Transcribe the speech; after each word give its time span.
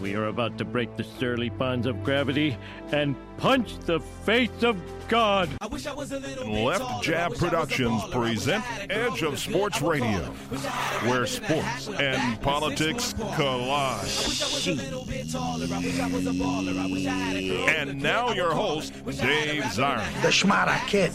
We 0.00 0.16
are 0.16 0.26
about 0.26 0.58
to 0.58 0.64
break 0.64 0.96
the 0.96 1.04
surly 1.04 1.50
bonds 1.50 1.86
of 1.86 2.02
gravity 2.02 2.58
and 2.90 3.14
punch 3.36 3.78
the 3.78 4.00
face 4.00 4.64
of 4.64 4.76
God. 5.06 5.48
Left 5.62 7.04
Jab 7.04 7.36
Productions 7.36 8.02
present 8.10 8.64
Edge 8.90 9.22
of 9.22 9.38
Sports 9.38 9.80
Radio, 9.80 10.24
where 11.04 11.24
sports 11.26 11.88
and 11.90 12.42
politics 12.42 13.14
collide. 13.36 14.08
And 17.68 18.02
now 18.02 18.32
your 18.32 18.52
host, 18.52 18.94
Dave 19.04 19.62
Zirin. 19.62 20.22
The 20.22 20.32
Schmada 20.32 20.84
Kid. 20.88 21.12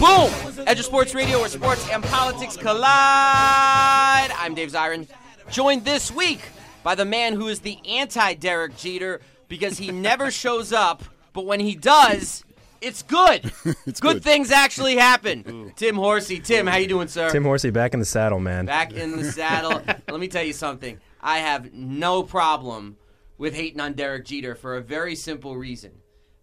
Boom! 0.00 0.66
Edge 0.66 0.80
of 0.80 0.84
Sports 0.84 1.14
Radio, 1.14 1.38
where 1.38 1.48
sports 1.48 1.88
and 1.90 2.02
politics 2.02 2.56
collide. 2.56 4.32
I'm 4.36 4.56
Dave 4.56 4.72
Zirin, 4.72 5.06
joined 5.48 5.84
this 5.84 6.10
week 6.10 6.40
by 6.82 6.94
the 6.94 7.04
man 7.04 7.34
who 7.34 7.48
is 7.48 7.60
the 7.60 7.78
anti 7.86 8.34
Derek 8.34 8.76
Jeter 8.76 9.20
because 9.48 9.78
he 9.78 9.90
never 9.90 10.30
shows 10.30 10.72
up, 10.72 11.02
but 11.32 11.46
when 11.46 11.60
he 11.60 11.74
does, 11.74 12.44
it's 12.80 13.02
good. 13.02 13.52
It's 13.86 14.00
good, 14.00 14.14
good. 14.14 14.22
things 14.22 14.50
actually 14.50 14.96
happen. 14.96 15.72
Tim 15.76 15.96
Horsey, 15.96 16.38
Tim, 16.38 16.66
how 16.66 16.76
you 16.76 16.86
doing, 16.86 17.08
sir? 17.08 17.30
Tim 17.30 17.44
Horsey 17.44 17.70
back 17.70 17.92
in 17.92 18.00
the 18.00 18.06
saddle, 18.06 18.38
man. 18.38 18.66
Back 18.66 18.92
in 18.92 19.16
the 19.16 19.24
saddle. 19.24 19.82
Let 20.08 20.20
me 20.20 20.28
tell 20.28 20.44
you 20.44 20.52
something. 20.52 20.98
I 21.20 21.38
have 21.38 21.72
no 21.72 22.22
problem 22.22 22.96
with 23.36 23.54
hating 23.54 23.80
on 23.80 23.94
Derek 23.94 24.26
Jeter 24.26 24.54
for 24.54 24.76
a 24.76 24.80
very 24.80 25.16
simple 25.16 25.56
reason. 25.56 25.92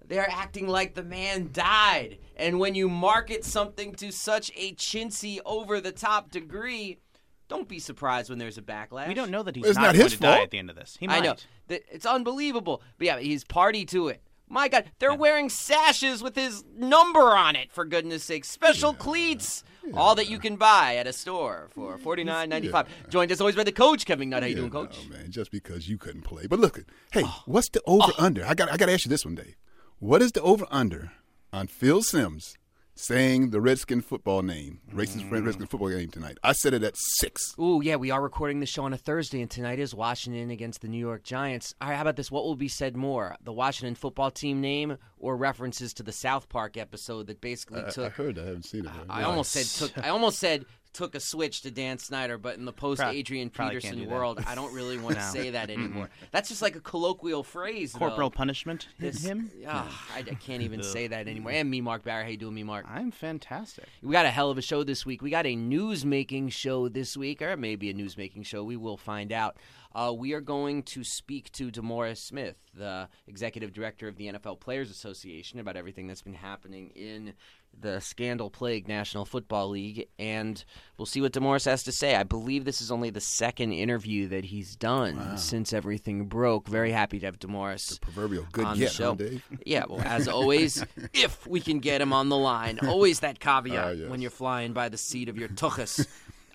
They're 0.06 0.30
acting 0.30 0.68
like 0.68 0.94
the 0.94 1.04
man 1.04 1.50
died. 1.52 2.20
And 2.36 2.60
when 2.60 2.76
you 2.76 2.90
market 2.90 3.44
something 3.44 3.94
to 3.96 4.12
such 4.12 4.52
a 4.56 4.74
chintzy, 4.74 5.40
over 5.46 5.82
the 5.82 5.92
top 5.92 6.32
degree, 6.32 7.00
don't 7.48 7.67
be 7.67 7.80
surprised 7.80 8.30
when 8.30 8.40
there's 8.40 8.58
a 8.58 8.62
backlash. 8.62 9.08
We 9.08 9.14
don't 9.14 9.31
know 9.31 9.44
that 9.44 9.56
he's 9.56 9.66
It's 9.66 9.76
not, 9.78 9.84
not 9.88 9.94
going 9.95 10.03
his 10.03 10.14
to 10.14 10.20
die 10.20 10.42
at 10.42 10.52
the 10.52 10.59
end 10.59 10.70
of 10.70 10.76
this. 10.76 10.98
He 11.00 11.08
I 11.08 11.20
might. 11.20 11.23
know. 11.23 11.36
Th- 11.70 11.84
It's 11.92 12.06
unbelievable. 12.06 12.81
But 12.98 13.08
yeah, 13.08 13.20
he's 13.20 13.44
party 13.44 13.86
to 13.86 14.09
it. 14.09 14.22
My 14.50 14.70
God, 14.70 14.86
they're 15.00 15.14
wearing 15.14 15.50
sashes 15.50 16.23
with 16.23 16.36
his 16.36 16.64
number 16.73 17.36
on 17.36 17.58
it, 17.58 17.70
for 17.72 17.84
goodness 17.84 18.23
sake. 18.23 18.45
Special 18.45 18.94
cleats. 18.94 19.64
All 19.94 20.16
that 20.16 20.30
you 20.30 20.38
can 20.39 20.58
buy 20.58 20.98
at 20.98 21.08
a 21.08 21.14
store 21.14 21.70
for 21.73 21.98
forty 21.98 22.23
nine 22.26 22.50
ninety 22.50 22.67
five. 22.67 22.88
Joined 23.09 23.31
as 23.31 23.39
always 23.39 23.56
by 23.56 23.64
the 23.64 23.72
coach, 23.72 24.06
Kevin 24.06 24.30
Nutt. 24.30 24.44
How 24.44 24.50
you 24.50 24.56
doing, 24.56 24.67
Yeah, 24.67 24.72
coach? 24.72 24.98
no, 25.09 25.17
man, 25.17 25.32
just 25.32 25.50
because 25.50 25.88
you 25.88 25.98
couldn't 25.98 26.23
play. 26.23 26.45
But 26.45 26.59
look, 26.59 26.84
hey, 27.11 27.23
Oh. 27.26 27.44
what's 27.45 27.70
the 27.70 27.82
over 27.86 28.11
oh. 28.17 28.23
under? 28.26 28.45
I 28.45 28.54
got 28.54 28.70
I 28.70 28.76
got 28.76 28.88
to 28.88 28.92
ask 28.94 29.06
you 29.06 29.09
this 29.09 29.23
one, 29.23 29.36
Dave. 29.36 29.56
What 30.00 30.22
is 30.22 30.34
the 30.34 30.42
over 30.42 30.66
under 30.70 31.14
on 31.54 31.67
Phil 31.67 32.02
Simms 32.04 32.56
saying 33.00 33.52
the 33.52 33.62
Redskin 33.62 34.02
football 34.02 34.42
name, 34.42 34.80
racist 34.94 35.22
Mm. 35.23 35.30
friend 35.30 35.45
Redskin 35.45 35.67
football 35.67 35.90
game 35.90 36.09
tonight? 36.09 36.38
I 36.44 36.52
said 36.53 36.73
it 36.73 36.84
at 36.84 36.95
six. 36.98 37.54
Ooh, 37.59 37.81
yeah, 37.84 37.95
we 37.95 38.12
are 38.12 38.22
recording 38.22 38.59
the 38.59 38.66
show 38.66 38.84
on 38.84 38.94
a 38.94 38.98
Thursday, 38.98 39.42
and 39.42 39.50
tonight 39.52 39.80
is 39.80 39.94
Washington 39.94 40.50
against 40.50 40.81
the 40.81 40.88
New 40.88 40.98
York 41.00 41.23
Giants. 41.23 41.73
All 41.80 41.89
right, 41.89 41.95
how 41.95 42.02
about 42.02 42.16
this? 42.16 42.31
What 42.31 42.44
will 42.44 42.56
be 42.56 42.67
said 42.67 42.95
more? 42.98 43.36
The 43.44 43.54
Washington 43.54 43.95
football 43.95 44.31
team 44.31 44.62
name 44.62 44.98
or 45.20 45.38
references 45.38 45.94
to 45.95 46.04
the 46.04 46.12
South 46.12 46.50
Park 46.50 46.78
episode 46.78 47.28
that 47.28 47.42
basically 47.42 47.81
I, 47.81 47.88
I 47.88 47.89
took 47.92 48.14
heard. 48.14 48.38
I 48.39 48.45
haven't 48.45 48.66
seen 48.66 48.86
it. 48.86 48.92
I 49.10 49.23
almost 49.23 49.52
said 49.52 49.66
took. 49.93 50.04
I 50.04 50.10
almost 50.10 50.39
said 50.39 50.66
took 50.93 51.15
a 51.15 51.20
switch 51.20 51.61
to 51.61 51.71
Dan 51.71 51.98
Snyder, 51.98 52.37
but 52.37 52.58
in 52.58 52.65
the 52.65 52.73
post 52.73 53.02
Adrian 53.02 53.49
Peterson 53.49 54.09
world, 54.09 54.39
I 54.48 54.55
don't 54.55 54.73
really 54.73 54.98
want 54.98 55.15
to 55.15 55.21
No. 55.27 55.31
say 55.31 55.49
that 55.52 55.70
anymore. 55.70 56.09
That's 56.31 56.49
just 56.49 56.61
like 56.61 56.75
a 56.75 56.80
colloquial 56.80 57.43
phrase. 57.43 57.93
Corporal 57.93 58.30
though. 58.30 58.36
punishment 58.36 58.87
hit 58.99 59.14
This- 59.14 59.23
him. 59.25 59.52
Ah, 59.67 60.08
I, 60.15 60.20
I 60.20 60.23
can't 60.36 60.64
even 60.64 60.81
say 60.95 61.08
that 61.08 61.27
anymore. 61.27 61.52
And 61.52 61.70
me, 61.70 61.81
Mark 61.81 62.03
Barry. 62.03 62.23
How 62.23 62.30
you 62.30 62.37
doing, 62.37 62.55
me, 62.55 62.64
Mark? 62.64 62.86
I'm 62.89 63.11
fantastic. 63.11 63.86
We 64.02 64.11
got 64.11 64.25
a 64.25 64.31
hell 64.31 64.49
of 64.49 64.58
a 64.58 64.61
show 64.61 64.83
this 64.83 65.05
week. 65.05 65.21
We 65.21 65.30
got 65.30 65.45
a 65.45 65.55
news 65.55 66.05
making 66.05 66.49
show 66.49 66.87
this 66.89 67.15
week, 67.15 67.42
or 67.42 67.55
maybe 67.58 67.89
a 67.89 67.93
news 67.93 68.17
making 68.17 68.43
show. 68.43 68.64
We 68.64 68.77
will 68.77 68.98
find 68.98 69.31
out. 69.31 69.58
Uh, 69.95 70.11
we 70.14 70.33
are 70.33 70.42
going 70.42 70.83
to 70.83 71.04
speak 71.04 71.52
to 71.54 71.71
DeMaurice 71.71 72.17
Smith, 72.17 72.55
the 72.75 73.08
executive 73.25 73.73
director 73.73 74.08
of 74.08 74.15
the 74.17 74.27
NFL 74.27 74.59
Players 74.59 74.92
Association, 74.92 75.59
about 75.59 75.75
everything 75.75 76.05
that's 76.05 76.21
been 76.21 76.36
happening 76.36 76.92
in 76.95 77.33
the 77.80 77.99
scandal 77.99 78.49
plagued 78.49 78.88
National 78.88 79.23
Football 79.26 79.70
League. 79.70 80.08
And 80.17 80.64
we'll 80.98 81.05
see 81.05 81.21
what 81.21 81.33
DeMaurice 81.33 81.65
has 81.65 81.83
to 81.83 81.92
say. 81.92 82.15
I 82.15 82.23
believe 82.23 82.65
this 82.65 82.82
is 82.82 82.92
only 82.92 83.10
the 83.10 83.21
second 83.21 83.73
interview 83.73 84.27
that 84.30 84.45
he's 84.45 84.76
done 84.76 85.38
since 85.38 85.73
everything 85.73 86.26
broke. 86.26 86.67
Very 86.67 86.92
happy 86.92 87.20
to 87.20 87.26
have 87.26 87.39
DeMaurice 87.39 88.02
proverbial 88.02 88.45
good 88.52 88.66
on 88.66 88.80
the 88.80 88.87
show. 88.87 89.16
huh? 89.20 89.39
Yeah, 89.66 89.86
well, 89.89 90.02
as 90.02 90.27
always, 90.37 90.83
if 91.14 91.45
we 91.48 91.60
can 91.61 91.80
get 91.80 92.02
him 92.02 92.14
on 92.14 92.30
the 92.30 92.37
line, 92.37 92.80
always 92.87 93.20
that 93.21 93.39
caveat 93.39 93.86
Ah, 93.86 93.89
yes. 93.92 94.10
when 94.10 94.21
you're 94.21 94.32
flying 94.32 94.73
by 94.73 94.89
the 94.89 94.98
seat 94.98 95.30
of 95.30 95.37
your 95.37 95.49
tuchus. 95.49 96.08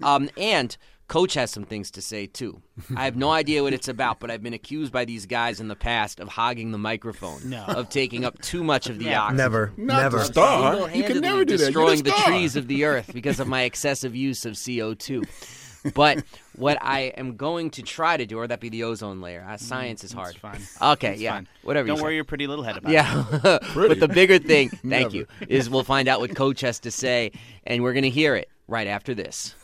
Um, 0.03 0.28
and 0.37 0.77
Coach 1.12 1.34
has 1.34 1.50
some 1.50 1.65
things 1.65 1.91
to 1.91 2.00
say 2.00 2.27
too. 2.27 2.62
I 2.97 3.05
have 3.05 3.17
no 3.17 3.31
idea 3.31 3.62
what 3.62 3.75
it's 3.75 3.89
about, 3.89 4.19
but 4.19 4.31
I've 4.31 4.43
been 4.43 4.55
accused 4.55 4.93
by 4.95 5.05
these 5.05 5.27
guys 5.27 5.61
in 5.61 5.69
the 5.69 5.77
past 5.77 6.21
of 6.21 6.28
hogging 6.28 6.71
the 6.71 6.78
microphone, 6.78 7.50
No. 7.50 7.65
of 7.67 7.91
taking 7.91 8.25
up 8.25 8.41
too 8.41 8.65
much 8.65 8.89
of 8.89 8.99
the 8.99 9.05
Never. 9.05 9.19
oxygen. 9.21 9.37
Never, 9.37 9.73
Not 9.77 10.03
never. 10.03 10.25
star. 10.25 10.62
You 10.62 10.78
Single-handedly 10.78 11.12
can 11.12 11.21
never 11.21 11.45
do 11.45 11.56
that. 11.59 11.65
Destroying 11.67 11.99
the 11.99 12.05
the 12.05 12.17
trees 12.25 12.56
of 12.56 12.67
the 12.67 12.84
earth 12.87 13.11
because 13.12 13.41
of 13.41 13.47
my 13.47 13.62
excessive 13.71 14.17
use 14.17 14.47
of 14.47 14.55
CO2. 14.55 15.23
But 15.95 16.25
what 16.56 16.78
I 16.81 17.12
am 17.19 17.37
going 17.37 17.69
to 17.73 17.83
try 17.83 18.17
to 18.17 18.25
do, 18.25 18.39
or 18.39 18.47
that 18.47 18.61
be 18.61 18.71
the 18.71 18.84
ozone 18.84 19.21
layer. 19.21 19.44
Uh, 19.47 19.56
science 19.59 20.05
is 20.05 20.12
hard. 20.12 20.31
It's 20.31 20.39
fine. 20.39 20.93
Okay, 20.93 21.12
It's 21.15 21.21
yeah, 21.21 21.33
fine. 21.34 21.49
whatever. 21.62 21.89
Don't 21.89 21.97
you 21.99 22.03
worry 22.05 22.15
your 22.15 22.25
pretty 22.25 22.47
little 22.47 22.65
head 22.65 22.77
about 22.79 22.91
it. 22.91 22.94
Yeah, 23.43 23.59
but 23.75 24.00
the 24.00 24.09
bigger 24.09 24.39
thing, 24.39 24.71
thank 24.71 25.12
you, 25.12 25.27
is 25.49 25.69
we'll 25.69 25.83
find 25.84 26.09
out 26.09 26.21
what 26.21 26.34
Coach 26.37 26.61
has 26.62 26.79
to 26.81 26.91
say, 26.91 27.33
and 27.67 27.83
we're 27.83 27.93
going 27.93 28.05
to 28.05 28.11
hear 28.11 28.34
it 28.37 28.49
right 28.67 28.87
after 28.87 29.12
this. 29.15 29.55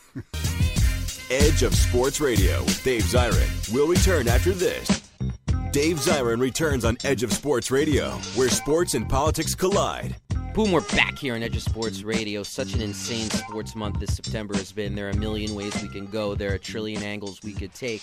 Edge 1.31 1.63
of 1.63 1.75
Sports 1.75 2.23
Radio 2.23 2.63
with 2.65 2.83
Dave 2.83 3.03
Zirin 3.03 3.71
will 3.75 3.87
return 3.87 4.29
after 4.29 4.53
this. 4.53 5.11
Dave 5.73 5.99
Zirin 5.99 6.41
returns 6.41 6.87
on 6.87 6.97
Edge 7.05 7.23
of 7.23 7.35
Sports 7.35 7.71
Radio, 7.71 8.13
where 8.35 8.49
sports 8.49 8.95
and 8.95 9.07
politics 9.07 9.55
collide. 9.55 10.17
Boom, 10.55 10.73
we're 10.73 10.81
back 10.81 11.19
here 11.19 11.35
on 11.35 11.43
Edge 11.43 11.55
of 11.55 11.63
Sports 11.63 12.03
Radio. 12.03 12.43
Such 12.43 12.73
an 12.73 12.81
insane 12.81 13.29
sports 13.29 13.77
month 13.77 14.01
this 14.01 14.17
September 14.17 14.57
has 14.57 14.73
been. 14.73 14.95
There 14.95 15.07
are 15.07 15.11
a 15.11 15.17
million 15.17 15.55
ways 15.55 15.83
we 15.83 15.91
can 15.91 16.07
go, 16.07 16.35
there 16.35 16.53
are 16.53 16.55
a 16.55 16.59
trillion 16.59 17.03
angles 17.03 17.43
we 17.43 17.53
could 17.53 17.75
take. 17.75 18.01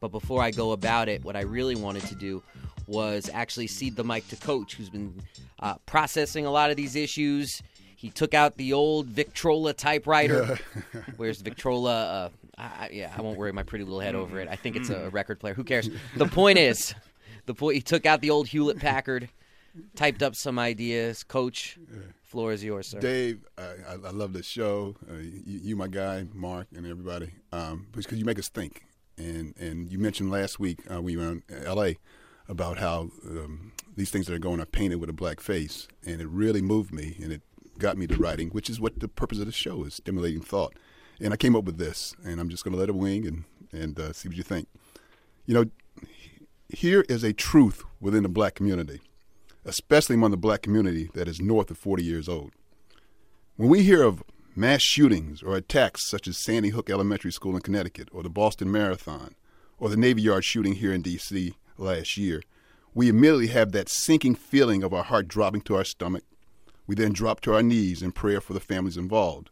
But 0.00 0.08
before 0.08 0.42
I 0.42 0.50
go 0.50 0.72
about 0.72 1.08
it, 1.08 1.24
what 1.24 1.36
I 1.36 1.42
really 1.42 1.76
wanted 1.76 2.02
to 2.06 2.16
do 2.16 2.42
was 2.88 3.30
actually 3.32 3.68
cede 3.68 3.94
the 3.94 4.02
mic 4.02 4.26
to 4.28 4.36
Coach, 4.36 4.74
who's 4.74 4.90
been 4.90 5.14
uh, 5.60 5.76
processing 5.86 6.44
a 6.44 6.50
lot 6.50 6.70
of 6.70 6.76
these 6.76 6.96
issues. 6.96 7.62
He 8.04 8.10
took 8.10 8.34
out 8.34 8.58
the 8.58 8.74
old 8.74 9.06
Victrola 9.06 9.72
typewriter. 9.72 10.58
Where's 11.16 11.40
Victrola? 11.40 12.04
Uh, 12.04 12.28
I, 12.58 12.90
yeah, 12.92 13.10
I 13.16 13.22
won't 13.22 13.38
worry 13.38 13.50
my 13.50 13.62
pretty 13.62 13.86
little 13.86 14.00
head 14.00 14.14
over 14.14 14.40
it. 14.40 14.46
I 14.46 14.56
think 14.56 14.76
it's 14.76 14.90
a 14.90 15.08
record 15.08 15.40
player. 15.40 15.54
Who 15.54 15.64
cares? 15.64 15.88
The 16.14 16.26
point 16.26 16.58
is, 16.58 16.94
the 17.46 17.54
point 17.54 17.76
he 17.76 17.80
took 17.80 18.04
out 18.04 18.20
the 18.20 18.28
old 18.28 18.48
Hewlett 18.48 18.78
Packard, 18.78 19.30
typed 19.96 20.22
up 20.22 20.36
some 20.36 20.58
ideas. 20.58 21.24
Coach, 21.24 21.78
floor 22.22 22.52
is 22.52 22.62
yours, 22.62 22.88
sir. 22.88 23.00
Dave, 23.00 23.42
I, 23.56 23.94
I, 23.94 24.10
love 24.10 24.34
this 24.34 24.44
show. 24.44 24.96
Uh, 25.10 25.14
you, 25.14 25.60
you, 25.62 25.74
my 25.74 25.88
guy, 25.88 26.26
Mark, 26.34 26.66
and 26.76 26.86
everybody, 26.86 27.30
um, 27.52 27.86
because 27.90 28.18
you 28.18 28.26
make 28.26 28.38
us 28.38 28.50
think. 28.50 28.84
And 29.16 29.54
and 29.58 29.90
you 29.90 29.98
mentioned 29.98 30.30
last 30.30 30.60
week 30.60 30.80
uh, 30.92 31.00
when 31.00 31.14
you 31.14 31.20
were 31.20 31.30
in 31.30 31.42
L.A. 31.64 31.96
about 32.50 32.76
how 32.76 33.12
um, 33.24 33.72
these 33.96 34.10
things 34.10 34.26
that 34.26 34.34
are 34.34 34.38
going 34.38 34.60
are 34.60 34.66
painted 34.66 34.96
with 34.96 35.08
a 35.08 35.14
black 35.14 35.40
face, 35.40 35.88
and 36.04 36.20
it 36.20 36.28
really 36.28 36.60
moved 36.60 36.92
me, 36.92 37.16
and 37.22 37.32
it 37.32 37.40
got 37.78 37.96
me 37.96 38.06
to 38.06 38.16
writing, 38.16 38.50
which 38.50 38.70
is 38.70 38.80
what 38.80 39.00
the 39.00 39.08
purpose 39.08 39.38
of 39.38 39.46
the 39.46 39.52
show 39.52 39.84
is, 39.84 39.94
stimulating 39.94 40.40
thought. 40.40 40.74
And 41.20 41.32
I 41.32 41.36
came 41.36 41.54
up 41.54 41.64
with 41.64 41.78
this, 41.78 42.14
and 42.24 42.40
I'm 42.40 42.48
just 42.48 42.64
going 42.64 42.72
to 42.72 42.78
let 42.78 42.88
it 42.88 42.94
wing 42.94 43.26
and 43.26 43.44
and 43.72 43.98
uh, 43.98 44.12
see 44.12 44.28
what 44.28 44.36
you 44.36 44.42
think. 44.42 44.68
You 45.46 45.54
know, 45.54 45.64
here 46.68 47.04
is 47.08 47.24
a 47.24 47.32
truth 47.32 47.82
within 48.00 48.22
the 48.22 48.28
black 48.28 48.54
community, 48.54 49.00
especially 49.64 50.14
among 50.14 50.30
the 50.30 50.36
black 50.36 50.62
community 50.62 51.10
that 51.14 51.28
is 51.28 51.40
north 51.40 51.70
of 51.70 51.78
40 51.78 52.02
years 52.02 52.28
old. 52.28 52.52
When 53.56 53.68
we 53.68 53.82
hear 53.82 54.02
of 54.02 54.22
mass 54.56 54.82
shootings 54.82 55.42
or 55.42 55.56
attacks 55.56 56.08
such 56.08 56.28
as 56.28 56.42
Sandy 56.42 56.70
Hook 56.70 56.88
Elementary 56.88 57.32
School 57.32 57.56
in 57.56 57.62
Connecticut 57.62 58.08
or 58.12 58.22
the 58.22 58.30
Boston 58.30 58.70
Marathon 58.70 59.34
or 59.78 59.88
the 59.88 59.96
Navy 59.96 60.22
Yard 60.22 60.44
shooting 60.44 60.74
here 60.74 60.92
in 60.92 61.02
D.C. 61.02 61.54
last 61.76 62.16
year, 62.16 62.42
we 62.94 63.08
immediately 63.08 63.48
have 63.48 63.72
that 63.72 63.88
sinking 63.88 64.36
feeling 64.36 64.82
of 64.82 64.94
our 64.94 65.02
heart 65.02 65.26
dropping 65.26 65.62
to 65.62 65.74
our 65.74 65.84
stomach. 65.84 66.22
We 66.86 66.94
then 66.94 67.12
drop 67.12 67.40
to 67.42 67.54
our 67.54 67.62
knees 67.62 68.02
in 68.02 68.12
prayer 68.12 68.40
for 68.40 68.52
the 68.52 68.60
families 68.60 68.96
involved. 68.96 69.50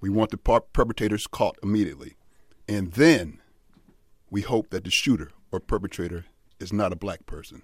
We 0.00 0.10
want 0.10 0.30
the 0.30 0.36
per- 0.36 0.60
perpetrators 0.60 1.26
caught 1.26 1.58
immediately. 1.62 2.14
And 2.68 2.92
then 2.92 3.40
we 4.30 4.42
hope 4.42 4.70
that 4.70 4.84
the 4.84 4.90
shooter 4.90 5.32
or 5.50 5.60
perpetrator 5.60 6.26
is 6.60 6.72
not 6.72 6.92
a 6.92 6.96
black 6.96 7.26
person. 7.26 7.62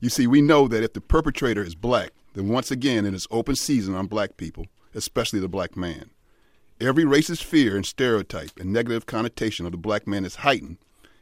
You 0.00 0.08
see, 0.08 0.26
we 0.26 0.40
know 0.40 0.66
that 0.68 0.82
if 0.82 0.94
the 0.94 1.00
perpetrator 1.00 1.62
is 1.62 1.74
black, 1.74 2.10
then 2.34 2.48
once 2.48 2.70
again 2.70 3.04
it 3.06 3.14
is 3.14 3.26
open 3.30 3.56
season 3.56 3.94
on 3.94 4.06
black 4.06 4.36
people, 4.36 4.66
especially 4.94 5.40
the 5.40 5.48
black 5.48 5.76
man. 5.76 6.10
Every 6.80 7.04
racist 7.04 7.44
fear 7.44 7.76
and 7.76 7.84
stereotype 7.84 8.58
and 8.58 8.72
negative 8.72 9.04
connotation 9.04 9.66
of 9.66 9.72
the 9.72 9.78
black 9.78 10.06
man 10.06 10.24
is 10.24 10.36
heightened, 10.36 10.78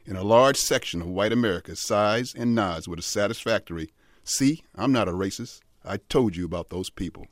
and 0.06 0.16
a 0.16 0.22
large 0.22 0.56
section 0.56 1.02
of 1.02 1.08
white 1.08 1.32
America 1.32 1.74
sighs 1.74 2.34
and 2.34 2.54
nods 2.54 2.86
with 2.86 2.98
a 2.98 3.02
satisfactory, 3.02 3.90
see, 4.22 4.62
I'm 4.76 4.92
not 4.92 5.08
a 5.08 5.12
racist. 5.12 5.60
I 5.84 5.96
told 5.96 6.36
you 6.36 6.44
about 6.44 6.70
those 6.70 6.90
people. 6.90 7.26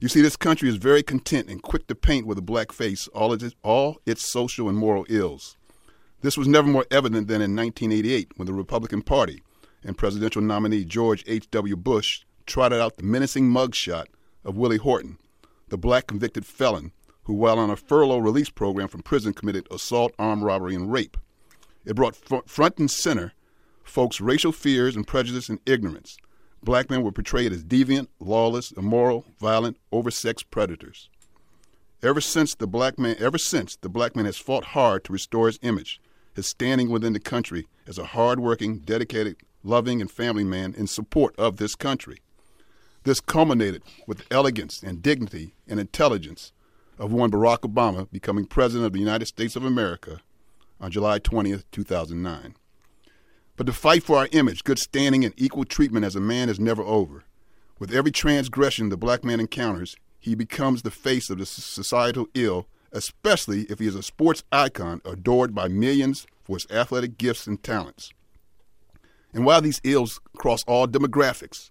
You 0.00 0.08
see, 0.08 0.20
this 0.20 0.36
country 0.36 0.68
is 0.68 0.76
very 0.76 1.02
content 1.02 1.48
and 1.48 1.62
quick 1.62 1.86
to 1.86 1.94
paint 1.94 2.26
with 2.26 2.36
a 2.36 2.42
black 2.42 2.72
face 2.72 3.06
all 3.08 3.32
its, 3.32 3.54
all 3.62 3.98
its 4.04 4.30
social 4.32 4.68
and 4.68 4.76
moral 4.76 5.06
ills. 5.08 5.56
This 6.22 6.36
was 6.36 6.48
never 6.48 6.66
more 6.66 6.86
evident 6.90 7.28
than 7.28 7.42
in 7.42 7.54
1988 7.54 8.32
when 8.36 8.46
the 8.46 8.52
Republican 8.52 9.02
Party 9.02 9.42
and 9.84 9.96
presidential 9.96 10.42
nominee 10.42 10.84
George 10.84 11.24
H.W. 11.26 11.76
Bush 11.76 12.24
trotted 12.46 12.80
out 12.80 12.96
the 12.96 13.04
menacing 13.04 13.48
mugshot 13.48 14.06
of 14.44 14.56
Willie 14.56 14.78
Horton, 14.78 15.18
the 15.68 15.78
black 15.78 16.08
convicted 16.08 16.44
felon 16.44 16.92
who, 17.24 17.34
while 17.34 17.58
on 17.58 17.70
a 17.70 17.76
furlough 17.76 18.18
release 18.18 18.50
program 18.50 18.88
from 18.88 19.02
prison, 19.02 19.32
committed 19.32 19.68
assault, 19.70 20.12
armed 20.18 20.42
robbery, 20.42 20.74
and 20.74 20.92
rape. 20.92 21.16
It 21.84 21.94
brought 21.94 22.16
fr- 22.16 22.38
front 22.46 22.78
and 22.78 22.90
center 22.90 23.34
folks' 23.84 24.20
racial 24.20 24.52
fears 24.52 24.96
and 24.96 25.06
prejudice 25.06 25.48
and 25.48 25.60
ignorance 25.66 26.16
black 26.62 26.90
men 26.90 27.02
were 27.02 27.12
portrayed 27.12 27.52
as 27.52 27.64
deviant, 27.64 28.08
lawless, 28.20 28.72
immoral, 28.72 29.26
violent, 29.38 29.76
oversexed 29.92 30.50
predators. 30.50 31.08
Ever 32.02 32.20
since 32.20 32.54
the 32.54 32.66
black 32.66 32.98
man, 32.98 33.16
ever 33.18 33.38
since 33.38 33.76
the 33.76 33.88
black 33.88 34.16
man 34.16 34.24
has 34.24 34.36
fought 34.36 34.66
hard 34.66 35.04
to 35.04 35.12
restore 35.12 35.46
his 35.46 35.58
image, 35.62 36.00
his 36.34 36.46
standing 36.46 36.90
within 36.90 37.12
the 37.12 37.20
country 37.20 37.66
as 37.86 37.98
a 37.98 38.06
hard-working, 38.06 38.78
dedicated, 38.78 39.36
loving, 39.62 40.00
and 40.00 40.10
family 40.10 40.44
man 40.44 40.74
in 40.74 40.86
support 40.86 41.34
of 41.36 41.56
this 41.56 41.74
country. 41.74 42.18
This 43.04 43.20
culminated 43.20 43.82
with 44.06 44.18
the 44.18 44.34
elegance 44.34 44.82
and 44.82 45.02
dignity 45.02 45.54
and 45.68 45.78
intelligence 45.78 46.52
of 46.98 47.12
one 47.12 47.30
Barack 47.30 47.60
Obama 47.60 48.10
becoming 48.10 48.46
president 48.46 48.86
of 48.86 48.92
the 48.92 49.00
United 49.00 49.26
States 49.26 49.56
of 49.56 49.64
America 49.64 50.20
on 50.80 50.90
July 50.90 51.18
20th, 51.18 51.64
2009. 51.72 52.54
But 53.56 53.66
the 53.66 53.72
fight 53.72 54.02
for 54.02 54.16
our 54.16 54.28
image, 54.32 54.64
good 54.64 54.78
standing, 54.78 55.24
and 55.24 55.34
equal 55.36 55.64
treatment 55.64 56.04
as 56.04 56.16
a 56.16 56.20
man 56.20 56.48
is 56.48 56.58
never 56.58 56.82
over. 56.82 57.24
With 57.78 57.92
every 57.92 58.10
transgression 58.10 58.88
the 58.88 58.96
black 58.96 59.24
man 59.24 59.40
encounters, 59.40 59.96
he 60.18 60.34
becomes 60.34 60.82
the 60.82 60.90
face 60.90 61.28
of 61.30 61.38
the 61.38 61.46
societal 61.46 62.28
ill, 62.34 62.66
especially 62.92 63.62
if 63.62 63.78
he 63.78 63.86
is 63.86 63.94
a 63.94 64.02
sports 64.02 64.44
icon 64.52 65.02
adored 65.04 65.54
by 65.54 65.68
millions 65.68 66.26
for 66.44 66.56
his 66.56 66.66
athletic 66.70 67.18
gifts 67.18 67.46
and 67.46 67.62
talents. 67.62 68.12
And 69.34 69.44
while 69.44 69.60
these 69.60 69.80
ills 69.84 70.20
cross 70.36 70.62
all 70.64 70.86
demographics, 70.86 71.70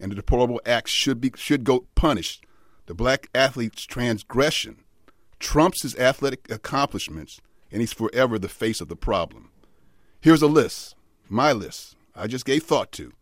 and 0.00 0.10
the 0.10 0.16
deplorable 0.16 0.60
acts 0.66 0.90
should 0.90 1.20
be 1.20 1.32
should 1.36 1.64
go 1.64 1.86
punished, 1.94 2.44
the 2.86 2.94
black 2.94 3.28
athlete's 3.34 3.84
transgression 3.84 4.84
trumps 5.38 5.82
his 5.82 5.96
athletic 5.96 6.50
accomplishments, 6.50 7.40
and 7.70 7.80
he's 7.80 7.92
forever 7.92 8.38
the 8.38 8.48
face 8.48 8.80
of 8.80 8.88
the 8.88 8.96
problem. 8.96 9.50
Here's 10.20 10.42
a 10.42 10.46
list 10.46 10.96
my 11.32 11.52
list. 11.52 11.96
I 12.14 12.26
just 12.26 12.44
gave 12.44 12.62
thought 12.62 12.92
to. 12.92 13.12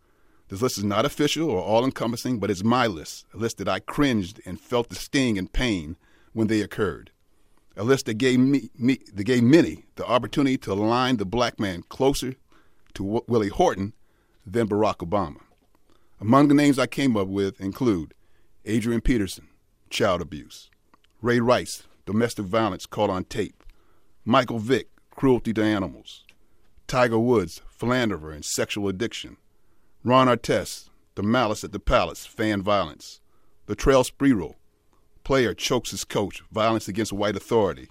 This 0.48 0.60
list 0.60 0.78
is 0.78 0.84
not 0.84 1.04
official 1.04 1.48
or 1.48 1.62
all 1.62 1.84
encompassing, 1.84 2.40
but 2.40 2.50
it's 2.50 2.64
my 2.64 2.88
list, 2.88 3.24
a 3.32 3.36
list 3.36 3.58
that 3.58 3.68
I 3.68 3.78
cringed 3.78 4.40
and 4.44 4.60
felt 4.60 4.88
the 4.88 4.96
sting 4.96 5.38
and 5.38 5.52
pain 5.52 5.96
when 6.32 6.48
they 6.48 6.60
occurred. 6.60 7.12
A 7.76 7.84
list 7.84 8.06
that 8.06 8.14
gave 8.14 8.40
me, 8.40 8.68
me 8.76 8.98
that 9.14 9.24
gave 9.24 9.44
many 9.44 9.84
the 9.94 10.04
opportunity 10.04 10.58
to 10.58 10.72
align 10.72 11.16
the 11.18 11.24
black 11.24 11.60
man 11.60 11.82
closer 11.88 12.34
to 12.94 13.02
w- 13.04 13.24
Willie 13.28 13.48
Horton 13.48 13.92
than 14.44 14.68
Barack 14.68 14.96
Obama. 14.96 15.40
Among 16.20 16.48
the 16.48 16.54
names 16.54 16.80
I 16.80 16.88
came 16.88 17.16
up 17.16 17.28
with 17.28 17.60
include 17.60 18.12
Adrian 18.64 19.00
Peterson, 19.00 19.46
child 19.88 20.20
abuse, 20.20 20.68
Ray 21.22 21.38
Rice, 21.38 21.84
domestic 22.06 22.44
violence 22.44 22.86
caught 22.86 23.08
on 23.08 23.24
tape, 23.24 23.62
Michael 24.24 24.58
Vick, 24.58 24.88
cruelty 25.14 25.52
to 25.54 25.62
animals, 25.62 26.24
Tiger 26.88 27.18
Woods, 27.18 27.62
philanderer 27.80 28.32
and 28.32 28.44
sexual 28.44 28.88
addiction. 28.88 29.38
Ron 30.04 30.28
Artest, 30.28 30.90
the 31.14 31.22
malice 31.22 31.64
at 31.64 31.72
the 31.72 31.80
palace, 31.80 32.26
fan 32.26 32.62
violence. 32.62 33.20
Latrell 33.66 34.04
Sprewell, 34.04 34.56
player 35.24 35.54
chokes 35.54 35.90
his 35.90 36.04
coach, 36.04 36.42
violence 36.52 36.88
against 36.88 37.12
white 37.12 37.36
authority. 37.36 37.88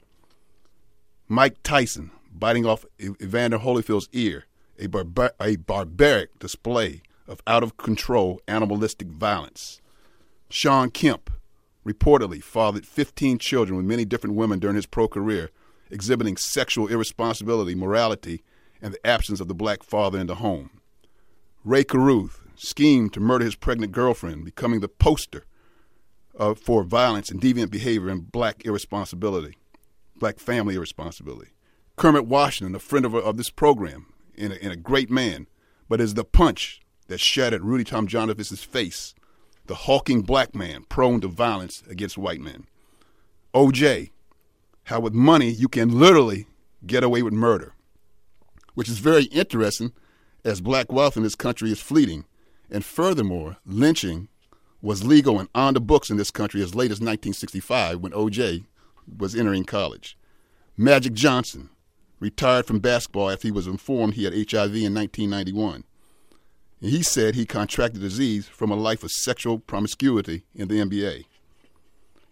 Mike 1.28 1.58
Tyson, 1.64 2.12
biting 2.32 2.66
off 2.66 2.86
Evander 3.00 3.60
Holyfield's 3.60 4.10
ear, 4.12 4.46
a, 4.78 4.88
barbar- 4.88 5.34
a 5.42 5.56
barbaric 5.56 6.38
display 6.40 7.02
of 7.28 7.42
out 7.48 7.64
of 7.64 7.78
control 7.78 8.42
animalistic 8.48 9.08
violence. 9.08 9.82
Shawn 10.50 10.90
Kemp, 10.90 11.30
reportedly 11.86 12.44
fathered 12.44 12.86
15 12.86 13.38
children 13.40 13.78
with 13.78 13.86
many 13.86 14.06
different 14.06 14.36
women 14.36 14.60
during 14.60 14.76
his 14.76 14.86
pro 14.86 15.08
career, 15.08 15.50
exhibiting 15.90 16.38
sexual 16.38 16.88
irresponsibility, 16.88 17.76
morality, 17.76 18.44
and 18.82 18.94
the 18.94 19.08
absence 19.08 19.40
of 19.40 19.48
the 19.48 19.54
black 19.54 19.84
father 19.84 20.20
in 20.20 20.28
the 20.28 20.36
home. 20.36 20.70
Rae 21.64 21.84
Carruth 21.84 22.42
schemed 22.56 23.14
to 23.14 23.20
murder 23.20 23.46
his 23.46 23.56
pregnant 23.56 23.92
girlfriend, 23.92 24.46
becoming 24.46 24.80
the 24.80 24.88
poster 24.88 25.46
for 26.56 26.84
violence 26.84 27.30
and 27.30 27.42
deviant 27.42 27.70
behavior 27.70 28.10
and 28.10 28.32
black 28.32 28.66
irresponsibility, 28.66 29.58
black 30.18 30.40
family 30.40 30.76
irresponsibility. 30.76 31.52
Kermit 31.98 32.26
Washington, 32.26 32.76
a 32.76 32.80
friend 32.80 33.06
of, 33.06 33.14
of 33.14 33.38
this 33.38 33.50
program 33.50 34.08
and 34.38 34.54
a, 34.54 34.64
and 34.64 34.72
a 34.72 34.78
great 34.78 35.10
man, 35.10 35.48
but 35.90 36.00
is 36.00 36.14
the 36.14 36.24
punch 36.24 36.80
that 37.08 37.20
shattered 37.20 37.64
Rudy 37.64 37.84
Tom 37.84 38.08
Tomjanovich's 38.08 38.64
face, 38.64 39.14
the 39.66 39.76
hulking 39.76 40.22
black 40.22 40.56
man 40.56 40.86
prone 40.88 41.20
to 41.22 41.28
violence 41.28 41.84
against 41.90 42.18
white 42.18 42.40
men. 42.40 42.66
OJ, 43.54 44.12
how 44.86 45.00
with 45.00 45.14
money 45.14 45.50
you 45.50 45.68
can 45.68 46.00
literally 46.00 46.48
get 46.86 47.04
away 47.04 47.22
with 47.22 47.34
murder 47.34 47.74
which 48.80 48.88
is 48.88 49.00
very 49.00 49.26
interesting 49.26 49.92
as 50.46 50.62
black 50.62 50.90
wealth 50.90 51.18
in 51.18 51.24
this 51.24 51.36
country 51.36 51.70
is 51.70 51.82
fleeting. 51.82 52.24
And 52.72 52.86
furthermore, 52.86 53.58
lynching 53.66 54.30
was 54.82 55.04
legal 55.04 55.38
and 55.38 55.50
on 55.54 55.74
the 55.74 55.82
books 55.82 56.10
in 56.10 56.16
this 56.16 56.32
country 56.32 56.62
as 56.62 56.76
late 56.76 56.90
as 56.90 57.02
1965 57.02 58.00
when 58.00 58.14
OJ 58.14 58.64
was 59.18 59.36
entering 59.36 59.66
college. 59.66 60.18
Magic 60.78 61.12
Johnson 61.12 61.68
retired 62.22 62.68
from 62.68 62.80
basketball 62.80 63.30
after 63.30 63.50
he 63.50 63.52
was 63.52 63.68
informed 63.68 64.14
he 64.14 64.24
had 64.24 64.32
HIV 64.32 64.74
in 64.76 64.94
1991. 64.94 65.84
And 66.80 66.90
he 66.90 67.04
said 67.04 67.36
he 67.36 67.46
contracted 67.46 68.00
disease 68.00 68.48
from 68.48 68.72
a 68.72 68.76
life 68.76 69.04
of 69.04 69.12
sexual 69.12 69.60
promiscuity 69.60 70.46
in 70.56 70.70
the 70.70 70.76
NBA. 70.76 71.26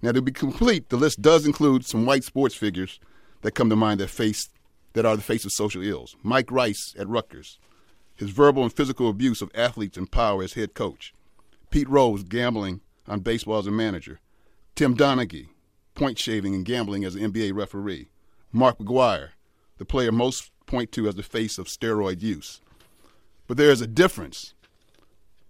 Now, 0.02 0.14
to 0.14 0.22
be 0.22 0.32
complete, 0.32 0.88
the 0.88 0.96
list 0.96 1.22
does 1.22 1.46
include 1.46 1.86
some 1.86 2.06
white 2.06 2.24
sports 2.24 2.56
figures 2.56 3.02
that 3.42 3.52
come 3.52 3.70
to 3.70 3.76
mind 3.76 4.00
that 4.00 4.10
faced 4.10 4.52
that 4.98 5.06
are 5.06 5.16
the 5.16 5.22
face 5.22 5.46
of 5.46 5.52
social 5.52 5.84
ills. 5.84 6.16
Mike 6.24 6.50
Rice 6.50 6.96
at 6.98 7.08
Rutgers, 7.08 7.60
his 8.16 8.32
verbal 8.32 8.64
and 8.64 8.74
physical 8.74 9.12
abuse 9.12 9.44
of 9.44 9.52
athletes 9.54 9.96
in 9.96 10.08
power 10.08 10.42
as 10.42 10.54
head 10.54 10.74
coach. 10.74 11.14
Pete 11.70 11.88
Rose 11.88 12.24
gambling 12.24 12.82
on 13.08 13.20
baseball 13.20 13.60
as 13.60 13.68
a 13.68 13.72
manager. 13.72 14.20
Tim 14.74 14.98
Donaghy, 14.98 15.50
point 15.94 16.18
shaving 16.18 16.56
and 16.56 16.66
gambling 16.66 17.06
as 17.06 17.14
an 17.14 17.32
NBA 17.32 17.54
referee. 17.54 18.10
Mark 18.52 18.80
McGwire, 18.80 19.30
the 19.78 19.86
player 19.86 20.12
most 20.12 20.50
point 20.66 20.92
to 20.94 21.08
as 21.08 21.14
the 21.14 21.22
face 21.22 21.60
of 21.60 21.68
steroid 21.68 22.24
use. 22.24 22.60
But 23.46 23.58
there 23.58 23.70
is 23.70 23.82
a 23.82 23.88
difference, 23.88 24.56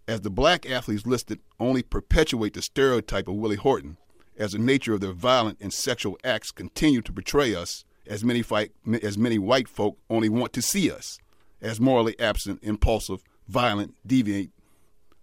as 0.10 0.22
the 0.22 0.30
black 0.30 0.70
athletes 0.70 1.08
listed 1.08 1.40
only 1.58 1.84
perpetuate 1.84 2.54
the 2.54 2.62
stereotype 2.62 3.30
of 3.30 3.36
Willie 3.36 3.56
Horton, 3.56 3.96
as 4.38 4.52
the 4.52 4.60
nature 4.60 4.94
of 4.94 5.00
their 5.00 5.14
violent 5.14 5.58
and 5.62 5.72
sexual 5.72 6.20
acts 6.26 6.52
continue 6.52 7.02
to 7.02 7.14
betray 7.14 7.56
us 7.56 7.86
as 8.08 8.24
many 8.24 8.42
fight, 8.42 8.72
as 9.04 9.18
many 9.18 9.38
white 9.38 9.68
folk 9.68 9.98
only 10.10 10.30
want 10.30 10.54
to 10.54 10.62
see 10.62 10.92
us 10.92 11.18
as 11.62 11.80
morally 11.80 12.18
absent, 12.20 12.60
impulsive, 12.64 13.24
violent, 13.48 13.96
deviant, 14.08 14.50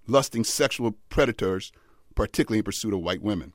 lusting 0.06 0.44
sexual 0.44 0.94
predators, 1.08 1.72
particularly 2.14 2.58
in 2.58 2.64
pursuit 2.64 2.94
of 2.94 3.00
white 3.00 3.22
women. 3.22 3.52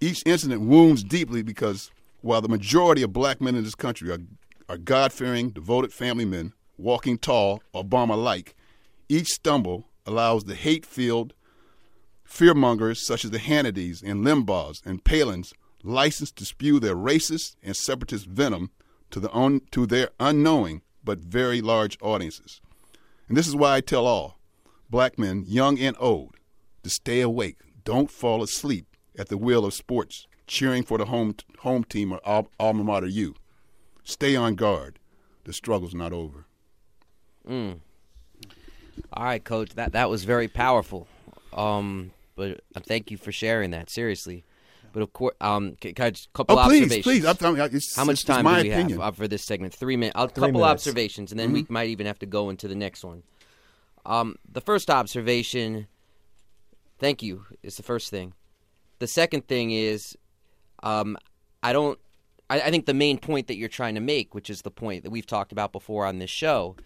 Each 0.00 0.22
incident 0.24 0.62
wounds 0.62 1.04
deeply 1.04 1.42
because 1.42 1.90
while 2.22 2.40
the 2.40 2.48
majority 2.48 3.02
of 3.02 3.12
black 3.12 3.40
men 3.40 3.54
in 3.54 3.64
this 3.64 3.74
country 3.74 4.10
are, 4.10 4.20
are 4.68 4.78
God 4.78 5.12
fearing, 5.12 5.50
devoted 5.50 5.92
family 5.92 6.24
men, 6.24 6.52
walking 6.78 7.18
tall, 7.18 7.62
Obama 7.74 8.22
like, 8.22 8.54
each 9.08 9.28
stumble 9.28 9.88
allows 10.06 10.44
the 10.44 10.54
hate 10.54 10.86
filled 10.86 11.34
fearmongers 12.26 12.98
such 12.98 13.24
as 13.24 13.30
the 13.30 13.38
Hannitys 13.38 14.02
and 14.02 14.24
Limbaughs 14.24 14.84
and 14.86 15.02
Palins 15.02 15.52
licensed 15.82 16.36
to 16.36 16.44
spew 16.44 16.78
their 16.78 16.96
racist 16.96 17.56
and 17.62 17.76
separatist 17.76 18.26
venom 18.26 18.70
to, 19.10 19.20
the 19.20 19.34
un- 19.34 19.62
to 19.70 19.86
their 19.86 20.10
unknowing 20.18 20.82
but 21.02 21.18
very 21.18 21.60
large 21.60 21.98
audiences. 22.00 22.60
And 23.28 23.36
this 23.36 23.48
is 23.48 23.56
why 23.56 23.76
I 23.76 23.80
tell 23.80 24.06
all 24.06 24.38
black 24.90 25.18
men, 25.18 25.44
young 25.46 25.78
and 25.78 25.96
old, 26.00 26.34
to 26.82 26.90
stay 26.90 27.20
awake. 27.20 27.58
Don't 27.84 28.10
fall 28.10 28.42
asleep 28.42 28.86
at 29.18 29.28
the 29.28 29.38
wheel 29.38 29.64
of 29.64 29.74
sports, 29.74 30.26
cheering 30.46 30.82
for 30.82 30.98
the 30.98 31.06
home, 31.06 31.34
t- 31.34 31.44
home 31.60 31.84
team 31.84 32.12
or 32.12 32.20
al- 32.26 32.50
alma 32.58 32.84
mater 32.84 33.06
you. 33.06 33.34
Stay 34.02 34.34
on 34.34 34.54
guard. 34.54 34.98
The 35.44 35.52
struggle's 35.52 35.94
not 35.94 36.12
over. 36.12 36.46
Mm. 37.48 37.80
All 39.12 39.24
right, 39.24 39.42
coach. 39.42 39.70
That 39.74 39.92
that 39.92 40.10
was 40.10 40.24
very 40.24 40.48
powerful. 40.48 41.08
Um, 41.52 42.12
but 42.36 42.60
uh, 42.74 42.80
thank 42.80 43.10
you 43.10 43.16
for 43.16 43.32
sharing 43.32 43.70
that. 43.70 43.90
Seriously. 43.90 44.44
But 44.92 45.02
of 45.02 45.12
course, 45.12 45.34
um, 45.40 45.76
can, 45.80 45.94
can 45.94 46.06
I 46.06 46.10
just 46.10 46.32
couple 46.32 46.58
Oh, 46.58 46.64
please, 46.64 46.82
observations? 46.82 47.04
please. 47.04 47.24
I'm 47.24 47.36
telling 47.36 47.56
you, 47.58 47.64
it's, 47.64 47.96
How 47.96 48.04
much 48.04 48.14
it's 48.14 48.24
time 48.24 48.44
my 48.44 48.62
do 48.62 48.68
we 48.68 48.74
opinion. 48.74 49.00
have 49.00 49.08
uh, 49.08 49.12
for 49.12 49.28
this 49.28 49.44
segment? 49.44 49.74
Three 49.74 49.96
minutes. 49.96 50.16
A 50.18 50.26
Three 50.28 50.34
couple 50.34 50.60
minutes. 50.60 50.70
observations, 50.86 51.30
and 51.32 51.38
then 51.38 51.48
Mm-hmm. 51.48 51.54
we 51.54 51.66
might 51.68 51.88
even 51.88 52.06
have 52.06 52.18
to 52.20 52.26
go 52.26 52.50
into 52.50 52.68
the 52.68 52.74
next 52.74 53.04
one. 53.04 53.22
Um, 54.06 54.36
the 54.50 54.60
first 54.60 54.90
observation. 54.90 55.86
Thank 56.98 57.22
you. 57.22 57.44
Is 57.62 57.76
the 57.76 57.82
first 57.82 58.10
thing. 58.10 58.34
The 58.98 59.06
second 59.06 59.46
thing 59.48 59.70
is, 59.70 60.16
um, 60.82 61.16
I 61.62 61.72
don't. 61.72 61.98
I, 62.50 62.60
I 62.62 62.70
think 62.70 62.86
the 62.86 62.94
main 62.94 63.18
point 63.18 63.46
that 63.46 63.56
you're 63.56 63.68
trying 63.68 63.94
to 63.94 64.00
make, 64.00 64.34
which 64.34 64.50
is 64.50 64.62
the 64.62 64.70
point 64.70 65.04
that 65.04 65.10
we've 65.10 65.26
talked 65.26 65.52
about 65.52 65.72
before 65.72 66.04
on 66.06 66.18
this 66.18 66.30
show, 66.30 66.76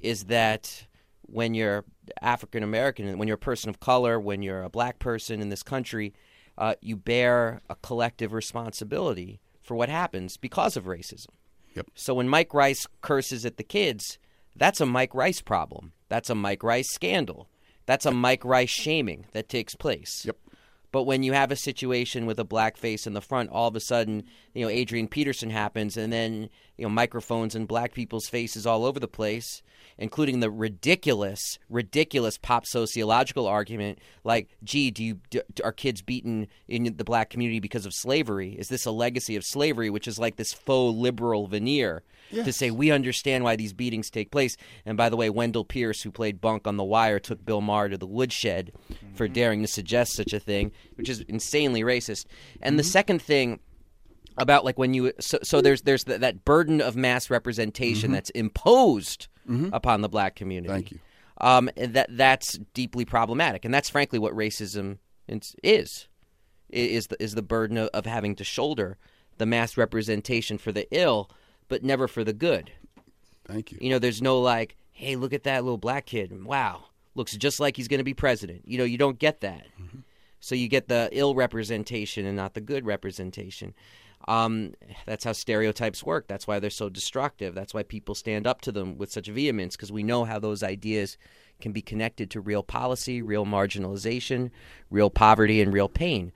is 0.00 0.24
that 0.24 0.86
when 1.22 1.54
you're 1.54 1.84
African 2.22 2.62
American, 2.62 3.18
when 3.18 3.28
you're 3.28 3.34
a 3.34 3.38
person 3.38 3.68
of 3.70 3.80
color, 3.80 4.18
when 4.18 4.42
you're 4.42 4.62
a 4.62 4.70
black 4.70 4.98
person 4.98 5.40
in 5.42 5.48
this 5.50 5.62
country, 5.62 6.14
uh, 6.60 6.74
you 6.80 6.94
bear 6.94 7.62
a 7.68 7.74
collective 7.76 8.32
responsibility 8.32 9.40
for 9.62 9.74
what 9.74 9.88
happens 9.88 10.36
because 10.36 10.76
of 10.76 10.84
racism. 10.84 11.30
Yep. 11.74 11.86
So 11.94 12.14
when 12.14 12.28
Mike 12.28 12.52
Rice 12.52 12.86
curses 13.00 13.46
at 13.46 13.56
the 13.56 13.64
kids, 13.64 14.18
that's 14.54 14.80
a 14.80 14.86
Mike 14.86 15.14
Rice 15.14 15.40
problem. 15.40 15.92
That's 16.08 16.28
a 16.28 16.34
Mike 16.34 16.62
Rice 16.62 16.90
scandal. 16.92 17.48
That's 17.86 18.04
a 18.06 18.10
Mike 18.10 18.44
Rice 18.44 18.70
shaming 18.70 19.26
that 19.32 19.48
takes 19.48 19.74
place. 19.74 20.24
Yep. 20.26 20.36
But 20.92 21.04
when 21.04 21.22
you 21.22 21.32
have 21.32 21.50
a 21.50 21.56
situation 21.56 22.26
with 22.26 22.38
a 22.38 22.44
black 22.44 22.76
face 22.76 23.06
in 23.06 23.14
the 23.14 23.20
front, 23.20 23.50
all 23.50 23.68
of 23.68 23.76
a 23.76 23.80
sudden, 23.80 24.24
you 24.54 24.64
know, 24.64 24.70
Adrian 24.70 25.08
Peterson 25.08 25.50
happens, 25.50 25.96
and 25.96 26.12
then 26.12 26.48
you 26.76 26.84
know, 26.84 26.88
microphones 26.88 27.54
and 27.54 27.68
black 27.68 27.92
people's 27.92 28.26
faces 28.26 28.66
all 28.66 28.84
over 28.84 28.98
the 28.98 29.06
place, 29.06 29.62
including 29.98 30.40
the 30.40 30.50
ridiculous, 30.50 31.58
ridiculous 31.68 32.38
pop 32.38 32.64
sociological 32.66 33.46
argument, 33.46 33.98
like, 34.24 34.48
"Gee, 34.64 34.90
do 34.90 35.04
you 35.04 35.20
do, 35.28 35.42
are 35.62 35.72
kids 35.72 36.02
beaten 36.02 36.48
in 36.68 36.96
the 36.96 37.04
black 37.04 37.30
community 37.30 37.60
because 37.60 37.86
of 37.86 37.92
slavery? 37.94 38.54
Is 38.58 38.68
this 38.68 38.86
a 38.86 38.90
legacy 38.90 39.36
of 39.36 39.44
slavery, 39.44 39.90
which 39.90 40.08
is 40.08 40.18
like 40.18 40.36
this 40.36 40.52
faux 40.52 40.96
liberal 40.96 41.46
veneer?" 41.46 42.02
To 42.32 42.52
say 42.52 42.70
we 42.70 42.92
understand 42.92 43.42
why 43.42 43.56
these 43.56 43.72
beatings 43.72 44.08
take 44.08 44.30
place, 44.30 44.56
and 44.86 44.96
by 44.96 45.08
the 45.08 45.16
way, 45.16 45.28
Wendell 45.30 45.64
Pierce, 45.64 46.02
who 46.02 46.12
played 46.12 46.40
Bunk 46.40 46.64
on 46.64 46.76
The 46.76 46.84
Wire, 46.84 47.18
took 47.18 47.44
Bill 47.44 47.60
Maher 47.60 47.88
to 47.88 47.98
the 47.98 48.06
woodshed 48.06 48.72
for 49.14 49.26
mm-hmm. 49.26 49.34
daring 49.34 49.62
to 49.62 49.68
suggest 49.68 50.14
such 50.14 50.32
a 50.32 50.38
thing, 50.38 50.70
which 50.94 51.08
is 51.08 51.22
insanely 51.22 51.82
racist. 51.82 52.26
And 52.62 52.78
the 52.78 52.84
mm-hmm. 52.84 52.90
second 52.90 53.22
thing 53.22 53.58
about 54.40 54.64
like 54.64 54.78
when 54.78 54.94
you 54.94 55.12
so, 55.20 55.38
so 55.42 55.60
there's 55.60 55.82
there's 55.82 56.04
th- 56.04 56.20
that 56.20 56.44
burden 56.44 56.80
of 56.80 56.96
mass 56.96 57.30
representation 57.30 58.08
mm-hmm. 58.08 58.14
that's 58.14 58.30
imposed 58.30 59.28
mm-hmm. 59.48 59.72
upon 59.72 60.00
the 60.00 60.08
black 60.08 60.36
community. 60.36 60.72
Thank 60.72 60.90
you. 60.92 60.98
Um, 61.40 61.70
and 61.76 61.94
that 61.94 62.08
that's 62.16 62.58
deeply 62.74 63.04
problematic, 63.04 63.64
and 63.64 63.72
that's 63.72 63.90
frankly 63.90 64.18
what 64.18 64.34
racism 64.34 64.98
is 65.28 65.54
is 65.62 66.08
is 66.68 67.08
the, 67.08 67.22
is 67.22 67.34
the 67.34 67.42
burden 67.42 67.76
of, 67.76 67.88
of 67.88 68.06
having 68.06 68.36
to 68.36 68.44
shoulder 68.44 68.96
the 69.38 69.46
mass 69.46 69.76
representation 69.76 70.58
for 70.58 70.70
the 70.70 70.86
ill, 70.90 71.30
but 71.68 71.82
never 71.82 72.06
for 72.06 72.24
the 72.24 72.32
good. 72.32 72.72
Thank 73.46 73.72
you. 73.72 73.78
You 73.80 73.90
know, 73.90 73.98
there's 73.98 74.22
no 74.22 74.40
like, 74.40 74.76
hey, 74.92 75.16
look 75.16 75.32
at 75.32 75.44
that 75.44 75.64
little 75.64 75.78
black 75.78 76.06
kid. 76.06 76.44
Wow, 76.44 76.84
looks 77.14 77.36
just 77.36 77.58
like 77.58 77.76
he's 77.76 77.88
going 77.88 77.98
to 77.98 78.04
be 78.04 78.14
president. 78.14 78.62
You 78.66 78.78
know, 78.78 78.84
you 78.84 78.98
don't 78.98 79.18
get 79.18 79.40
that. 79.40 79.66
Mm-hmm. 79.80 80.00
So 80.40 80.54
you 80.54 80.68
get 80.68 80.88
the 80.88 81.08
ill 81.12 81.34
representation 81.34 82.24
and 82.26 82.36
not 82.36 82.54
the 82.54 82.60
good 82.60 82.86
representation. 82.86 83.74
Um, 84.28 84.74
that's 85.06 85.24
how 85.24 85.32
stereotypes 85.32 86.04
work. 86.04 86.28
That's 86.28 86.46
why 86.46 86.58
they're 86.58 86.70
so 86.70 86.88
destructive. 86.88 87.54
That's 87.54 87.72
why 87.72 87.82
people 87.82 88.14
stand 88.14 88.46
up 88.46 88.60
to 88.62 88.72
them 88.72 88.98
with 88.98 89.10
such 89.10 89.28
vehemence 89.28 89.76
because 89.76 89.92
we 89.92 90.02
know 90.02 90.24
how 90.24 90.38
those 90.38 90.62
ideas 90.62 91.16
can 91.60 91.72
be 91.72 91.82
connected 91.82 92.30
to 92.30 92.40
real 92.40 92.62
policy, 92.62 93.22
real 93.22 93.46
marginalization, 93.46 94.50
real 94.90 95.10
poverty, 95.10 95.60
and 95.60 95.72
real 95.72 95.88
pain. 95.88 96.32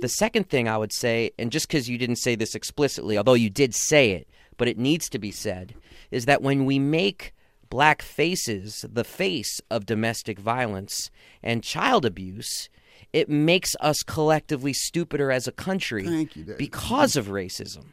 The 0.00 0.08
second 0.08 0.48
thing 0.48 0.68
I 0.68 0.78
would 0.78 0.92
say, 0.92 1.32
and 1.38 1.50
just 1.50 1.68
because 1.68 1.88
you 1.88 1.98
didn't 1.98 2.16
say 2.16 2.36
this 2.36 2.54
explicitly, 2.54 3.18
although 3.18 3.34
you 3.34 3.50
did 3.50 3.74
say 3.74 4.12
it, 4.12 4.28
but 4.56 4.68
it 4.68 4.78
needs 4.78 5.08
to 5.10 5.18
be 5.18 5.32
said, 5.32 5.74
is 6.10 6.26
that 6.26 6.42
when 6.42 6.64
we 6.64 6.78
make 6.78 7.34
black 7.68 8.02
faces 8.02 8.84
the 8.88 9.04
face 9.04 9.60
of 9.70 9.86
domestic 9.86 10.38
violence 10.38 11.10
and 11.42 11.62
child 11.62 12.04
abuse, 12.04 12.68
it 13.12 13.28
makes 13.28 13.74
us 13.80 14.02
collectively 14.02 14.72
stupider 14.72 15.30
as 15.30 15.46
a 15.46 15.52
country 15.52 16.28
you, 16.34 16.54
because 16.56 17.16
of 17.16 17.26
racism. 17.28 17.86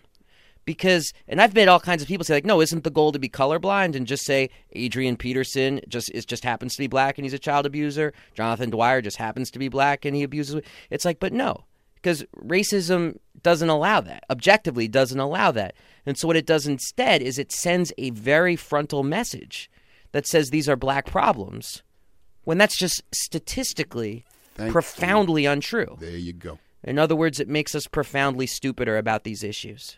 Because, 0.66 1.14
and 1.28 1.40
I've 1.40 1.54
made 1.54 1.68
all 1.68 1.80
kinds 1.80 2.02
of 2.02 2.08
people 2.08 2.26
say, 2.26 2.34
like, 2.34 2.46
no, 2.46 2.60
isn't 2.60 2.84
the 2.84 2.90
goal 2.90 3.12
to 3.12 3.20
be 3.20 3.30
colorblind 3.30 3.96
and 3.96 4.08
just 4.08 4.26
say 4.26 4.50
Adrian 4.72 5.16
Peterson 5.16 5.80
just 5.88 6.10
is 6.12 6.26
just 6.26 6.44
happens 6.44 6.74
to 6.74 6.80
be 6.80 6.88
black 6.88 7.18
and 7.18 7.26
he's 7.26 7.34
a 7.34 7.40
child 7.40 7.68
abuser? 7.68 8.14
Jonathan 8.34 8.72
Dwyer 8.72 9.02
just 9.02 9.18
happens 9.18 9.52
to 9.52 9.60
be 9.60 9.68
black 9.70 10.06
and 10.06 10.16
he 10.16 10.24
abuses. 10.24 10.62
It's 10.90 11.06
like, 11.06 11.20
but 11.20 11.34
no, 11.34 11.66
because 11.94 12.26
racism 12.36 13.20
doesn't 13.44 13.70
allow 13.70 14.02
that. 14.02 14.24
Objectively, 14.32 14.88
doesn't 14.88 15.20
allow 15.20 15.52
that. 15.52 15.76
And 16.04 16.18
so 16.18 16.28
what 16.28 16.36
it 16.36 16.48
does 16.48 16.66
instead 16.66 17.22
is 17.22 17.38
it 17.38 17.52
sends 17.52 17.94
a 18.00 18.10
very 18.10 18.56
frontal 18.56 19.04
message 19.04 19.70
that 20.14 20.26
says 20.26 20.50
these 20.50 20.70
are 20.70 20.76
black 20.76 21.06
problems, 21.06 21.84
when 22.44 22.58
that's 22.58 22.78
just 22.78 23.04
statistically 23.14 24.26
Thank 24.56 24.68
you. 24.68 24.74
profoundly 24.74 25.46
untrue. 25.46 25.98
There 26.00 26.18
you 26.18 26.34
go. 26.34 26.60
In 26.84 26.98
other 27.00 27.16
words, 27.16 27.40
it 27.40 27.48
makes 27.48 27.76
us 27.76 27.88
profoundly 27.88 28.48
stupider 28.48 28.98
about 28.98 29.24
these 29.24 29.44
issues. 29.44 29.98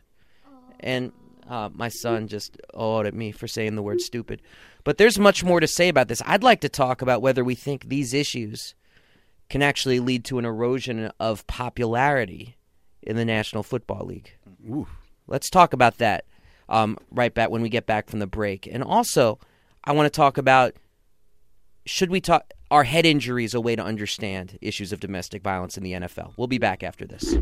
And 0.79 1.11
uh, 1.49 1.69
my 1.73 1.89
son 1.89 2.27
just 2.27 2.57
awed 2.73 3.05
at 3.05 3.13
me 3.13 3.31
for 3.31 3.47
saying 3.47 3.75
the 3.75 3.81
word 3.81 4.01
stupid. 4.01 4.41
But 4.83 4.97
there's 4.97 5.19
much 5.19 5.43
more 5.43 5.59
to 5.59 5.67
say 5.67 5.89
about 5.89 6.07
this. 6.07 6.21
I'd 6.25 6.43
like 6.43 6.61
to 6.61 6.69
talk 6.69 7.01
about 7.01 7.21
whether 7.21 7.43
we 7.43 7.55
think 7.55 7.89
these 7.89 8.13
issues 8.13 8.73
can 9.49 9.61
actually 9.61 9.99
lead 9.99 10.25
to 10.25 10.39
an 10.39 10.45
erosion 10.45 11.11
of 11.19 11.45
popularity 11.47 12.57
in 13.01 13.15
the 13.15 13.25
National 13.25 13.63
Football 13.63 14.05
League. 14.05 14.35
Ooh. 14.69 14.87
Let's 15.27 15.49
talk 15.49 15.73
about 15.73 15.97
that 15.97 16.25
um, 16.69 16.97
right 17.11 17.33
back 17.33 17.49
when 17.49 17.61
we 17.61 17.69
get 17.69 17.85
back 17.85 18.09
from 18.09 18.19
the 18.19 18.27
break. 18.27 18.67
And 18.67 18.83
also, 18.83 19.39
I 19.83 19.91
want 19.91 20.11
to 20.11 20.15
talk 20.15 20.37
about 20.37 20.73
should 21.85 22.09
we 22.11 22.19
talk 22.19 22.51
are 22.69 22.83
head 22.83 23.05
injuries 23.05 23.53
a 23.53 23.62
way 23.62 23.75
to 23.75 23.83
understand 23.83 24.57
issues 24.62 24.91
of 24.91 25.00
domestic 25.00 25.41
violence 25.41 25.77
in 25.77 25.83
the 25.83 25.93
NFL? 25.93 26.33
We'll 26.38 26.47
be 26.47 26.57
back 26.57 26.83
after 26.83 27.05
this. 27.05 27.38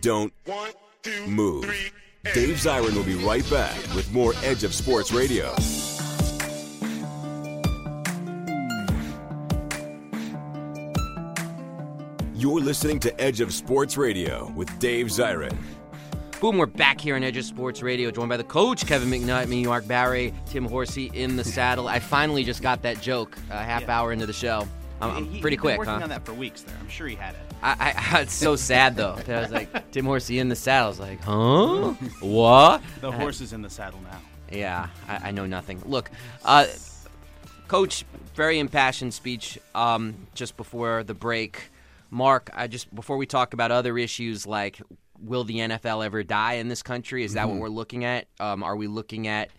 Don't 0.00 0.32
move. 1.26 1.64
Dave 2.34 2.56
Zirin 2.56 2.94
will 2.94 3.04
be 3.04 3.16
right 3.16 3.48
back 3.50 3.76
with 3.94 4.10
more 4.12 4.32
Edge 4.42 4.64
of 4.64 4.72
Sports 4.74 5.12
Radio. 5.12 5.54
You're 12.34 12.60
listening 12.60 12.98
to 13.00 13.20
Edge 13.20 13.40
of 13.40 13.52
Sports 13.52 13.96
Radio 13.96 14.50
with 14.56 14.76
Dave 14.78 15.06
Zirin. 15.06 15.56
Boom, 16.42 16.58
we're 16.58 16.66
back 16.66 17.00
here 17.00 17.14
on 17.14 17.22
Edge 17.22 17.36
of 17.36 17.44
Sports 17.44 17.82
Radio, 17.82 18.10
joined 18.10 18.28
by 18.28 18.36
the 18.36 18.42
coach, 18.42 18.84
Kevin 18.84 19.08
McNutt, 19.08 19.46
me, 19.46 19.64
Mark 19.64 19.86
Barry, 19.86 20.34
Tim 20.46 20.64
Horsey 20.64 21.08
in 21.14 21.36
the 21.36 21.44
saddle. 21.44 21.86
I 21.86 22.00
finally 22.00 22.42
just 22.42 22.62
got 22.62 22.82
that 22.82 23.00
joke 23.00 23.38
a 23.48 23.62
half 23.62 23.82
Yeah. 23.82 23.96
hour 24.00 24.12
into 24.12 24.26
the 24.26 24.32
show. 24.32 24.66
I'm, 25.00 25.10
I'm 25.18 25.26
He- 25.26 25.40
pretty 25.40 25.56
quick, 25.56 25.78
working 25.78 25.94
huh? 25.94 26.00
on 26.02 26.08
that 26.08 26.26
for 26.26 26.34
weeks 26.34 26.62
there. 26.62 26.74
I'm 26.80 26.88
sure 26.88 27.06
he 27.06 27.14
had 27.14 27.34
it. 27.36 27.40
I, 27.62 27.94
I, 27.96 28.20
it's 28.22 28.34
so 28.34 28.56
sad, 28.56 28.96
though. 28.96 29.16
I 29.28 29.40
was 29.40 29.52
like, 29.52 29.90
Tim 29.92 30.04
Horsey 30.04 30.40
in 30.40 30.48
the 30.48 30.56
saddle. 30.56 30.86
I 30.86 30.88
was 30.88 30.98
like, 30.98 31.20
huh? 31.20 31.92
What? 32.26 32.82
The 33.00 33.12
horse 33.12 33.40
is 33.40 33.52
in 33.52 33.62
the 33.62 33.70
saddle 33.70 34.00
now. 34.00 34.20
Yeah, 34.50 34.88
I, 35.06 35.28
I 35.28 35.30
know 35.30 35.46
nothing. 35.46 35.80
Look, 35.86 36.10
uh, 36.44 36.66
Coach, 37.68 38.04
very 38.34 38.58
impassioned 38.58 39.14
speech 39.14 39.60
um, 39.76 40.16
just 40.34 40.56
before 40.56 41.04
the 41.04 41.14
break. 41.14 41.70
Mark, 42.10 42.50
I 42.52 42.66
just 42.66 42.92
before 42.92 43.16
we 43.16 43.26
talk 43.26 43.54
about 43.54 43.70
other 43.70 43.96
issues 43.96 44.44
like 44.44 44.82
will 45.22 45.44
the 45.44 45.58
NFL 45.58 46.04
ever 46.04 46.22
die 46.22 46.54
in 46.54 46.68
this 46.68 46.82
country? 46.82 47.24
Is 47.24 47.34
that 47.34 47.48
what 47.48 47.58
we're 47.58 47.68
looking 47.68 48.04
at? 48.04 48.26
Um, 48.40 48.62
are 48.62 48.76
we 48.76 48.86
looking 48.86 49.28
at 49.28 49.50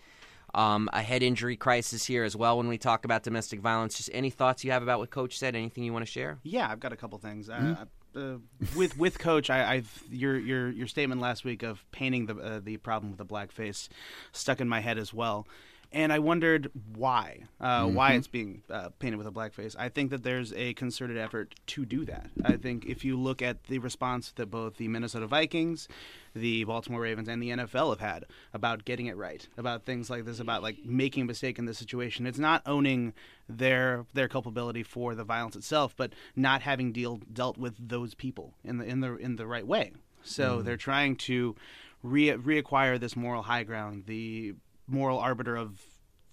um, 0.53 0.89
a 0.93 1.01
head 1.01 1.24
injury 1.24 1.55
crisis 1.55 2.05
here 2.05 2.24
as 2.24 2.36
well 2.36 2.58
when 2.58 2.67
we 2.67 2.77
talk 2.77 3.05
about 3.05 3.24
domestic 3.24 3.60
violence? 3.60 3.98
Just 3.98 4.10
any 4.13 4.29
thoughts 4.29 4.63
you 4.63 4.72
have 4.72 4.84
about 4.84 5.00
what 5.00 5.10
Coach 5.10 5.38
said? 5.38 5.55
Anything 5.55 5.84
you 5.84 5.93
want 5.93 6.05
to 6.05 6.12
share? 6.12 6.39
Yeah, 6.43 6.70
I've 6.70 6.79
got 6.79 6.93
a 6.93 6.98
couple 6.98 7.17
things. 7.17 7.48
Hmm? 7.48 7.74
Uh, 7.74 7.86
uh, 8.15 8.38
with 8.75 8.98
with 8.98 9.17
Coach, 9.17 9.50
I, 9.50 9.74
I've 9.74 10.03
your 10.10 10.38
your 10.38 10.70
your 10.70 10.88
statement 10.88 11.20
last 11.20 11.43
week 11.43 11.63
of 11.63 11.84
painting 11.91 12.27
the 12.27 12.36
uh, 12.36 12.60
the 12.63 12.77
problem 12.77 13.12
with 13.12 13.17
the 13.17 13.25
blackface 13.25 13.89
stuck 14.32 14.62
in 14.62 14.70
my 14.70 14.82
head 14.82 14.98
as 14.98 15.13
well, 15.13 15.48
and 15.93 16.12
I 16.12 16.19
wondered 16.19 16.69
why 16.95 17.39
uh, 17.62 17.83
Mm-hmm. 17.85 17.95
why 17.95 18.13
it's 18.13 18.27
being 18.27 18.63
uh, 18.69 18.89
painted 19.00 19.17
with 19.17 19.27
a 19.27 19.31
blackface. 19.31 19.75
I 19.77 19.89
think 19.89 20.09
that 20.12 20.23
there's 20.23 20.51
a 20.53 20.73
concerted 20.73 21.17
effort 21.17 21.55
to 21.67 21.85
do 21.85 22.03
that. 22.05 22.29
I 22.43 22.57
think 22.57 22.85
if 22.85 23.05
you 23.05 23.15
look 23.17 23.41
at 23.41 23.63
the 23.65 23.79
response 23.79 24.31
that 24.35 24.47
both 24.47 24.77
the 24.77 24.88
Minnesota 24.88 25.27
Vikings, 25.27 25.88
the 26.35 26.63
Baltimore 26.65 27.01
Ravens, 27.01 27.27
and 27.29 27.41
the 27.41 27.50
NFL 27.51 27.89
have 27.91 28.00
had 28.00 28.25
about 28.53 28.83
getting 28.85 29.05
it 29.05 29.15
right, 29.15 29.47
about 29.57 29.85
things 29.85 30.09
like 30.09 30.25
this, 30.25 30.39
about 30.39 30.62
like 30.63 30.83
making 30.85 31.23
a 31.23 31.25
mistake 31.25 31.57
in 31.59 31.65
this 31.65 31.77
situation, 31.77 32.25
it's 32.25 32.39
not 32.39 32.62
owning 32.65 33.13
their 33.47 34.05
their 34.13 34.27
culpability 34.27 34.83
for 34.83 35.15
the 35.15 35.23
violence 35.23 35.55
itself, 35.55 35.93
but 35.95 36.13
not 36.35 36.62
having 36.63 36.91
deal 36.91 37.21
dealt 37.31 37.57
with 37.57 37.75
those 37.89 38.13
people 38.15 38.53
in 38.63 38.77
the 38.77 38.85
in 38.85 39.00
the 39.01 39.15
in 39.17 39.35
the 39.35 39.45
right 39.47 39.67
way. 39.67 39.91
So 40.23 40.62
they're 40.62 40.77
trying 40.77 41.17
to 41.17 41.55
re- 42.01 42.29
reacquire 42.31 43.00
this 43.00 43.15
moral 43.15 43.43
high 43.43 43.63
ground, 43.63 44.03
the 44.07 44.55
moral 44.88 45.20
arbiter 45.20 45.56
of 45.56 45.82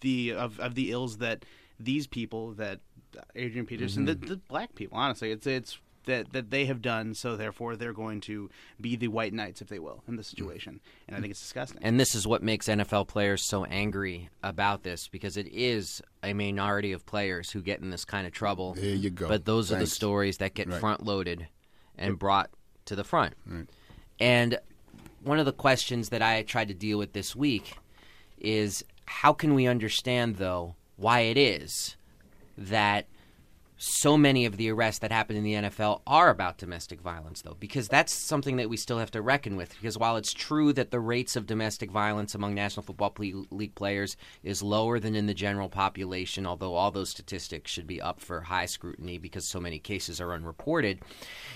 the 0.01 0.33
of, 0.33 0.59
of 0.61 0.75
the 0.75 0.91
ills 0.93 1.19
that 1.19 1.45
these 1.79 2.07
people 2.07 2.53
that 2.55 2.81
Adrian 3.35 3.67
Peterson, 3.67 4.07
Mm-hmm. 4.07 4.21
the, 4.21 4.27
the 4.35 4.37
black 4.37 4.75
people, 4.75 4.97
honestly, 4.99 5.31
it's 5.31 5.47
it's 5.47 5.79
that 6.07 6.33
that 6.33 6.51
they 6.51 6.65
have 6.67 6.81
done. 6.81 7.15
So 7.15 7.37
therefore, 7.37 7.77
they're 7.77 7.93
going 7.93 8.21
to 8.23 8.49
be 8.81 8.97
the 8.97 9.09
white 9.09 9.33
knights, 9.35 9.61
if 9.61 9.69
they 9.69 9.79
will, 9.79 10.03
in 10.09 10.17
this 10.17 10.29
situation. 10.29 10.81
And 11.07 11.17
I 11.17 11.21
think 11.21 11.31
it's 11.33 11.41
disgusting. 11.41 11.79
And 11.83 12.01
this 12.01 12.15
is 12.15 12.27
what 12.27 12.43
makes 12.43 12.69
NFL 12.69 13.09
players 13.09 13.47
so 13.47 13.65
angry 13.65 14.31
about 14.43 14.83
this 14.83 15.09
because 15.09 15.37
it 15.37 15.47
is 15.49 16.01
a 16.23 16.33
minority 16.33 16.93
of 16.93 17.05
players 17.05 17.51
who 17.51 17.61
get 17.61 17.81
in 17.81 17.91
this 17.91 18.05
kind 18.07 18.27
of 18.27 18.33
trouble. 18.33 18.75
There 18.75 18.85
you 18.95 19.11
go. 19.11 19.29
But 19.29 19.45
those 19.45 19.71
are 19.73 19.79
the 19.79 19.87
stories 19.87 20.39
that 20.39 20.55
get 20.55 20.69
Right. 20.69 20.81
front 20.81 21.05
loaded 21.05 21.49
and 21.99 22.19
brought 22.19 22.49
to 22.87 22.97
the 22.97 23.05
front. 23.05 23.35
Right. 23.47 23.67
And 24.19 24.59
one 25.23 25.39
of 25.39 25.45
the 25.47 25.53
questions 25.53 26.09
that 26.11 26.23
I 26.23 26.43
tried 26.43 26.69
to 26.69 26.75
deal 26.75 26.97
with 26.99 27.13
this 27.13 27.37
week 27.37 27.75
is 28.41 28.85
how 29.07 29.33
can 29.33 29.55
we 29.55 29.67
understand, 29.67 30.37
though, 30.37 30.75
why 30.97 31.21
it 31.21 31.37
is 31.37 31.97
that 32.57 33.07
so 33.83 34.19
many 34.19 34.45
of 34.45 34.59
the 34.59 34.71
arrests 34.71 34.99
that 34.99 35.11
happen 35.11 35.35
in 35.35 35.43
the 35.43 35.55
NFL 35.55 36.03
are 36.07 36.29
about 36.29 36.59
domestic 36.59 37.01
violence, 37.01 37.41
though, 37.41 37.57
because 37.59 37.89
that's 37.89 38.13
something 38.13 38.59
that 38.59 38.69
we 38.69 38.77
still 38.77 38.99
have 38.99 39.11
to 39.13 39.23
reckon 39.23 39.57
with. 39.57 39.71
Because 39.71 39.97
while 39.97 40.19
it's 40.19 40.35
true 40.35 40.75
that 40.75 40.91
the 40.91 41.01
rates 41.01 41.35
of 41.35 41.47
domestic 41.47 41.91
violence 41.91 42.35
among 42.35 42.55
National 42.55 42.83
Football 42.83 43.15
League 43.19 43.75
players 43.75 44.19
is 44.43 44.63
lower 44.63 45.01
than 45.01 45.15
in 45.15 45.25
the 45.25 45.33
general 45.33 45.71
population, 45.71 46.47
although 46.47 46.75
all 46.75 46.91
those 46.91 47.09
statistics 47.09 47.71
should 47.71 47.87
be 47.87 48.03
up 48.03 48.21
for 48.21 48.43
high 48.43 48.67
scrutiny 48.67 49.17
because 49.17 49.49
so 49.49 49.59
many 49.59 49.79
cases 49.79 50.21
are 50.21 50.35
unreported, 50.35 51.01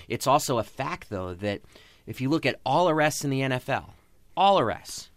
it's 0.08 0.26
also 0.26 0.56
a 0.56 0.64
fact, 0.64 1.10
though, 1.10 1.34
that 1.34 1.60
if 2.06 2.22
you 2.22 2.30
look 2.30 2.46
at 2.46 2.58
all 2.64 2.88
arrests 2.88 3.22
in 3.22 3.28
the 3.28 3.42
NFL, 3.42 3.90
all 4.34 4.58
arrests, 4.58 5.10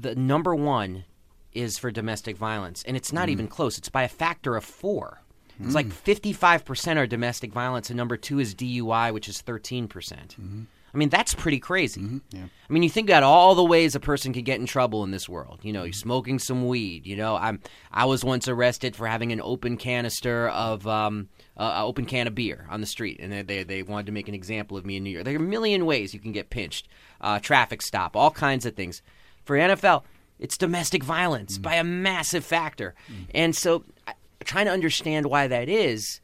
the 0.00 0.14
number 0.14 0.54
one 0.54 1.04
is 1.52 1.78
for 1.78 1.90
domestic 1.90 2.36
violence, 2.36 2.82
and 2.86 2.96
it's 2.96 3.12
not 3.12 3.28
even 3.28 3.48
close. 3.48 3.78
It's 3.78 3.88
by 3.88 4.04
a 4.04 4.08
factor 4.08 4.56
of 4.56 4.64
four. 4.64 5.22
It's 5.60 5.74
like 5.74 5.86
55% 5.88 6.96
are 6.98 7.06
domestic 7.08 7.52
violence, 7.52 7.90
and 7.90 7.96
number 7.96 8.16
two 8.16 8.38
is 8.38 8.54
DUI, 8.54 9.12
which 9.12 9.28
is 9.28 9.42
13%. 9.42 9.88
percent 9.88 10.36
I 10.92 10.96
mean, 10.96 11.10
that's 11.10 11.34
pretty 11.34 11.58
crazy. 11.58 12.00
I 12.68 12.72
mean, 12.72 12.82
you 12.82 12.88
think 12.88 13.10
about 13.10 13.22
all 13.22 13.54
the 13.54 13.64
ways 13.64 13.94
a 13.94 14.00
person 14.00 14.32
could 14.32 14.44
get 14.44 14.58
in 14.58 14.66
trouble 14.66 15.04
in 15.04 15.10
this 15.10 15.28
world. 15.28 15.60
You 15.62 15.72
know, 15.72 15.84
you're 15.84 15.92
smoking 15.92 16.38
some 16.38 16.66
weed. 16.66 17.06
You 17.06 17.16
know, 17.16 17.36
I'm 17.36 17.60
I 17.92 18.06
was 18.06 18.24
once 18.24 18.48
arrested 18.48 18.96
for 18.96 19.06
having 19.06 19.30
an 19.30 19.40
open 19.42 19.76
canister 19.76 20.48
of 20.48 20.86
um, 20.86 21.28
uh, 21.56 21.84
open 21.84 22.06
can 22.06 22.26
of 22.26 22.34
beer 22.34 22.66
on 22.70 22.80
the 22.80 22.86
street, 22.86 23.20
and 23.20 23.30
they, 23.30 23.42
they 23.42 23.62
they 23.64 23.82
wanted 23.82 24.06
to 24.06 24.12
make 24.12 24.28
an 24.28 24.34
example 24.34 24.76
of 24.76 24.86
me 24.86 24.96
in 24.96 25.04
New 25.04 25.10
York. 25.10 25.24
There 25.24 25.34
are 25.34 25.36
a 25.36 25.40
million 25.40 25.84
ways 25.84 26.14
you 26.14 26.20
can 26.20 26.32
get 26.32 26.50
pinched, 26.50 26.88
uh, 27.20 27.38
traffic 27.38 27.82
stop, 27.82 28.16
all 28.16 28.30
kinds 28.30 28.64
of 28.64 28.74
things. 28.74 29.02
For 29.48 29.56
NFL, 29.56 30.02
it's 30.38 30.58
domestic 30.58 31.02
violence 31.02 31.56
mm. 31.56 31.62
by 31.62 31.76
a 31.76 31.82
massive 31.82 32.44
factor, 32.44 32.94
mm. 33.10 33.24
and 33.34 33.56
so 33.56 33.82
trying 34.44 34.66
to 34.66 34.70
understand 34.72 35.24
why 35.24 35.46
that 35.46 35.70
is. 35.70 36.20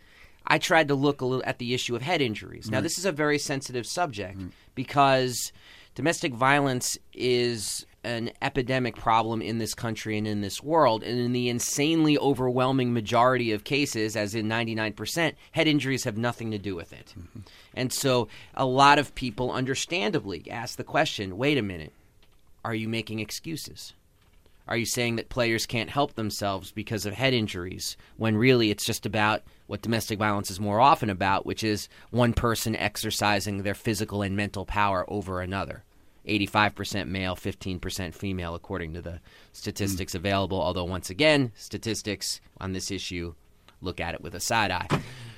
I 0.46 0.58
tried 0.58 0.88
to 0.88 0.94
look 0.94 1.22
a 1.22 1.24
little 1.24 1.42
at 1.46 1.58
the 1.58 1.72
issue 1.72 1.96
of 1.96 2.02
head 2.02 2.20
injuries. 2.20 2.70
Now, 2.70 2.80
mm. 2.80 2.82
this 2.82 2.98
is 2.98 3.06
a 3.06 3.12
very 3.12 3.38
sensitive 3.38 3.86
subject 3.86 4.38
because 4.74 5.52
domestic 5.94 6.34
violence 6.34 6.98
is 7.14 7.86
an 8.04 8.30
epidemic 8.42 8.94
problem 8.94 9.40
in 9.40 9.56
this 9.56 9.72
country 9.72 10.18
and 10.18 10.28
in 10.28 10.42
this 10.42 10.62
world. 10.62 11.02
And 11.02 11.18
in 11.18 11.32
the 11.32 11.48
insanely 11.48 12.18
overwhelming 12.18 12.92
majority 12.92 13.52
of 13.52 13.64
cases, 13.64 14.16
as 14.16 14.34
in 14.34 14.50
99%, 14.50 15.32
head 15.52 15.66
injuries 15.66 16.04
have 16.04 16.18
nothing 16.18 16.50
to 16.50 16.58
do 16.58 16.74
with 16.74 16.92
it. 16.92 17.14
Mm-hmm. 17.18 17.40
And 17.72 17.90
so 17.90 18.28
a 18.52 18.66
lot 18.66 18.98
of 18.98 19.14
people, 19.14 19.50
understandably, 19.50 20.44
ask 20.50 20.76
the 20.76 20.84
question 20.84 21.38
wait 21.38 21.56
a 21.56 21.62
minute, 21.62 21.94
are 22.64 22.74
you 22.74 22.88
making 22.88 23.20
excuses? 23.20 23.92
Are 24.66 24.76
you 24.76 24.86
saying 24.86 25.16
that 25.16 25.28
players 25.28 25.66
can't 25.66 25.90
help 25.90 26.14
themselves 26.14 26.72
because 26.72 27.04
of 27.04 27.12
head 27.12 27.34
injuries 27.34 27.98
when 28.16 28.36
really 28.36 28.70
it's 28.70 28.86
just 28.86 29.04
about 29.04 29.42
what 29.66 29.82
domestic 29.82 30.18
violence 30.18 30.50
is 30.50 30.58
more 30.58 30.80
often 30.80 31.10
about, 31.10 31.44
which 31.44 31.62
is 31.62 31.88
one 32.10 32.32
person 32.32 32.74
exercising 32.74 33.62
their 33.62 33.74
physical 33.74 34.22
and 34.22 34.36
mental 34.36 34.64
power 34.64 35.04
over 35.08 35.42
another? 35.42 35.84
85% 36.26 37.08
male, 37.08 37.36
15% 37.36 38.14
female, 38.14 38.54
according 38.54 38.94
to 38.94 39.02
the 39.02 39.20
statistics 39.52 40.12
hmm. 40.12 40.18
available. 40.18 40.58
Although, 40.58 40.84
once 40.84 41.10
again, 41.10 41.52
statistics 41.54 42.40
on 42.58 42.72
this 42.72 42.90
issue 42.90 43.34
look 43.82 44.00
at 44.00 44.14
it 44.14 44.22
with 44.22 44.34
a 44.34 44.40
side 44.40 44.70
eye. 44.70 44.88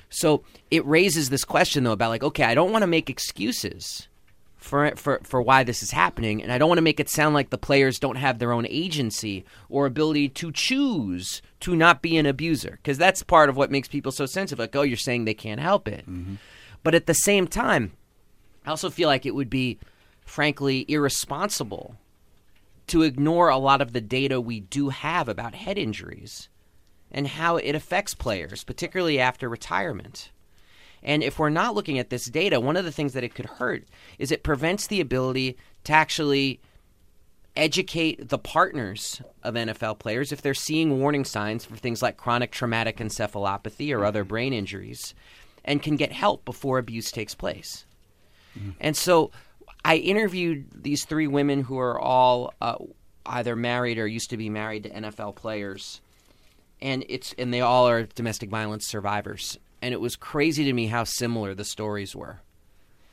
So 0.09 0.43
it 0.71 0.85
raises 0.85 1.29
this 1.29 1.43
question, 1.43 1.83
though, 1.83 1.91
about 1.91 2.09
like, 2.09 2.23
okay, 2.23 2.45
I 2.45 2.55
don't 2.55 2.71
want 2.71 2.83
to 2.83 2.87
make 2.87 3.09
excuses 3.09 4.07
for 4.67 4.93
for 4.95 5.21
for 5.23 5.41
why 5.41 5.63
this 5.63 5.81
is 5.81 5.91
happening, 5.91 6.43
and 6.43 6.51
I 6.51 6.57
don't 6.57 6.67
want 6.67 6.77
to 6.77 6.83
make 6.83 6.99
it 6.99 7.09
sound 7.09 7.33
like 7.33 7.49
the 7.49 7.57
players 7.57 7.99
don't 7.99 8.17
have 8.17 8.37
their 8.37 8.51
own 8.51 8.67
agency 8.67 9.45
or 9.69 9.85
ability 9.85 10.29
to 10.29 10.51
choose 10.51 11.41
to 11.61 11.75
not 11.75 12.01
be 12.01 12.17
an 12.17 12.25
abuser, 12.25 12.71
because 12.71 12.97
that's 12.97 13.23
part 13.23 13.49
of 13.49 13.57
what 13.57 13.71
makes 13.71 13.87
people 13.87 14.11
so 14.11 14.25
sensitive. 14.25 14.59
Like, 14.59 14.75
oh, 14.75 14.81
you're 14.81 14.97
saying 14.97 15.25
they 15.25 15.33
can't 15.33 15.61
help 15.61 15.87
it, 15.87 16.01
mm-hmm. 16.01 16.35
but 16.83 16.93
at 16.93 17.07
the 17.07 17.13
same 17.13 17.47
time, 17.47 17.93
I 18.65 18.69
also 18.69 18.89
feel 18.89 19.07
like 19.07 19.25
it 19.25 19.35
would 19.35 19.49
be, 19.49 19.79
frankly, 20.25 20.85
irresponsible 20.89 21.95
to 22.87 23.03
ignore 23.03 23.49
a 23.49 23.57
lot 23.57 23.81
of 23.81 23.93
the 23.93 24.01
data 24.01 24.39
we 24.39 24.59
do 24.59 24.89
have 24.89 25.27
about 25.27 25.55
head 25.55 25.77
injuries 25.77 26.49
and 27.11 27.27
how 27.27 27.57
it 27.57 27.75
affects 27.75 28.13
players, 28.13 28.63
particularly 28.63 29.19
after 29.19 29.47
retirement. 29.47 30.31
And 31.07 31.23
if 31.23 31.39
we're 31.39 31.49
not 31.49 31.73
looking 31.73 31.99
at 31.99 32.09
this 32.09 32.25
data, 32.25 32.59
one 32.59 32.75
of 32.75 32.83
the 32.83 32.91
things 32.91 33.13
that 33.13 33.23
it 33.23 33.33
could 33.33 33.45
hurt 33.45 33.85
is 34.19 34.29
it 34.29 34.43
prevents 34.43 34.87
the 34.87 34.99
ability 34.99 35.57
to 35.85 35.93
actually 35.93 36.59
educate 37.55 38.27
the 38.27 38.37
partners 38.37 39.21
of 39.41 39.55
NFL 39.55 39.99
players 39.99 40.33
if 40.33 40.41
they're 40.41 40.53
seeing 40.53 40.99
warning 40.99 41.23
signs 41.23 41.63
for 41.63 41.77
things 41.77 42.01
like 42.01 42.17
chronic 42.17 42.51
traumatic 42.51 42.97
encephalopathy 42.97 43.95
or 43.95 44.03
other 44.03 44.25
brain 44.25 44.51
injuries 44.51 45.15
and 45.63 45.81
can 45.81 45.95
get 45.95 46.11
help 46.11 46.43
before 46.43 46.77
abuse 46.77 47.09
takes 47.09 47.33
place. 47.33 47.85
And 48.81 48.97
so 48.97 49.31
I 49.85 49.95
interviewed 49.95 50.67
these 50.75 51.05
three 51.05 51.27
women 51.27 51.63
who 51.63 51.79
are 51.79 51.97
all 51.97 52.53
uh, 52.59 52.75
either 53.25 53.55
married 53.55 53.97
or 53.97 54.07
used 54.07 54.29
to 54.31 54.37
be 54.37 54.49
married 54.49 54.83
to 54.83 54.89
NFL 54.89 55.37
players. 55.37 56.01
And 56.81 57.05
it's 57.07 57.33
and 57.37 57.53
they 57.53 57.61
all 57.61 57.87
are 57.87 58.03
domestic 58.03 58.49
violence 58.49 58.85
survivors 58.85 59.57
and 59.87 59.93
it 59.93 60.01
was 60.01 60.17
crazy 60.17 60.65
to 60.65 60.73
me 60.73 60.87
how 60.87 61.05
similar 61.05 61.55
the 61.55 61.63
stories 61.63 62.13
were 62.13 62.41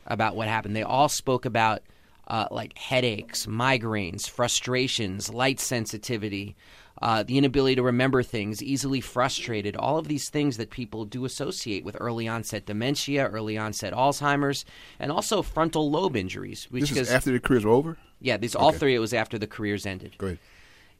about 0.08 0.34
what 0.34 0.48
happened 0.48 0.74
they 0.74 0.82
all 0.82 1.08
spoke 1.08 1.44
about 1.44 1.82
uh, 2.26 2.48
like 2.50 2.76
headaches 2.76 3.46
migraines 3.46 4.28
frustrations 4.28 5.32
light 5.32 5.60
sensitivity 5.60 6.56
uh, 7.00 7.22
the 7.22 7.38
inability 7.38 7.76
to 7.76 7.82
remember 7.82 8.24
things 8.24 8.60
easily 8.60 9.00
frustrated 9.00 9.76
all 9.76 9.98
of 9.98 10.08
these 10.08 10.28
things 10.30 10.56
that 10.56 10.70
people 10.70 11.04
do 11.04 11.24
associate 11.24 11.84
with 11.84 11.96
early 12.00 12.26
onset 12.26 12.66
dementia 12.66 13.28
early 13.28 13.56
onset 13.56 13.92
alzheimer's 13.92 14.64
and 14.98 15.12
also 15.12 15.42
frontal 15.42 15.88
lobe 15.92 16.16
injuries 16.16 16.66
which 16.72 16.90
This 16.90 16.98
is 17.08 17.10
after 17.12 17.30
the 17.30 17.38
careers 17.38 17.64
were 17.64 17.70
over. 17.70 17.96
yeah 18.20 18.36
these 18.36 18.56
all 18.56 18.72
three 18.72 18.96
it 18.96 19.00
was 19.00 19.14
after 19.14 19.38
the 19.38 19.46
careers 19.46 19.86
ended 19.86 20.16
Great. 20.18 20.38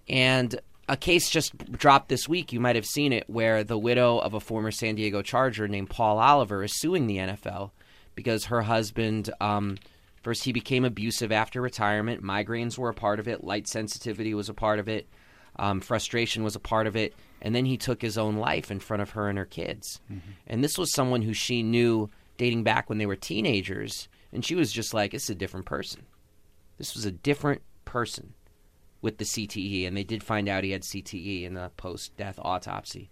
and 0.08 0.60
a 0.88 0.96
case 0.96 1.30
just 1.30 1.56
dropped 1.72 2.08
this 2.08 2.28
week. 2.28 2.52
You 2.52 2.60
might 2.60 2.76
have 2.76 2.86
seen 2.86 3.12
it, 3.12 3.28
where 3.28 3.64
the 3.64 3.78
widow 3.78 4.18
of 4.18 4.34
a 4.34 4.40
former 4.40 4.70
San 4.70 4.94
Diego 4.96 5.22
Charger 5.22 5.68
named 5.68 5.90
Paul 5.90 6.18
Oliver 6.18 6.62
is 6.62 6.78
suing 6.78 7.06
the 7.06 7.18
NFL 7.18 7.70
because 8.14 8.46
her 8.46 8.62
husband, 8.62 9.30
um, 9.40 9.78
first, 10.22 10.44
he 10.44 10.52
became 10.52 10.84
abusive 10.84 11.32
after 11.32 11.60
retirement. 11.60 12.22
Migraines 12.22 12.78
were 12.78 12.90
a 12.90 12.94
part 12.94 13.18
of 13.18 13.28
it, 13.28 13.44
light 13.44 13.66
sensitivity 13.66 14.34
was 14.34 14.48
a 14.48 14.54
part 14.54 14.78
of 14.78 14.88
it, 14.88 15.08
um, 15.56 15.80
frustration 15.80 16.44
was 16.44 16.56
a 16.56 16.60
part 16.60 16.86
of 16.86 16.96
it, 16.96 17.14
and 17.40 17.54
then 17.54 17.64
he 17.64 17.76
took 17.76 18.02
his 18.02 18.18
own 18.18 18.36
life 18.36 18.70
in 18.70 18.80
front 18.80 19.02
of 19.02 19.10
her 19.10 19.28
and 19.28 19.38
her 19.38 19.44
kids. 19.44 20.00
And 20.46 20.62
this 20.62 20.78
was 20.78 20.92
someone 20.92 21.22
who 21.22 21.32
she 21.34 21.62
knew 21.62 22.10
dating 22.36 22.62
back 22.64 22.88
when 22.88 22.98
they 22.98 23.06
were 23.06 23.16
teenagers, 23.16 24.08
and 24.32 24.44
she 24.44 24.54
was 24.54 24.72
just 24.72 24.92
like, 24.92 25.14
"It's 25.14 25.30
a 25.30 25.34
different 25.34 25.66
person. 25.66 26.02
This 26.78 26.94
was 26.94 27.04
a 27.04 27.12
different 27.12 27.62
person." 27.84 28.34
With 29.04 29.18
the 29.18 29.24
CTE, 29.24 29.86
and 29.86 29.94
they 29.94 30.02
did 30.02 30.22
find 30.22 30.48
out 30.48 30.64
he 30.64 30.70
had 30.70 30.82
CTE 30.82 31.44
in 31.44 31.52
the 31.52 31.70
post 31.76 32.16
death 32.16 32.38
autopsy. 32.42 33.10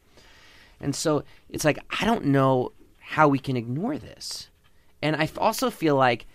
And 0.81 0.97
so 0.97 1.23
it's 1.51 1.67
like, 1.67 1.79
I 2.01 2.07
don't 2.07 2.25
know 2.25 2.73
how 2.99 3.29
we 3.29 3.39
can 3.39 3.59
ignore 3.59 3.99
this. 3.99 4.49
And 5.03 5.15
I 5.15 5.29
also 5.37 5.71
feel 5.71 5.95
like 5.95 6.27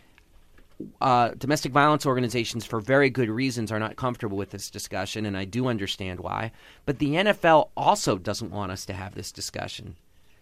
uh, 1.01 1.29
domestic 1.39 1.71
violence 1.71 2.05
organizations, 2.05 2.65
for 2.65 2.79
very 2.79 3.09
good 3.09 3.29
reasons, 3.29 3.71
are 3.71 3.79
not 3.79 3.95
comfortable 3.95 4.37
with 4.37 4.51
this 4.51 4.69
discussion, 4.69 5.25
and 5.25 5.35
I 5.35 5.45
do 5.45 5.67
understand 5.67 6.19
why. 6.19 6.51
But 6.85 6.99
the 6.99 7.15
NFL 7.15 7.69
also 7.75 8.19
doesn't 8.19 8.51
want 8.51 8.71
us 8.71 8.85
to 8.85 8.93
have 8.93 9.15
this 9.15 9.31
discussion, 9.31 9.95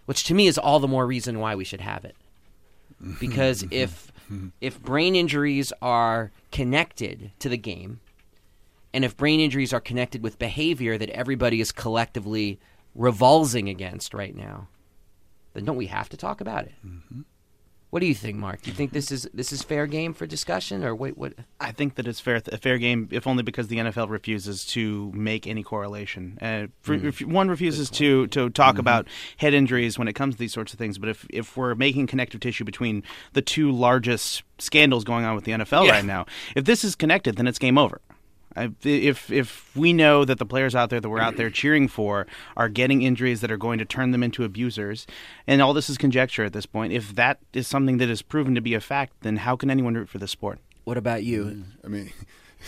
which 0.08 0.25
to 0.25 0.34
me 0.34 0.47
is 0.47 0.58
all 0.58 0.82
the 0.82 0.89
more 0.89 1.08
reason 1.08 1.39
why 1.39 1.56
we 1.56 1.63
should 1.63 1.82
have 1.82 2.04
it. 2.04 2.15
Because 3.19 3.65
if 3.71 4.12
if 4.60 4.82
brain 4.82 5.15
injuries 5.15 5.71
are 5.82 6.32
connected 6.51 7.32
to 7.39 7.49
the 7.49 7.58
game, 7.58 7.99
and 8.95 9.05
if 9.05 9.15
brain 9.15 9.39
injuries 9.39 9.73
are 9.73 9.81
connected 9.81 10.23
with 10.23 10.39
behavior 10.39 10.97
that 10.97 11.10
everybody 11.10 11.62
is 11.62 11.71
collectively 11.71 12.60
revulsing 12.95 13.69
against 13.69 14.13
right 14.13 14.36
now, 14.36 14.67
then 15.53 15.65
don't 15.65 15.75
we 15.77 15.88
have 15.88 16.10
to 16.10 16.17
talk 16.17 16.41
about 16.41 16.63
it? 16.65 16.73
What 17.91 17.99
do 18.01 18.08
you 18.08 18.15
think, 18.15 18.36
Mark? 18.38 18.62
Do 18.62 18.69
you 18.71 18.75
think 18.75 18.91
this 18.91 19.10
is 19.10 19.29
this 19.34 19.53
is 19.53 19.63
fair 19.63 19.88
game 19.88 20.13
for 20.13 20.25
discussion, 20.25 20.84
or 20.84 20.93
wait, 20.93 21.17
what? 21.17 21.31
I 21.62 21.71
think 21.71 21.95
that 21.95 22.08
it's 22.08 22.19
fair 22.19 22.41
a 22.51 22.58
fair 22.58 22.77
game, 22.77 23.08
if 23.12 23.25
only 23.25 23.41
because 23.41 23.67
the 23.69 23.77
NFL 23.77 24.10
refuses 24.10 24.65
to 24.67 25.13
make 25.15 25.47
any 25.47 25.63
correlation. 25.63 26.38
Uh, 26.41 26.67
if 26.91 27.21
one 27.21 27.47
refuses 27.47 27.89
to 27.91 28.27
to 28.27 28.39
Mm-hmm. 28.39 28.51
talk 28.51 28.77
about 28.79 29.08
head 29.38 29.53
injuries 29.53 29.97
when 29.97 30.10
it 30.10 30.13
comes 30.13 30.36
to 30.36 30.39
these 30.39 30.51
sorts 30.51 30.73
of 30.73 30.79
things. 30.79 30.97
But 30.97 31.08
if 31.10 31.25
if 31.29 31.55
we're 31.55 31.75
making 31.75 32.08
connective 32.08 32.41
tissue 32.41 32.65
between 32.65 33.01
the 33.31 33.41
two 33.41 33.71
largest 33.71 34.43
scandals 34.58 35.05
going 35.05 35.23
on 35.23 35.34
with 35.36 35.45
the 35.45 35.53
NFL 35.53 35.86
Yeah. 35.86 35.91
right 35.91 36.05
now, 36.05 36.25
if 36.53 36.65
this 36.65 36.84
is 36.84 36.95
connected, 36.95 37.38
then 37.38 37.47
it's 37.47 37.60
game 37.60 37.77
over. 37.77 38.01
I- 38.55 38.71
If 38.83 39.31
if 39.31 39.75
we 39.75 39.91
know 39.93 40.23
that 40.25 40.37
the 40.39 40.45
players 40.45 40.75
out 40.75 40.89
there 40.89 41.01
that 41.01 41.09
we're 41.09 41.19
out 41.19 41.35
there 41.37 41.49
cheering 41.49 41.87
for 41.87 42.25
are 42.55 42.69
getting 42.69 43.01
injuries 43.01 43.41
that 43.41 43.51
are 43.51 43.57
going 43.57 43.79
to 43.79 43.85
turn 43.85 44.11
them 44.11 44.23
into 44.23 44.43
abusers, 44.43 45.05
and 45.47 45.61
all 45.61 45.73
this 45.73 45.89
is 45.89 45.97
conjecture 45.97 46.43
at 46.45 46.53
this 46.53 46.65
point, 46.65 46.93
if 46.93 47.13
that 47.15 47.39
is 47.53 47.67
something 47.67 47.97
that 47.97 48.09
is 48.09 48.21
proven 48.21 48.55
to 48.55 48.61
be 48.61 48.73
a 48.73 48.79
fact, 48.81 49.13
then 49.21 49.37
how 49.37 49.55
can 49.55 49.69
anyone 49.69 49.95
root 49.95 50.09
for 50.09 50.17
the 50.19 50.27
sport? 50.27 50.59
What 50.85 50.97
about 50.97 51.23
you? 51.23 51.43
Mm, 51.45 51.63
I 51.83 51.87
mean, 51.87 52.11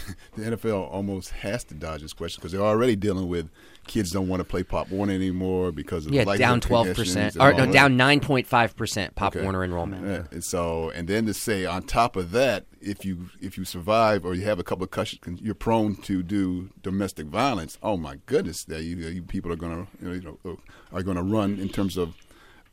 the 0.35 0.43
NFL 0.43 0.91
almost 0.91 1.31
has 1.31 1.63
to 1.65 1.73
dodge 1.73 2.01
this 2.01 2.13
question 2.13 2.39
because 2.41 2.51
they're 2.51 2.61
already 2.61 2.95
dealing 2.95 3.27
with 3.27 3.49
kids 3.87 4.11
don't 4.11 4.27
want 4.27 4.41
to 4.41 4.43
play 4.43 4.63
Pop 4.63 4.89
Warner 4.89 5.13
anymore 5.13 5.71
because 5.71 6.05
of 6.05 6.13
Yeah, 6.13 6.25
down 6.35 6.59
twelve 6.61 6.93
percent 6.93 7.37
or 7.39 7.53
no, 7.53 7.71
down 7.71 7.97
nine 7.97 8.19
point 8.19 8.45
five 8.45 8.75
percent. 8.75 9.15
Pop 9.15 9.35
Okay. 9.35 9.43
Warner 9.43 9.63
enrollment. 9.63 10.05
Yeah, 10.05 10.23
and 10.31 10.43
so, 10.43 10.89
and 10.91 11.07
then 11.07 11.25
to 11.25 11.33
say 11.33 11.65
on 11.65 11.83
top 11.83 12.15
of 12.15 12.31
that, 12.31 12.65
if 12.81 13.05
you 13.05 13.29
if 13.41 13.57
you 13.57 13.65
survive 13.65 14.25
or 14.25 14.35
you 14.35 14.43
have 14.43 14.59
a 14.59 14.63
couple 14.63 14.83
of 14.83 14.91
concussions, 14.91 15.41
you're 15.41 15.55
prone 15.55 15.95
to 16.03 16.21
do 16.21 16.69
domestic 16.81 17.27
violence. 17.27 17.77
Oh 17.81 17.97
my 17.97 18.19
goodness, 18.25 18.63
that 18.65 18.83
you, 18.83 18.97
you 18.97 19.23
people 19.23 19.51
are 19.51 19.55
going 19.55 19.87
to 20.01 20.11
you 20.11 20.21
know 20.21 20.57
are 20.93 21.03
going 21.03 21.17
to 21.17 21.23
run 21.23 21.59
in 21.59 21.69
terms 21.69 21.97
of 21.97 22.15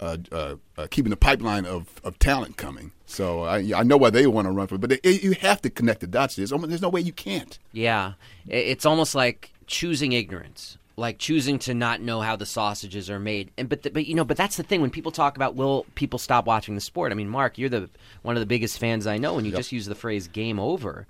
uh, 0.04 0.16
uh, 0.30 0.54
uh, 0.76 0.86
keeping 0.90 1.10
the 1.10 1.16
pipeline 1.16 1.64
of, 1.64 2.00
of 2.04 2.18
talent 2.18 2.56
coming. 2.56 2.92
So 3.06 3.42
I 3.42 3.72
I 3.74 3.82
know 3.82 3.96
why 3.96 4.10
they 4.10 4.26
want 4.26 4.46
to 4.46 4.52
run 4.52 4.66
for, 4.66 4.74
it, 4.74 4.80
but 4.80 4.92
it, 4.92 5.22
you 5.22 5.32
have 5.40 5.62
to 5.62 5.70
connect 5.70 6.00
the 6.00 6.06
dots. 6.06 6.36
There's 6.36 6.52
almost, 6.52 6.68
there's 6.70 6.82
no 6.82 6.88
way 6.88 7.00
you 7.00 7.12
can't. 7.12 7.58
Yeah, 7.72 8.14
it's 8.46 8.84
almost 8.84 9.14
like 9.14 9.52
choosing 9.66 10.12
ignorance, 10.12 10.78
like 10.96 11.18
choosing 11.18 11.58
to 11.60 11.74
not 11.74 12.00
know 12.00 12.20
how 12.20 12.36
the 12.36 12.46
sausages 12.46 13.08
are 13.08 13.20
made. 13.20 13.50
And 13.56 13.68
but 13.68 13.82
the, 13.82 13.90
but 13.90 14.06
you 14.06 14.14
know, 14.14 14.24
but 14.24 14.36
that's 14.36 14.56
the 14.56 14.62
thing 14.62 14.80
when 14.80 14.90
people 14.90 15.12
talk 15.12 15.36
about 15.36 15.54
will 15.54 15.86
people 15.94 16.18
stop 16.18 16.46
watching 16.46 16.74
the 16.74 16.80
sport? 16.80 17.12
I 17.12 17.14
mean, 17.14 17.28
Mark, 17.28 17.56
you're 17.56 17.68
the 17.68 17.88
one 18.22 18.36
of 18.36 18.40
the 18.40 18.46
biggest 18.46 18.78
fans 18.78 19.06
I 19.06 19.18
know, 19.18 19.38
and 19.38 19.46
you 19.46 19.52
just 19.52 19.72
use 19.72 19.86
the 19.86 19.94
phrase 19.94 20.28
"game 20.28 20.58
over." 20.58 21.06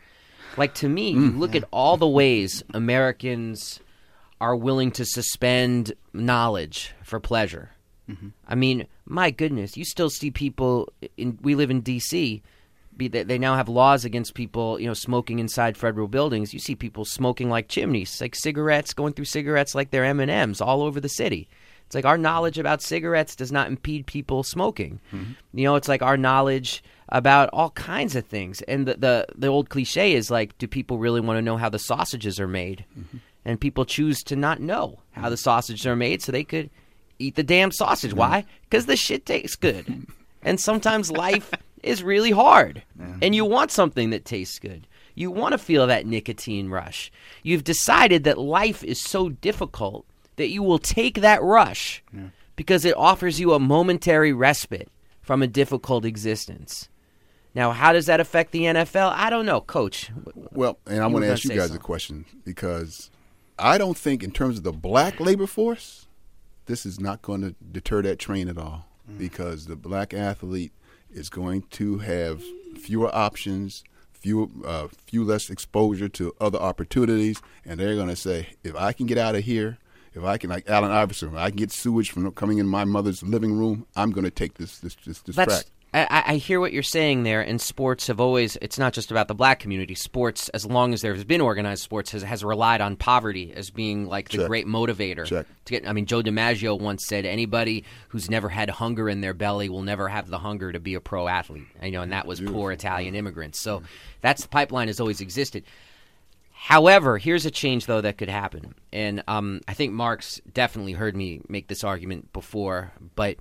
Like 0.57 0.75
to 0.75 0.89
me, 0.89 1.11
you 1.11 1.31
look 1.31 1.57
at 1.57 1.65
all 1.73 1.97
the 1.97 2.07
ways 2.07 2.63
Americans 2.73 3.81
are 4.41 4.55
willing 4.55 4.91
to 4.93 5.05
suspend 5.05 5.95
knowledge 6.13 6.93
for 7.03 7.19
pleasure. 7.19 7.71
Mm-hmm. 8.11 8.29
I 8.47 8.55
mean, 8.55 8.87
my 9.07 9.31
goodness, 9.31 9.77
you 9.77 9.85
still 9.85 10.11
see 10.11 10.31
people. 10.31 10.93
In, 11.17 11.39
we 11.43 11.55
live 11.55 11.71
in 11.71 11.81
D.C. 11.81 12.43
Be, 12.97 13.09
they, 13.09 13.25
they 13.25 13.39
now 13.39 13.57
have 13.57 13.69
laws 13.69 14.05
against 14.05 14.35
people, 14.35 14.79
you 14.79 14.87
know, 14.87 14.95
smoking 14.95 15.39
inside 15.39 15.77
federal 15.77 16.07
buildings. 16.07 16.53
You 16.53 16.61
see 16.61 16.77
people 16.77 17.05
smoking 17.05 17.51
like 17.51 17.69
chimneys, 17.69 18.21
like 18.21 18.35
cigarettes, 18.35 18.95
going 18.95 19.15
through 19.15 19.25
cigarettes 19.25 19.75
like 19.75 19.91
they're 19.91 20.05
M 20.05 20.21
and 20.21 20.31
M's 20.31 20.61
all 20.61 20.83
over 20.83 21.01
the 21.01 21.09
city. 21.09 21.49
It's 21.87 21.95
like 21.95 22.05
our 22.05 22.19
knowledge 22.19 22.59
about 22.59 22.83
cigarettes 22.83 23.37
does 23.37 23.53
not 23.53 23.69
impede 23.69 24.07
people 24.07 24.43
smoking. 24.43 25.01
Mm-hmm. 25.13 25.33
You 25.59 25.65
know, 25.65 25.77
it's 25.77 25.89
like 25.89 26.03
our 26.03 26.17
knowledge 26.17 26.83
about 27.09 27.51
all 27.53 27.71
kinds 27.71 28.17
of 28.17 28.27
things. 28.27 28.63
And 28.63 28.87
the 28.87 28.95
the, 28.95 29.27
the 29.35 29.49
old 29.49 29.69
cliche 29.69 30.15
is 30.15 30.31
like, 30.31 30.57
do 30.59 30.67
people 30.67 30.99
really 30.99 31.21
want 31.21 31.39
to 31.39 31.43
know 31.43 31.57
how 31.57 31.69
the 31.69 31.79
sausages 31.79 32.41
are 32.41 32.49
made? 32.49 32.85
Mm-hmm. 32.99 33.19
And 33.45 33.61
people 33.61 33.85
choose 33.85 34.23
to 34.25 34.37
not 34.37 34.61
know 34.61 35.01
how 35.13 35.29
the 35.29 35.37
sausages 35.37 35.87
are 35.87 35.97
made, 35.97 36.23
so 36.23 36.33
they 36.33 36.45
could 36.45 36.71
eat 37.19 37.35
the 37.37 37.43
damn 37.43 37.71
sausage. 37.73 38.15
Why? 38.15 38.45
Because 38.69 38.87
the 38.87 38.97
shit 38.97 39.27
tastes 39.27 39.57
good. 39.57 40.07
and 40.43 40.61
sometimes 40.61 41.11
life 41.11 41.53
is 41.83 42.03
really 42.03 42.31
hard. 42.31 42.83
And 43.23 43.35
you 43.35 43.45
want 43.45 43.71
something 43.71 44.11
that 44.11 44.25
tastes 44.25 44.59
good. 44.59 44.87
You 45.15 45.31
want 45.31 45.53
to 45.53 45.59
feel 45.59 45.87
that 45.87 46.07
nicotine 46.07 46.69
rush. 46.71 47.13
You've 47.43 47.65
decided 47.65 48.25
that 48.25 48.37
life 48.39 48.83
is 48.83 49.01
so 49.01 49.29
difficult 49.29 50.05
that 50.37 50.49
you 50.49 50.63
will 50.63 50.81
take 50.81 51.21
that 51.21 51.43
rush 51.43 52.03
because 52.57 52.85
it 52.85 52.97
offers 52.97 53.39
you 53.39 53.53
a 53.53 53.59
momentary 53.61 54.33
respite 54.33 54.89
from 55.23 55.43
a 55.43 55.47
difficult 55.47 56.05
existence. 56.05 56.89
Now, 57.55 57.71
how 57.71 57.93
does 57.93 58.07
that 58.07 58.19
affect 58.19 58.51
the 58.51 58.63
NFL? 58.63 59.13
I 59.15 59.31
don't 59.31 59.47
know, 59.47 59.61
coach. 59.61 60.11
Well, 60.51 60.79
and 60.87 61.01
I 61.01 61.07
You 61.07 61.13
want 61.13 61.25
to 61.25 61.31
ask 61.31 61.45
you 61.45 61.51
guys 61.55 61.73
a 61.73 61.79
question 61.79 62.25
because 62.45 63.11
I 63.59 63.79
don't 63.79 63.97
think, 63.97 64.25
in 64.25 64.33
terms 64.33 64.59
of 64.59 64.65
the 64.65 64.73
black 64.73 65.21
labor 65.21 65.47
force, 65.47 66.04
this 66.67 66.87
is 66.87 67.01
not 67.01 67.23
going 67.23 67.43
to 67.43 67.55
deter 67.73 68.03
that 68.03 68.19
train 68.19 68.49
at 68.49 68.59
all 68.59 68.87
because 69.19 69.67
the 69.67 69.77
black 69.77 70.15
athlete 70.15 70.73
is 71.13 71.29
going 71.29 71.63
to 71.63 71.99
have 71.99 72.43
fewer 72.79 73.15
options, 73.15 73.85
few, 74.13 74.51
uh, 74.65 74.89
few 75.07 75.25
less 75.25 75.51
exposure 75.51 76.09
to 76.09 76.35
other 76.41 76.59
opportunities, 76.59 77.41
and 77.65 77.79
they're 77.79 77.97
going 77.97 78.09
to 78.09 78.17
say, 78.17 78.49
if 78.63 78.75
I 78.75 78.93
can 78.93 79.07
get 79.07 79.19
out 79.19 79.35
of 79.35 79.45
here, 79.45 79.79
if 80.15 80.25
I 80.25 80.39
can, 80.39 80.51
like 80.51 80.69
Allen 80.69 80.91
Iverson, 80.91 81.29
if 81.31 81.35
I 81.35 81.51
can 81.51 81.57
get 81.57 81.73
sewage 81.73 82.11
from 82.11 82.31
coming 82.33 82.59
in 82.59 82.67
my 82.67 82.85
mother's 82.85 83.23
living 83.23 83.59
room, 83.59 83.87
I'm 83.97 84.11
going 84.11 84.25
to 84.25 84.31
take 84.31 84.55
this 84.55 84.79
this 84.79 84.95
this, 85.05 85.21
this 85.21 85.37
That's 85.37 85.63
track. 85.63 85.67
I, 85.95 86.07
I- 86.11 86.25
I 86.35 86.37
hear 86.37 86.59
what 86.61 86.73
you're 86.73 86.83
saying 86.83 87.23
there, 87.23 87.41
and 87.41 87.61
sports 87.61 88.09
have 88.09 88.19
always, 88.21 88.57
it's 88.61 88.79
not 88.79 88.93
just 88.93 89.11
about 89.13 89.29
the 89.29 89.35
black 89.35 89.61
community. 89.61 89.95
Sports, 89.95 90.49
as 90.51 90.67
long 90.67 90.93
as 90.93 91.01
there 91.01 91.15
has 91.15 91.25
been 91.25 91.41
organized 91.41 91.83
sports, 91.83 92.11
has, 92.11 92.23
has 92.23 92.43
relied 92.43 92.81
on 92.81 92.97
poverty 92.97 93.53
as 93.55 93.71
being 93.71 94.07
like 94.07 94.29
the 94.29 94.39
Check. 94.39 94.47
great 94.49 94.67
motivator. 94.67 95.25
Check. 95.25 95.47
To 95.67 95.71
get, 95.71 95.89
I 95.89 95.93
mean, 95.93 96.07
Joe 96.07 96.23
DiMaggio 96.23 96.79
once 96.81 97.07
said, 97.07 97.25
anybody 97.25 97.85
who's 98.09 98.29
never 98.29 98.49
had 98.49 98.69
hunger 98.69 99.09
in 99.09 99.21
their 99.21 99.33
belly 99.35 99.69
will 99.69 99.83
never 99.83 100.09
have 100.09 100.29
the 100.29 100.39
hunger 100.39 100.73
to 100.73 100.81
be 100.81 100.95
a 100.95 101.01
pro 101.01 101.29
athlete. 101.29 101.67
You 101.83 101.93
know, 101.93 102.03
and 102.03 102.13
that 102.13 102.27
was 102.27 102.41
poor 102.41 102.73
Italian 102.73 103.15
immigrants. 103.15 103.61
So 103.61 103.83
that's 104.21 104.43
the 104.43 104.49
pipeline 104.49 104.89
has 104.89 104.99
always 105.01 105.21
existed. 105.21 105.65
However, 106.53 107.19
here's 107.19 107.45
a 107.47 107.51
change 107.51 107.87
though 107.87 108.01
that 108.01 108.17
could 108.17 108.31
happen, 108.31 108.75
and 108.93 109.23
um, 109.29 109.61
I 109.69 109.75
think 109.75 109.93
Mark's 109.93 110.41
definitely 110.53 110.93
heard 110.93 111.15
me 111.15 111.43
make 111.49 111.69
this 111.69 111.85
argument 111.85 112.33
before. 112.33 112.93
But 113.15 113.37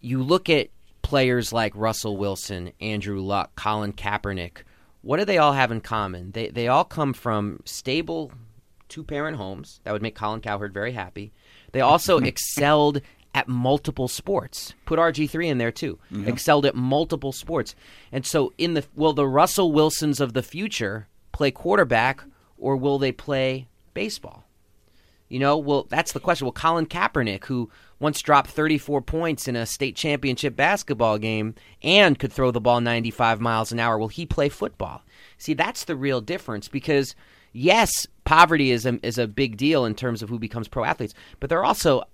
you 0.00 0.22
look 0.22 0.50
at 0.50 0.68
players 1.04 1.52
like 1.52 1.72
Russell 1.76 2.16
Wilson, 2.16 2.72
Andrew 2.80 3.20
Luck, 3.20 3.54
Colin 3.54 3.92
Kaepernick. 3.92 4.62
What 5.02 5.18
do 5.18 5.24
they 5.24 5.38
all 5.38 5.52
have 5.52 5.70
in 5.70 5.80
common? 5.80 6.32
They 6.32 6.48
they 6.48 6.66
all 6.66 6.84
come 6.84 7.12
from 7.12 7.60
stable 7.64 8.32
two 8.88 9.04
parent 9.04 9.36
homes. 9.36 9.80
That 9.84 9.92
would 9.92 10.02
make 10.02 10.16
Colin 10.16 10.40
Cowherd 10.40 10.74
very 10.74 10.92
happy. 10.92 11.32
They 11.72 11.80
also 11.80 12.18
excelled 12.32 13.00
at 13.34 13.48
multiple 13.48 14.08
sports. 14.08 14.74
Put 14.86 14.98
RG3 14.98 15.46
in 15.46 15.58
there 15.58 15.72
too. 15.72 15.98
Mm-hmm. 16.10 16.28
Excelled 16.28 16.66
at 16.66 16.74
multiple 16.74 17.32
sports. 17.32 17.74
And 18.10 18.24
so 18.24 18.52
in 18.56 18.74
the 18.74 18.84
will 18.96 19.12
the 19.12 19.28
Russell 19.28 19.72
Wilsons 19.72 20.20
of 20.20 20.32
the 20.32 20.42
future 20.42 21.08
play 21.32 21.50
quarterback 21.50 22.24
or 22.56 22.76
will 22.76 22.98
they 22.98 23.12
play 23.12 23.68
baseball? 23.92 24.44
You 25.28 25.40
know, 25.40 25.58
well, 25.58 25.86
that's 25.88 26.12
the 26.12 26.20
question. 26.20 26.46
Well, 26.46 26.52
Colin 26.52 26.86
Kaepernick, 26.86 27.44
who 27.46 27.70
once 28.00 28.20
dropped 28.20 28.50
34 28.50 29.02
points 29.02 29.48
in 29.48 29.56
a 29.56 29.66
state 29.66 29.96
championship 29.96 30.56
basketball 30.56 31.18
game 31.18 31.54
and 31.82 32.18
could 32.18 32.32
throw 32.32 32.50
the 32.50 32.60
ball 32.60 32.80
95 32.80 33.40
miles 33.40 33.72
an 33.72 33.80
hour, 33.80 33.98
will 33.98 34.08
he 34.08 34.26
play 34.26 34.48
football? 34.48 35.02
See, 35.38 35.54
that's 35.54 35.84
the 35.84 35.96
real 35.96 36.20
difference 36.20 36.68
because, 36.68 37.14
yes, 37.52 38.06
poverty 38.24 38.70
is 38.70 38.86
a, 38.86 38.98
is 39.06 39.18
a 39.18 39.26
big 39.26 39.56
deal 39.56 39.84
in 39.84 39.94
terms 39.94 40.22
of 40.22 40.28
who 40.28 40.38
becomes 40.38 40.68
pro 40.68 40.84
athletes, 40.84 41.14
but 41.40 41.50
there 41.50 41.60
are 41.60 41.64
also 41.64 42.04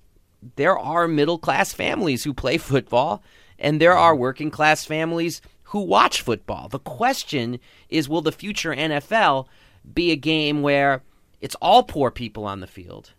there 0.56 0.78
are 0.78 1.06
middle 1.06 1.38
class 1.38 1.72
families 1.72 2.24
who 2.24 2.32
play 2.34 2.58
football, 2.58 3.22
and 3.58 3.80
there 3.80 3.96
are 3.96 4.16
working 4.16 4.50
class 4.50 4.84
families 4.84 5.40
who 5.64 5.80
watch 5.80 6.22
football. 6.22 6.68
The 6.68 6.78
question 6.78 7.60
is 7.88 8.08
will 8.08 8.22
the 8.22 8.32
future 8.32 8.74
NFL 8.74 9.46
be 9.94 10.10
a 10.10 10.16
game 10.16 10.62
where 10.62 11.02
it's 11.40 11.56
all 11.56 11.82
poor 11.82 12.10
people 12.10 12.44
on 12.44 12.60
the 12.60 12.66
field? 12.66 13.12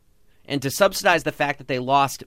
And 0.46 0.62
to 0.62 0.72
subsidize 0.72 1.24
the 1.24 1.32
fact 1.32 1.60
that 1.60 1.68
they 1.68 1.80
lost 1.80 2.24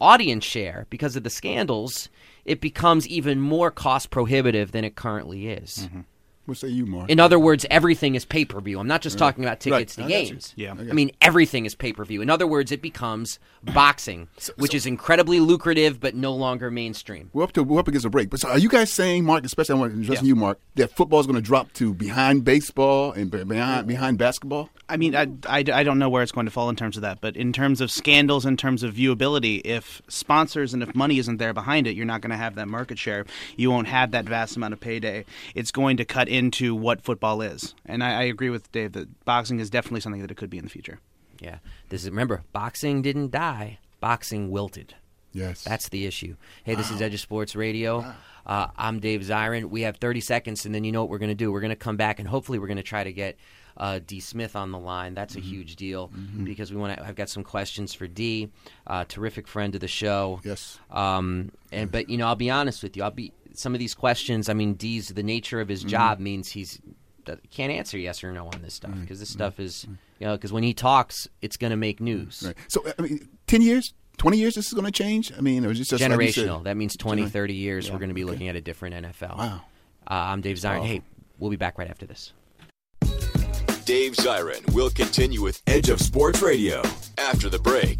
audience 0.00 0.44
share 0.44 0.86
because 0.90 1.16
of 1.16 1.22
the 1.24 1.30
scandals, 1.30 2.08
it 2.44 2.60
becomes 2.60 3.06
even 3.08 3.40
more 3.40 3.70
cost 3.70 4.10
prohibitive 4.10 4.72
than 4.72 4.84
it 4.84 4.96
currently 4.96 5.48
is. 5.48 5.88
Mm-hmm. 5.88 6.00
What 6.46 6.56
say 6.56 6.68
you, 6.68 6.86
Mark? 6.86 7.10
In 7.10 7.20
other 7.20 7.38
words, 7.38 7.66
everything 7.70 8.14
is 8.14 8.24
pay 8.24 8.46
per 8.46 8.58
view. 8.62 8.80
I'm 8.80 8.86
not 8.86 9.02
just 9.02 9.18
talking 9.18 9.44
about 9.44 9.60
tickets 9.60 9.98
Right. 9.98 10.08
to 10.08 10.14
I 10.14 10.22
games. 10.24 10.54
Yeah. 10.56 10.74
I 10.78 10.80
I 10.80 10.92
mean, 10.94 11.10
everything 11.20 11.66
is 11.66 11.74
pay 11.74 11.92
per 11.92 12.06
view. 12.06 12.22
In 12.22 12.30
other 12.30 12.46
words, 12.46 12.72
it 12.72 12.80
becomes 12.80 13.38
boxing, 13.74 14.28
which 14.56 14.72
is 14.74 14.86
incredibly 14.86 15.40
lucrative 15.40 16.00
but 16.00 16.14
no 16.14 16.32
longer 16.34 16.70
mainstream. 16.70 17.28
We're 17.34 17.42
up 17.44 17.52
to 17.52 17.62
we're 17.62 17.78
up 17.80 17.88
against 17.88 18.06
a 18.06 18.10
break. 18.10 18.30
But 18.30 18.40
so 18.40 18.48
are 18.48 18.58
you 18.58 18.70
guys 18.70 18.90
saying, 18.90 19.26
Mark, 19.26 19.44
especially 19.44 19.74
I 19.74 19.78
want 19.78 19.92
to 19.92 20.00
address 20.00 20.22
Yeah. 20.22 20.28
you, 20.28 20.36
Mark, 20.36 20.58
that 20.76 20.90
football 20.96 21.20
is 21.20 21.26
going 21.26 21.36
to 21.36 21.42
drop 21.42 21.70
to 21.74 21.92
behind 21.92 22.44
baseball 22.44 23.12
and 23.12 23.30
behind 23.30 23.86
behind 23.86 24.16
basketball? 24.16 24.70
I 24.88 24.96
mean, 24.96 25.14
I, 25.14 25.26
I, 25.46 25.58
I 25.72 25.82
don't 25.82 25.98
know 25.98 26.08
where 26.08 26.22
it's 26.22 26.32
going 26.32 26.46
to 26.46 26.52
fall 26.52 26.70
in 26.70 26.76
terms 26.76 26.96
of 26.96 27.02
that, 27.02 27.20
but 27.20 27.36
in 27.36 27.52
terms 27.52 27.80
of 27.80 27.90
scandals, 27.90 28.46
in 28.46 28.56
terms 28.56 28.82
of 28.82 28.94
viewability, 28.94 29.60
if 29.64 30.00
sponsors 30.08 30.72
and 30.72 30.82
if 30.82 30.94
money 30.94 31.18
isn't 31.18 31.36
there 31.36 31.52
behind 31.52 31.86
it, 31.86 31.94
you're 31.94 32.06
not 32.06 32.22
going 32.22 32.30
to 32.30 32.36
have 32.36 32.54
that 32.54 32.68
market 32.68 32.98
share. 32.98 33.26
You 33.56 33.70
won't 33.70 33.88
have 33.88 34.12
that 34.12 34.24
vast 34.24 34.56
amount 34.56 34.72
of 34.72 34.80
payday. 34.80 35.24
It's 35.54 35.70
going 35.70 35.98
to 35.98 36.04
cut 36.04 36.28
into 36.28 36.74
what 36.74 37.02
football 37.02 37.42
is. 37.42 37.74
And 37.84 38.02
I, 38.02 38.20
I 38.20 38.22
agree 38.22 38.50
with 38.50 38.72
Dave 38.72 38.92
that 38.92 39.24
boxing 39.24 39.60
is 39.60 39.68
definitely 39.70 40.00
something 40.00 40.22
that 40.22 40.30
it 40.30 40.36
could 40.36 40.50
be 40.50 40.58
in 40.58 40.64
the 40.64 40.70
future. 40.70 41.00
Yeah. 41.40 41.58
This 41.90 42.04
is 42.04 42.10
remember, 42.10 42.42
boxing 42.52 43.02
didn't 43.02 43.30
die. 43.30 43.78
Boxing 44.00 44.50
wilted. 44.50 44.94
Yes. 45.38 45.62
That's 45.64 45.88
the 45.88 46.06
issue. 46.06 46.36
Hey, 46.64 46.74
this 46.74 46.90
is 46.90 47.00
Edge 47.00 47.14
of 47.14 47.20
Sports 47.20 47.54
Radio. 47.54 48.04
Uh, 48.44 48.68
I'm 48.76 48.98
Dave 48.98 49.20
Zirin. 49.20 49.66
We 49.66 49.82
have 49.82 49.98
30 49.98 50.20
seconds, 50.20 50.66
and 50.66 50.74
then 50.74 50.82
you 50.84 50.90
know 50.90 51.02
what 51.02 51.10
we're 51.10 51.18
going 51.18 51.30
to 51.30 51.34
do. 51.34 51.52
We're 51.52 51.60
going 51.60 51.70
to 51.70 51.76
come 51.76 51.96
back, 51.96 52.18
and 52.18 52.26
hopefully, 52.26 52.58
we're 52.58 52.66
going 52.66 52.78
to 52.78 52.82
try 52.82 53.04
to 53.04 53.12
get 53.12 53.36
uh, 53.76 54.00
D. 54.04 54.20
Smith 54.20 54.56
on 54.56 54.72
the 54.72 54.78
line. 54.78 55.14
That's 55.14 55.36
a 55.36 55.40
huge 55.40 55.76
deal 55.76 56.10
because 56.42 56.72
we 56.72 56.78
want 56.78 56.98
to. 56.98 57.04
I've 57.04 57.14
got 57.14 57.28
some 57.28 57.44
questions 57.44 57.94
for 57.94 58.06
D. 58.06 58.50
Uh, 58.86 59.04
terrific 59.06 59.46
friend 59.46 59.74
of 59.74 59.80
the 59.80 59.88
show. 59.88 60.40
Yes. 60.44 60.78
Um, 60.90 61.52
and 61.70 61.90
but 61.90 62.08
you 62.08 62.18
know, 62.18 62.26
I'll 62.26 62.36
be 62.36 62.50
honest 62.50 62.82
with 62.82 62.96
you. 62.96 63.04
I'll 63.04 63.10
be 63.10 63.32
some 63.54 63.74
of 63.74 63.78
these 63.78 63.94
questions. 63.94 64.48
I 64.48 64.54
mean, 64.54 64.74
D's 64.74 65.08
the 65.08 65.22
nature 65.22 65.60
of 65.60 65.68
his 65.68 65.84
job 65.84 66.18
means 66.18 66.50
he's 66.50 66.80
can't 67.50 67.70
answer 67.70 67.98
yes 67.98 68.24
or 68.24 68.32
no 68.32 68.46
on 68.46 68.62
this 68.62 68.72
stuff 68.72 68.92
because 69.00 69.20
this 69.20 69.28
stuff 69.28 69.60
is 69.60 69.86
you 70.18 70.26
know 70.26 70.34
because 70.34 70.52
when 70.52 70.62
he 70.62 70.72
talks, 70.72 71.28
it's 71.42 71.56
going 71.56 71.70
to 71.70 71.76
make 71.76 72.00
news. 72.00 72.42
Right. 72.44 72.56
So, 72.68 72.84
I 72.98 73.02
mean, 73.02 73.28
10 73.46 73.62
years, 73.62 73.94
20 74.18 74.36
years, 74.36 74.54
this 74.54 74.66
is 74.66 74.72
going 74.74 74.84
to 74.84 74.90
change? 74.92 75.32
I 75.36 75.40
mean, 75.40 75.64
it 75.64 75.68
was 75.68 75.78
just, 75.78 75.90
just 75.90 76.02
like 76.02 76.10
Generational. 76.12 76.64
that 76.64 76.76
means 76.76 76.96
20, 76.96 77.22
Gener- 77.22 77.30
30 77.30 77.54
years. 77.54 77.86
Yeah, 77.86 77.92
We're 77.92 77.98
going 78.00 78.08
to 78.10 78.14
be 78.14 78.24
okay. 78.24 78.30
looking 78.32 78.48
at 78.48 78.56
a 78.56 78.60
different 78.60 78.96
NFL. 79.06 79.38
Wow. 79.38 79.60
Uh, 80.06 80.14
I'm 80.14 80.40
Dave 80.40 80.56
Zirin. 80.56 80.84
Hey, 80.84 81.02
we'll 81.38 81.50
be 81.50 81.56
back 81.56 81.78
right 81.78 81.88
after 81.88 82.06
this. 82.06 82.32
Dave 83.84 84.12
Zirin 84.16 84.74
will 84.74 84.90
continue 84.90 85.40
with 85.42 85.62
Edge 85.66 85.88
of 85.88 86.00
Sports 86.00 86.42
Radio 86.42 86.82
after 87.16 87.48
the 87.48 87.58
break. 87.58 87.98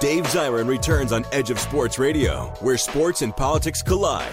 Dave 0.00 0.24
Zirin 0.26 0.68
returns 0.68 1.12
on 1.12 1.24
Edge 1.32 1.50
of 1.50 1.58
Sports 1.58 1.98
Radio, 1.98 2.52
where 2.60 2.76
sports 2.76 3.22
and 3.22 3.34
politics 3.36 3.82
collide. 3.82 4.30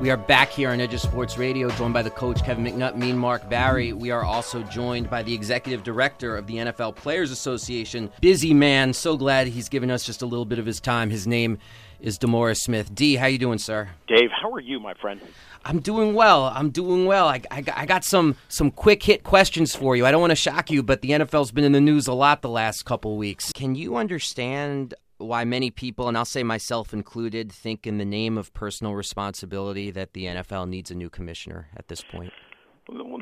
We 0.00 0.10
are 0.10 0.16
back 0.16 0.50
here 0.50 0.70
on 0.70 0.80
Edge 0.80 0.92
of 0.92 1.00
Sports 1.00 1.38
Radio, 1.38 1.70
joined 1.70 1.94
by 1.94 2.02
the 2.02 2.10
coach 2.10 2.42
Kevin 2.44 2.64
McNutt, 2.64 2.96
me 2.96 3.10
and 3.10 3.18
Mark 3.18 3.48
Barry. 3.48 3.92
We 3.92 4.10
are 4.10 4.24
also 4.24 4.62
joined 4.64 5.08
by 5.08 5.22
the 5.22 5.32
executive 5.32 5.84
director 5.84 6.36
of 6.36 6.46
the 6.48 6.56
NFL 6.56 6.96
Players 6.96 7.30
Association, 7.30 8.10
busy 8.20 8.52
man. 8.52 8.92
So 8.92 9.16
glad 9.16 9.46
he's 9.46 9.68
given 9.68 9.90
us 9.92 10.04
just 10.04 10.20
a 10.20 10.26
little 10.26 10.44
bit 10.44 10.58
of 10.58 10.66
his 10.66 10.80
time. 10.80 11.10
His 11.10 11.28
name 11.28 11.58
is 12.00 12.18
DeMaurice 12.18 12.58
Smith. 12.58 12.92
D, 12.94 13.14
how 13.14 13.26
you 13.26 13.38
doing, 13.38 13.58
sir? 13.58 13.88
Dave, 14.08 14.30
how 14.30 14.52
are 14.52 14.60
you, 14.60 14.80
my 14.80 14.94
friend? 14.94 15.20
I'm 15.64 15.78
doing 15.78 16.12
well. 16.12 16.44
I'm 16.44 16.70
doing 16.70 17.06
well. 17.06 17.28
I, 17.28 17.40
I, 17.50 17.64
I 17.74 17.86
got 17.86 18.04
some 18.04 18.36
some 18.48 18.70
quick 18.70 19.02
hit 19.02 19.22
questions 19.22 19.74
for 19.74 19.96
you. 19.96 20.04
I 20.04 20.10
don't 20.10 20.20
want 20.20 20.32
to 20.32 20.36
shock 20.36 20.70
you, 20.70 20.82
but 20.82 21.00
the 21.00 21.10
NFL's 21.10 21.52
been 21.52 21.64
in 21.64 21.72
the 21.72 21.80
news 21.80 22.06
a 22.06 22.12
lot 22.12 22.42
the 22.42 22.50
last 22.50 22.84
couple 22.84 23.16
weeks. 23.16 23.52
Can 23.52 23.74
you 23.74 23.96
understand 23.96 24.94
why 25.24 25.44
many 25.44 25.70
people, 25.70 26.08
and 26.08 26.16
I'll 26.16 26.24
say 26.24 26.42
myself 26.42 26.92
included, 26.92 27.50
think 27.50 27.86
in 27.86 27.98
the 27.98 28.04
name 28.04 28.38
of 28.38 28.52
personal 28.54 28.94
responsibility 28.94 29.90
that 29.90 30.12
the 30.12 30.24
NFL 30.24 30.68
needs 30.68 30.90
a 30.90 30.94
new 30.94 31.10
commissioner 31.10 31.68
at 31.76 31.88
this 31.88 32.02
point? 32.02 32.32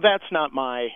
That's 0.03 0.25
not 0.31 0.53
my 0.53 0.89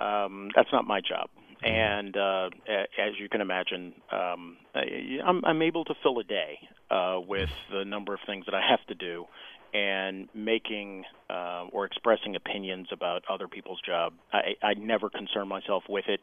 um, 0.00 0.50
that's 0.54 0.68
not 0.72 0.86
my 0.86 1.00
job, 1.00 1.28
and 1.62 2.16
uh, 2.16 2.50
as 2.68 3.14
you 3.18 3.28
can 3.28 3.40
imagine, 3.40 3.94
um, 4.12 4.56
I'm, 4.74 5.44
I'm 5.44 5.62
able 5.62 5.84
to 5.86 5.94
fill 6.02 6.18
a 6.20 6.24
day 6.24 6.58
uh, 6.90 7.18
with 7.26 7.50
the 7.72 7.84
number 7.84 8.14
of 8.14 8.20
things 8.26 8.44
that 8.46 8.54
I 8.54 8.62
have 8.68 8.84
to 8.86 8.94
do, 8.94 9.26
and 9.74 10.28
making 10.34 11.04
uh, 11.30 11.66
or 11.72 11.84
expressing 11.84 12.36
opinions 12.36 12.88
about 12.92 13.24
other 13.28 13.48
people's 13.48 13.80
job. 13.84 14.14
I, 14.32 14.54
I 14.62 14.74
never 14.74 15.10
concern 15.10 15.48
myself 15.48 15.84
with 15.88 16.04
it. 16.08 16.20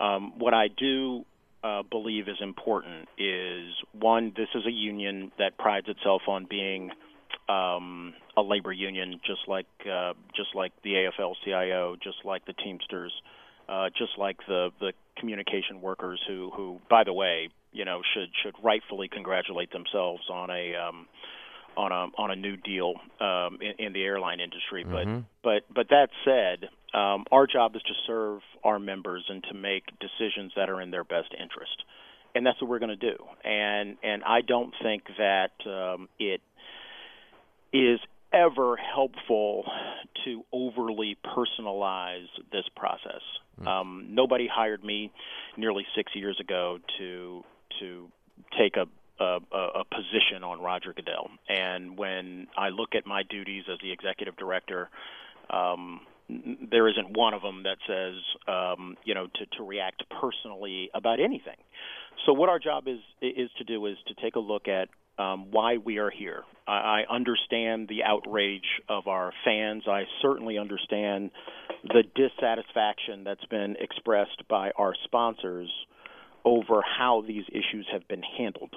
Um, 0.00 0.38
what 0.38 0.54
I 0.54 0.68
do 0.68 1.24
uh, 1.62 1.82
believe 1.82 2.28
is 2.28 2.36
important 2.40 3.08
is 3.18 3.74
one, 3.92 4.32
this 4.36 4.48
is 4.54 4.66
a 4.66 4.70
union 4.70 5.32
that 5.38 5.58
prides 5.58 5.88
itself 5.88 6.22
on 6.28 6.46
being 6.48 6.90
um, 7.48 8.14
a 8.36 8.42
labor 8.42 8.72
union, 8.72 9.20
just 9.26 9.40
like 9.48 9.66
uh, 9.90 10.12
just 10.36 10.54
like 10.54 10.72
the 10.82 10.90
AFL-CIO, 10.90 11.96
just 12.02 12.18
like 12.24 12.44
the 12.46 12.52
Teamsters, 12.52 13.12
uh, 13.68 13.88
just 13.96 14.12
like 14.18 14.36
the 14.46 14.70
the 14.80 14.92
communication 15.16 15.80
workers 15.80 16.20
who 16.28 16.50
who, 16.54 16.80
by 16.88 17.04
the 17.04 17.12
way, 17.12 17.48
you 17.72 17.84
know, 17.84 18.02
should 18.14 18.28
should 18.42 18.54
rightfully 18.62 19.08
congratulate 19.08 19.72
themselves 19.72 20.22
on 20.30 20.50
a 20.50 20.74
um, 20.76 21.06
on 21.78 21.92
a 21.92 22.20
on 22.20 22.30
a 22.30 22.36
new 22.36 22.56
deal 22.56 22.94
um, 23.20 23.58
in, 23.62 23.86
in 23.86 23.92
the 23.92 24.02
airline 24.02 24.40
industry. 24.40 24.84
But 24.84 25.06
but 25.42 25.62
but 25.72 25.88
that 25.90 26.08
said, 26.24 26.68
um, 26.92 27.24
our 27.30 27.46
job 27.46 27.76
is 27.76 27.82
to 27.82 27.94
serve 28.06 28.40
our 28.64 28.78
members 28.78 29.24
and 29.28 29.42
to 29.44 29.54
make 29.54 29.84
decisions 30.00 30.52
that 30.56 30.68
are 30.68 30.80
in 30.80 30.90
their 30.90 31.04
best 31.04 31.32
interest, 31.32 31.84
and 32.34 32.44
that's 32.44 32.60
what 32.60 32.68
we're 32.68 32.80
going 32.80 32.98
to 32.98 33.10
do. 33.10 33.16
And 33.44 33.96
and 34.02 34.24
I 34.24 34.40
don't 34.40 34.74
think 34.82 35.04
that 35.16 35.52
um, 35.66 36.08
it 36.18 36.40
is 37.72 38.00
ever 38.32 38.76
helpful 38.76 39.64
to 40.24 40.44
overly 40.52 41.16
personalize 41.24 42.26
this 42.52 42.64
process. 42.76 43.22
Um, 43.66 44.08
nobody 44.10 44.48
hired 44.52 44.84
me 44.84 45.12
nearly 45.56 45.86
six 45.96 46.12
years 46.14 46.38
ago 46.40 46.78
to 46.98 47.44
to 47.80 48.08
take 48.58 48.76
a 48.76 48.86
a, 49.20 49.38
a 49.56 49.84
position 49.84 50.44
on 50.44 50.60
Roger 50.60 50.92
Goodell. 50.92 51.28
And 51.48 51.98
when 51.98 52.46
I 52.56 52.68
look 52.68 52.94
at 52.94 53.06
my 53.06 53.22
duties 53.22 53.64
as 53.72 53.78
the 53.82 53.92
executive 53.92 54.36
director, 54.36 54.88
um, 55.50 56.00
there 56.70 56.88
isn't 56.88 57.16
one 57.16 57.32
of 57.34 57.42
them 57.42 57.62
that 57.62 57.78
says, 57.86 58.14
um, 58.46 58.96
you 59.04 59.14
know, 59.14 59.26
to, 59.26 59.46
to 59.56 59.64
react 59.64 60.02
personally 60.20 60.90
about 60.94 61.20
anything. 61.20 61.56
So 62.26 62.32
what 62.32 62.48
our 62.48 62.58
job 62.58 62.86
is 62.86 62.98
is 63.22 63.48
to 63.58 63.64
do 63.64 63.86
is 63.86 63.96
to 64.08 64.14
take 64.22 64.36
a 64.36 64.40
look 64.40 64.68
at 64.68 64.88
um, 65.18 65.50
why 65.50 65.78
we 65.78 65.98
are 65.98 66.10
here. 66.10 66.42
I, 66.66 67.04
I 67.08 67.14
understand 67.14 67.88
the 67.88 68.04
outrage 68.04 68.68
of 68.88 69.06
our 69.06 69.32
fans. 69.44 69.84
I 69.88 70.02
certainly 70.20 70.58
understand 70.58 71.30
the 71.84 72.02
dissatisfaction 72.14 73.24
that's 73.24 73.44
been 73.46 73.76
expressed 73.80 74.42
by 74.48 74.70
our 74.76 74.94
sponsors 75.04 75.70
over 76.44 76.82
how 76.82 77.22
these 77.26 77.44
issues 77.48 77.86
have 77.92 78.06
been 78.08 78.22
handled. 78.22 78.74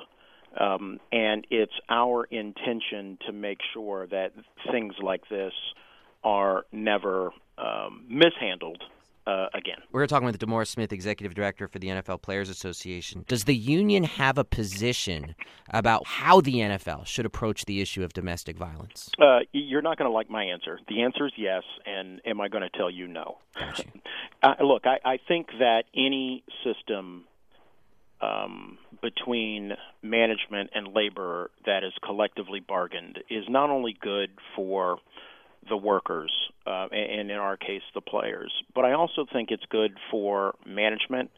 Um, 0.60 1.00
and 1.12 1.48
it's 1.50 1.74
our 1.90 2.26
intention 2.26 3.18
to 3.26 3.32
make 3.32 3.60
sure 3.74 4.08
that 4.08 4.34
things 4.72 4.96
like 5.02 5.28
this 5.30 5.54
are 6.24 6.66
never 6.72 7.32
um, 7.58 8.06
mishandled 8.10 8.84
uh, 9.28 9.48
again. 9.54 9.78
We're 9.92 10.08
talking 10.08 10.26
with 10.26 10.40
DeMaurice 10.40 10.68
Smith, 10.68 10.92
executive 10.92 11.36
director 11.36 11.68
for 11.68 11.80
the 11.80 11.88
NFL 11.88 12.22
Players 12.22 12.50
Association. 12.50 13.24
Does 13.28 13.44
the 13.44 13.56
union 13.56 14.04
have 14.04 14.38
a 14.38 14.44
position 14.44 15.36
about 15.70 16.06
how 16.06 16.42
the 16.42 16.56
NFL 16.56 17.06
should 17.06 17.26
approach 17.26 17.66
the 17.66 17.82
issue 17.82 18.04
of 18.04 18.14
domestic 18.14 18.58
violence? 18.58 19.12
Uh, 19.22 19.40
you're 19.52 19.82
not 19.82 19.98
going 19.98 20.10
to 20.10 20.14
like 20.14 20.30
my 20.30 20.44
answer. 20.44 20.80
The 20.88 21.04
answer 21.04 21.28
is 21.28 21.34
yes, 21.38 21.64
and 21.86 22.20
am 22.26 22.42
I 22.42 22.48
going 22.48 22.64
to 22.64 22.78
tell 22.78 22.90
you 22.90 23.08
no? 23.08 23.38
Gotcha. 23.58 23.84
Uh, 24.44 24.56
look, 24.60 24.88
I, 24.88 24.98
I 25.06 25.20
think 25.28 25.50
that 25.60 25.84
any 25.96 26.44
system 26.64 27.26
um, 28.22 28.80
between 29.02 29.74
management 30.02 30.70
and 30.74 30.94
labor 30.94 31.52
that 31.66 31.84
is 31.84 31.94
collectively 32.06 32.60
bargained 32.60 33.20
is 33.30 33.46
not 33.50 33.70
only 33.70 33.98
good 34.00 34.30
for 34.56 34.98
the 35.70 35.78
workers, 35.78 36.32
uh, 36.66 36.88
and, 36.92 37.30
in 37.30 37.38
our 37.38 37.58
case, 37.58 37.82
the 37.94 38.02
players, 38.02 38.52
but 38.74 38.84
I 38.84 38.94
also 38.94 39.26
think 39.32 39.52
it's 39.52 39.66
good 39.70 39.92
for 40.10 40.56
management. 40.66 41.30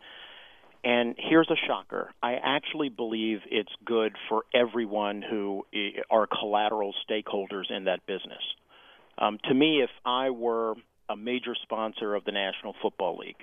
And 0.86 1.16
here's 1.18 1.50
a 1.50 1.56
shocker. 1.68 2.12
I 2.22 2.34
actually 2.44 2.90
believe 2.90 3.40
it's 3.50 3.72
good 3.86 4.14
for 4.28 4.44
everyone 4.54 5.22
who 5.22 5.66
are 6.10 6.28
collateral 6.28 6.94
stakeholders 7.10 7.72
in 7.72 7.86
that 7.86 8.06
business. 8.06 8.44
Um, 9.18 9.40
to 9.46 9.54
me, 9.54 9.82
if 9.82 9.90
I 10.06 10.30
were 10.32 10.76
a 11.08 11.16
major 11.16 11.56
sponsor 11.62 12.16
of 12.16 12.26
the 12.26 12.32
National 12.32 12.76
Football 12.82 13.18
League, 13.18 13.38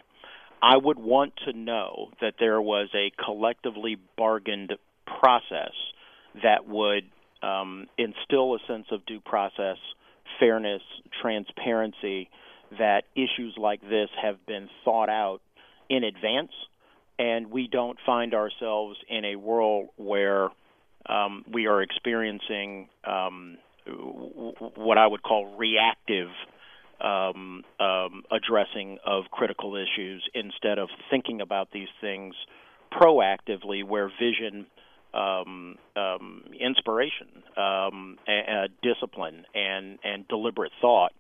I 0.62 0.76
would 0.76 0.98
want 0.98 1.32
to 1.46 1.52
know 1.52 2.10
that 2.20 2.34
there 2.38 2.60
was 2.60 2.88
a 2.94 3.10
collectively 3.22 3.96
bargained 4.16 4.72
process 5.20 5.72
that 6.42 6.68
would 6.68 7.04
um, 7.42 7.86
instill 7.96 8.54
a 8.54 8.58
sense 8.66 8.86
of 8.90 9.04
due 9.06 9.20
process, 9.20 9.78
fairness, 10.38 10.82
transparency, 11.20 12.28
that 12.78 13.04
issues 13.16 13.54
like 13.56 13.80
this 13.82 14.08
have 14.22 14.44
been 14.46 14.68
thought 14.84 15.08
out 15.08 15.40
in 15.88 16.04
advance, 16.04 16.52
and 17.18 17.50
we 17.50 17.66
don't 17.66 17.98
find 18.06 18.34
ourselves 18.34 18.96
in 19.08 19.24
a 19.24 19.36
world 19.36 19.88
where 19.96 20.48
um, 21.06 21.44
we 21.52 21.66
are 21.66 21.82
experiencing 21.82 22.88
um, 23.04 23.58
what 24.76 24.98
I 24.98 25.06
would 25.06 25.22
call 25.22 25.56
reactive 25.56 26.28
um, 27.00 27.64
um, 27.78 28.24
addressing 28.30 28.98
of 29.04 29.24
critical 29.30 29.76
issues 29.76 30.22
instead 30.34 30.78
of 30.78 30.88
thinking 31.10 31.40
about 31.40 31.68
these 31.72 31.88
things 32.00 32.34
proactively, 32.92 33.84
where 33.84 34.10
vision, 34.20 34.66
um, 35.14 35.76
um, 35.96 36.44
inspiration, 36.58 37.28
um, 37.56 38.18
discipline, 38.82 39.44
and 39.54 39.98
and 40.04 40.26
deliberate 40.28 40.72
thought 40.80 41.12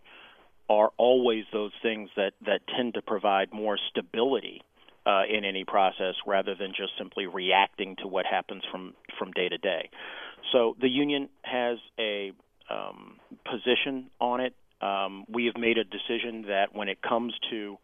are 0.68 0.90
always 0.96 1.44
those 1.52 1.72
things 1.82 2.10
that 2.16 2.32
that 2.46 2.60
tend 2.76 2.94
to 2.94 3.02
provide 3.02 3.52
more 3.52 3.78
stability 3.90 4.62
uh, 5.06 5.22
in 5.28 5.44
any 5.44 5.64
process 5.64 6.14
rather 6.26 6.54
than 6.54 6.72
just 6.76 6.92
simply 6.98 7.26
reacting 7.26 7.96
to 7.96 8.06
what 8.06 8.26
happens 8.26 8.62
from 8.70 8.94
from 9.18 9.32
day 9.32 9.48
to 9.48 9.58
day. 9.58 9.90
So 10.52 10.76
the 10.80 10.88
union 10.88 11.28
has 11.42 11.78
a 11.98 12.32
um, 12.70 13.16
position 13.44 14.10
on 14.20 14.40
it. 14.40 14.54
Um, 14.80 15.24
we 15.28 15.46
have 15.46 15.56
made 15.56 15.78
a 15.78 15.84
decision 15.84 16.46
that 16.48 16.74
when 16.74 16.88
it 16.88 17.02
comes 17.02 17.34
to 17.50 17.78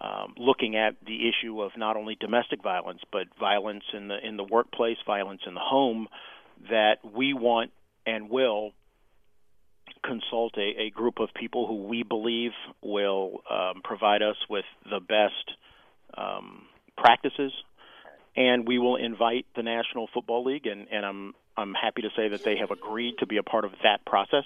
um, 0.00 0.34
looking 0.38 0.76
at 0.76 0.94
the 1.06 1.28
issue 1.28 1.60
of 1.60 1.72
not 1.76 1.96
only 1.96 2.16
domestic 2.18 2.62
violence 2.62 3.00
but 3.12 3.26
violence 3.38 3.84
in 3.92 4.08
the 4.08 4.16
in 4.26 4.36
the 4.36 4.44
workplace, 4.44 4.96
violence 5.06 5.42
in 5.46 5.54
the 5.54 5.60
home, 5.60 6.08
that 6.70 6.96
we 7.04 7.34
want 7.34 7.70
and 8.06 8.30
will 8.30 8.72
consult 10.02 10.56
a, 10.56 10.84
a 10.84 10.90
group 10.90 11.18
of 11.18 11.28
people 11.34 11.66
who 11.66 11.86
we 11.86 12.02
believe 12.02 12.52
will 12.82 13.42
um, 13.50 13.82
provide 13.84 14.22
us 14.22 14.36
with 14.48 14.64
the 14.88 15.00
best 15.00 15.58
um, 16.16 16.62
practices, 16.96 17.52
and 18.36 18.66
we 18.66 18.78
will 18.78 18.96
invite 18.96 19.46
the 19.54 19.62
National 19.62 20.08
Football 20.14 20.44
League, 20.44 20.66
and, 20.66 20.86
and 20.90 21.04
I'm 21.04 21.34
I'm 21.56 21.74
happy 21.74 22.02
to 22.02 22.08
say 22.16 22.28
that 22.28 22.42
they 22.42 22.56
have 22.56 22.70
agreed 22.70 23.18
to 23.18 23.26
be 23.26 23.36
a 23.36 23.42
part 23.42 23.66
of 23.66 23.72
that 23.82 24.06
process, 24.06 24.44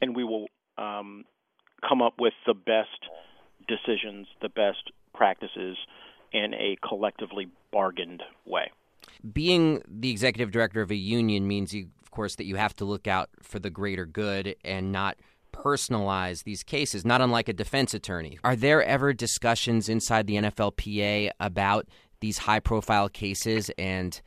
and 0.00 0.16
we 0.16 0.24
will 0.24 0.46
um, 0.78 1.24
come 1.86 2.00
up 2.02 2.14
with 2.18 2.34
the 2.46 2.54
best 2.54 3.08
decisions, 3.66 4.26
the 4.40 4.48
best 4.48 4.90
practices 5.14 5.76
in 6.32 6.54
a 6.54 6.76
collectively 6.86 7.48
bargained 7.72 8.22
way. 8.46 8.70
Being 9.32 9.82
the 9.88 10.10
executive 10.10 10.50
director 10.50 10.80
of 10.80 10.90
a 10.90 10.96
union 10.96 11.46
means 11.46 11.74
you 11.74 11.88
of 12.02 12.10
course 12.10 12.36
that 12.36 12.44
you 12.44 12.56
have 12.56 12.74
to 12.76 12.84
look 12.84 13.06
out 13.06 13.28
for 13.42 13.58
the 13.58 13.68
greater 13.68 14.06
good 14.06 14.56
and 14.64 14.90
not 14.92 15.18
personalize 15.52 16.44
these 16.44 16.62
cases, 16.62 17.04
not 17.04 17.20
unlike 17.20 17.48
a 17.48 17.52
defense 17.52 17.92
attorney. 17.92 18.38
Are 18.44 18.56
there 18.56 18.82
ever 18.82 19.12
discussions 19.12 19.88
inside 19.88 20.26
the 20.26 20.36
NFLPA 20.36 21.30
about 21.40 21.86
these 22.20 22.38
high 22.38 22.60
profile 22.60 23.08
cases 23.08 23.70
and 23.76 24.20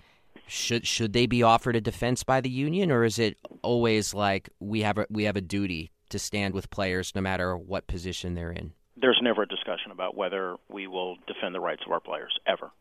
should 0.48 0.86
should 0.86 1.14
they 1.14 1.26
be 1.26 1.44
offered 1.44 1.76
a 1.76 1.82
defense 1.82 2.24
by 2.24 2.42
the 2.42 2.50
union 2.50 2.92
or 2.92 3.04
is 3.04 3.18
it 3.18 3.38
always 3.62 4.14
like 4.14 4.50
we 4.60 4.82
have 4.82 4.98
a, 4.98 5.08
we 5.10 5.24
have 5.24 5.36
a 5.36 5.42
duty 5.42 5.92
to 6.12 6.20
stand 6.20 6.54
with 6.54 6.70
players 6.70 7.14
no 7.16 7.22
matter 7.22 7.58
what 7.58 7.88
position 7.88 8.36
they're 8.36 8.52
in? 8.52 8.74
There's 8.96 9.20
never 9.22 9.44
a 9.44 9.48
discussion 9.48 9.92
about 9.92 10.16
whether 10.16 10.58
we 10.70 10.88
will 10.88 11.16
defend 11.28 11.56
the 11.56 11.60
rights 11.60 11.82
of 11.86 11.92
our 11.92 12.00
players 12.00 12.38
ever. 12.46 12.72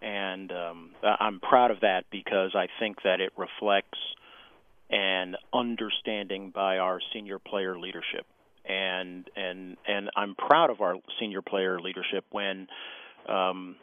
And 0.00 0.52
um, 0.52 0.90
I'm 1.02 1.40
proud 1.40 1.70
of 1.70 1.80
that 1.80 2.04
because 2.10 2.54
I 2.54 2.66
think 2.78 3.02
that 3.02 3.20
it 3.20 3.32
reflects 3.36 3.98
an 4.90 5.34
understanding 5.52 6.52
by 6.54 6.78
our 6.78 7.00
senior 7.12 7.38
player 7.38 7.78
leadership. 7.78 8.26
And 8.68 9.28
and 9.36 9.76
and 9.86 10.10
I'm 10.16 10.34
proud 10.34 10.70
of 10.70 10.80
our 10.80 10.96
senior 11.20 11.40
player 11.40 11.80
leadership 11.80 12.24
when 12.30 12.66
um, 13.28 13.76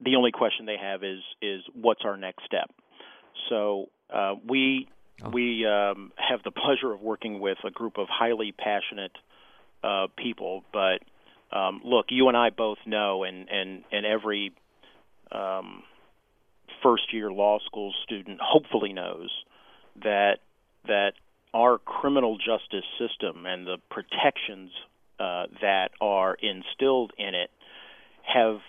the 0.00 0.16
only 0.16 0.30
question 0.30 0.66
they 0.66 0.76
have 0.80 1.02
is 1.02 1.20
is 1.42 1.62
what's 1.74 2.02
our 2.04 2.16
next 2.16 2.44
step. 2.44 2.70
So 3.48 3.86
uh, 4.12 4.34
we 4.46 4.88
oh. 5.24 5.30
we 5.30 5.66
um, 5.66 6.12
have 6.16 6.42
the 6.42 6.50
pleasure 6.50 6.92
of 6.92 7.00
working 7.00 7.40
with 7.40 7.58
a 7.64 7.70
group 7.70 7.98
of 7.98 8.08
highly 8.08 8.52
passionate 8.52 9.12
uh, 9.82 10.06
people. 10.16 10.64
But 10.72 11.02
um, 11.56 11.80
look, 11.84 12.06
you 12.10 12.28
and 12.28 12.36
I 12.36 12.50
both 12.50 12.78
know, 12.86 13.24
and 13.24 13.48
and 13.48 13.84
and 13.92 14.06
every 14.06 14.52
um, 15.32 15.82
first 16.82 17.12
year 17.12 17.30
law 17.30 17.58
school 17.66 17.92
student 18.04 18.40
hopefully 18.40 18.92
knows 18.92 19.30
that 20.02 20.38
that 20.86 21.12
our 21.52 21.78
criminal 21.78 22.38
justice 22.38 22.84
system 22.98 23.44
and 23.46 23.66
the 23.66 23.78
protections 23.90 24.70
uh, 25.18 25.46
that 25.60 25.90
are 26.00 26.34
instilled 26.34 27.12
in 27.18 27.34
it 27.34 27.50
have 28.22 28.60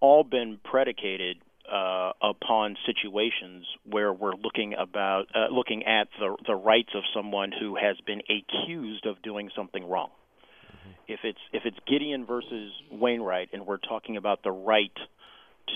all 0.00 0.24
been 0.24 0.58
predicated 0.62 1.36
uh, 1.70 2.12
upon 2.22 2.76
situations 2.86 3.66
where 3.84 4.12
we're 4.12 4.34
looking 4.34 4.74
about 4.74 5.26
uh, 5.34 5.46
looking 5.50 5.84
at 5.84 6.08
the 6.18 6.36
the 6.46 6.54
rights 6.54 6.90
of 6.94 7.02
someone 7.14 7.52
who 7.52 7.76
has 7.76 7.96
been 8.06 8.22
accused 8.30 9.06
of 9.06 9.20
doing 9.22 9.50
something 9.56 9.88
wrong. 9.88 10.10
Mm-hmm. 10.10 10.90
If 11.08 11.20
it's 11.24 11.38
if 11.52 11.62
it's 11.64 11.78
Gideon 11.86 12.26
versus 12.26 12.72
Wainwright, 12.90 13.50
and 13.52 13.66
we're 13.66 13.78
talking 13.78 14.16
about 14.16 14.42
the 14.42 14.52
right 14.52 14.96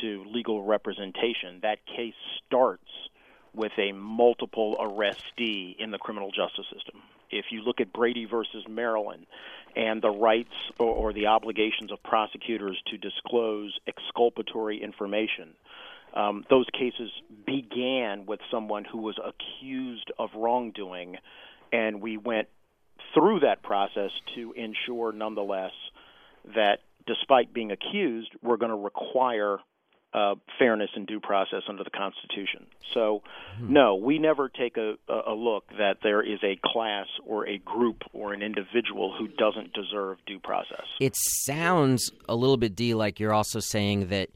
to 0.00 0.24
legal 0.28 0.62
representation, 0.62 1.60
that 1.62 1.78
case 1.86 2.14
starts 2.46 2.84
with 3.54 3.72
a 3.78 3.92
multiple 3.92 4.76
arrestee 4.80 5.76
in 5.78 5.90
the 5.90 5.98
criminal 5.98 6.30
justice 6.30 6.66
system. 6.72 7.02
If 7.30 7.46
you 7.50 7.62
look 7.62 7.80
at 7.80 7.92
Brady 7.92 8.24
versus 8.24 8.64
Maryland 8.68 9.26
and 9.76 10.02
the 10.02 10.10
rights 10.10 10.54
or, 10.78 10.86
or 10.86 11.12
the 11.12 11.26
obligations 11.26 11.92
of 11.92 12.02
prosecutors 12.02 12.80
to 12.86 12.96
disclose 12.96 13.78
exculpatory 13.86 14.82
information, 14.82 15.54
um, 16.14 16.44
those 16.50 16.66
cases 16.72 17.10
began 17.46 18.26
with 18.26 18.40
someone 18.50 18.84
who 18.84 18.98
was 18.98 19.16
accused 19.18 20.10
of 20.18 20.30
wrongdoing, 20.34 21.16
and 21.72 22.00
we 22.00 22.16
went 22.16 22.48
through 23.14 23.40
that 23.40 23.62
process 23.62 24.10
to 24.34 24.52
ensure, 24.52 25.12
nonetheless, 25.12 25.72
that 26.54 26.80
despite 27.06 27.52
being 27.52 27.70
accused, 27.70 28.30
we're 28.42 28.56
going 28.56 28.70
to 28.70 28.76
require 28.76 29.58
uh, 30.12 30.34
fairness 30.58 30.90
and 30.96 31.06
due 31.06 31.20
process 31.20 31.62
under 31.68 31.84
the 31.84 31.90
Constitution. 31.90 32.66
So, 32.92 33.22
hmm. 33.58 33.72
no, 33.72 33.94
we 33.94 34.18
never 34.18 34.48
take 34.48 34.76
a, 34.76 34.96
a 35.08 35.32
look 35.32 35.68
that 35.78 35.98
there 36.02 36.20
is 36.20 36.40
a 36.42 36.58
class 36.64 37.06
or 37.24 37.46
a 37.48 37.58
group 37.58 38.02
or 38.12 38.32
an 38.32 38.42
individual 38.42 39.14
who 39.16 39.28
doesn't 39.28 39.72
deserve 39.72 40.18
due 40.26 40.40
process. 40.40 40.84
It 41.00 41.14
sounds 41.16 42.10
a 42.28 42.34
little 42.34 42.56
bit, 42.56 42.74
D, 42.74 42.94
like 42.94 43.20
you're 43.20 43.32
also 43.32 43.60
saying 43.60 44.08
that 44.08 44.30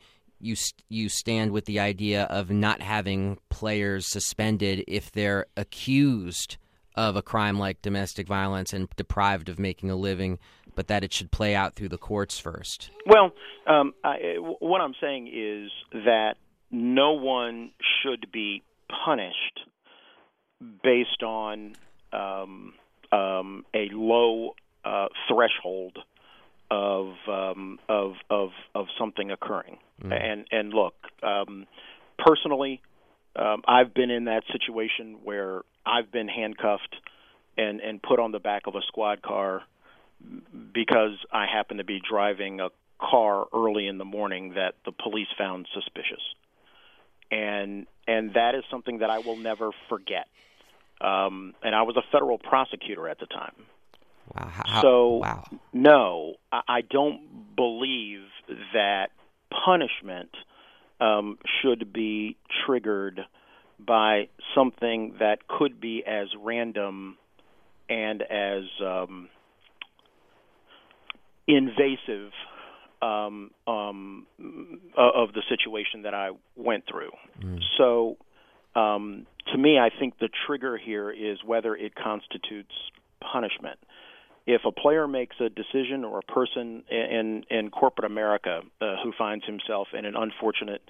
you 0.44 0.56
you 0.88 1.08
stand 1.08 1.50
with 1.50 1.64
the 1.64 1.80
idea 1.80 2.24
of 2.24 2.50
not 2.50 2.82
having 2.82 3.38
players 3.48 4.06
suspended 4.06 4.84
if 4.86 5.10
they're 5.10 5.46
accused 5.56 6.56
of 6.94 7.16
a 7.16 7.22
crime 7.22 7.58
like 7.58 7.82
domestic 7.82 8.28
violence 8.28 8.72
and 8.72 8.88
deprived 8.96 9.48
of 9.48 9.58
making 9.58 9.90
a 9.90 9.96
living 9.96 10.38
but 10.76 10.88
that 10.88 11.04
it 11.04 11.12
should 11.12 11.30
play 11.30 11.54
out 11.54 11.74
through 11.74 11.88
the 11.88 11.98
courts 11.98 12.38
first? 12.38 12.90
Well, 13.06 13.32
um, 13.66 13.94
I, 14.02 14.36
what 14.58 14.80
I'm 14.80 14.94
saying 15.00 15.28
is 15.28 15.70
that 16.04 16.34
no 16.70 17.12
one 17.12 17.70
should 18.02 18.26
be 18.32 18.62
punished 19.04 19.60
based 20.82 21.22
on 21.22 21.76
um, 22.12 22.74
um, 23.12 23.64
a 23.74 23.88
low 23.92 24.54
uh, 24.84 25.06
threshold 25.28 25.98
of 26.70 27.14
um, 27.28 27.78
of 27.88 28.14
of 28.30 28.50
of 28.74 28.86
something 28.98 29.30
occurring. 29.30 29.78
Mm. 30.02 30.12
And 30.12 30.46
and 30.50 30.72
look, 30.72 30.94
um, 31.22 31.66
personally, 32.18 32.80
um, 33.36 33.62
I've 33.66 33.94
been 33.94 34.10
in 34.10 34.24
that 34.24 34.42
situation 34.52 35.18
where 35.24 35.62
I've 35.84 36.10
been 36.10 36.28
handcuffed 36.28 36.96
and 37.56 37.80
and 37.80 38.02
put 38.02 38.18
on 38.18 38.32
the 38.32 38.38
back 38.38 38.62
of 38.66 38.74
a 38.74 38.82
squad 38.88 39.22
car 39.22 39.62
because 40.72 41.18
I 41.32 41.46
happened 41.46 41.78
to 41.78 41.84
be 41.84 42.00
driving 42.08 42.60
a 42.60 42.70
car 43.00 43.46
early 43.52 43.86
in 43.86 43.98
the 43.98 44.04
morning 44.04 44.54
that 44.54 44.74
the 44.84 44.92
police 44.92 45.28
found 45.36 45.66
suspicious. 45.74 46.22
And 47.30 47.86
and 48.06 48.34
that 48.34 48.54
is 48.54 48.64
something 48.70 48.98
that 48.98 49.10
I 49.10 49.18
will 49.18 49.36
never 49.36 49.70
forget. 49.88 50.26
Um, 51.00 51.54
and 51.62 51.74
I 51.74 51.82
was 51.82 51.96
a 51.96 52.02
federal 52.12 52.38
prosecutor 52.38 53.08
at 53.08 53.18
the 53.18 53.26
time. 53.26 53.54
Wow. 54.34 54.48
How, 54.48 54.82
so 54.82 55.08
wow. 55.16 55.44
no, 55.72 56.34
I, 56.52 56.60
I 56.68 56.80
don't 56.80 57.56
believe 57.56 58.20
that 58.72 59.08
punishment 59.64 60.30
um, 61.00 61.38
should 61.60 61.92
be 61.92 62.36
triggered 62.66 63.20
by 63.78 64.28
something 64.54 65.16
that 65.18 65.46
could 65.48 65.80
be 65.80 66.02
as 66.06 66.28
random 66.40 67.18
and 67.88 68.22
as 68.22 68.64
um, 68.82 69.28
invasive 71.46 72.30
um, 73.02 73.50
um, 73.66 74.26
of 74.96 75.32
the 75.34 75.42
situation 75.48 76.02
that 76.02 76.14
I 76.14 76.30
went 76.56 76.84
through. 76.90 77.10
Mm. 77.42 77.58
So, 77.76 78.16
um, 78.74 79.26
to 79.52 79.58
me, 79.58 79.78
I 79.78 79.90
think 79.98 80.18
the 80.18 80.30
trigger 80.46 80.78
here 80.78 81.10
is 81.10 81.38
whether 81.44 81.74
it 81.74 81.94
constitutes 81.94 82.72
punishment. 83.20 83.78
If 84.46 84.62
a 84.66 84.72
player 84.72 85.08
makes 85.08 85.36
a 85.40 85.48
decision 85.48 86.04
or 86.04 86.18
a 86.18 86.32
person 86.32 86.84
in 86.90 87.44
in 87.50 87.70
corporate 87.70 88.10
America 88.10 88.60
uh, 88.80 88.96
who 89.02 89.12
finds 89.16 89.44
himself 89.46 89.88
in 89.96 90.04
an 90.04 90.14
unfortunate 90.16 90.82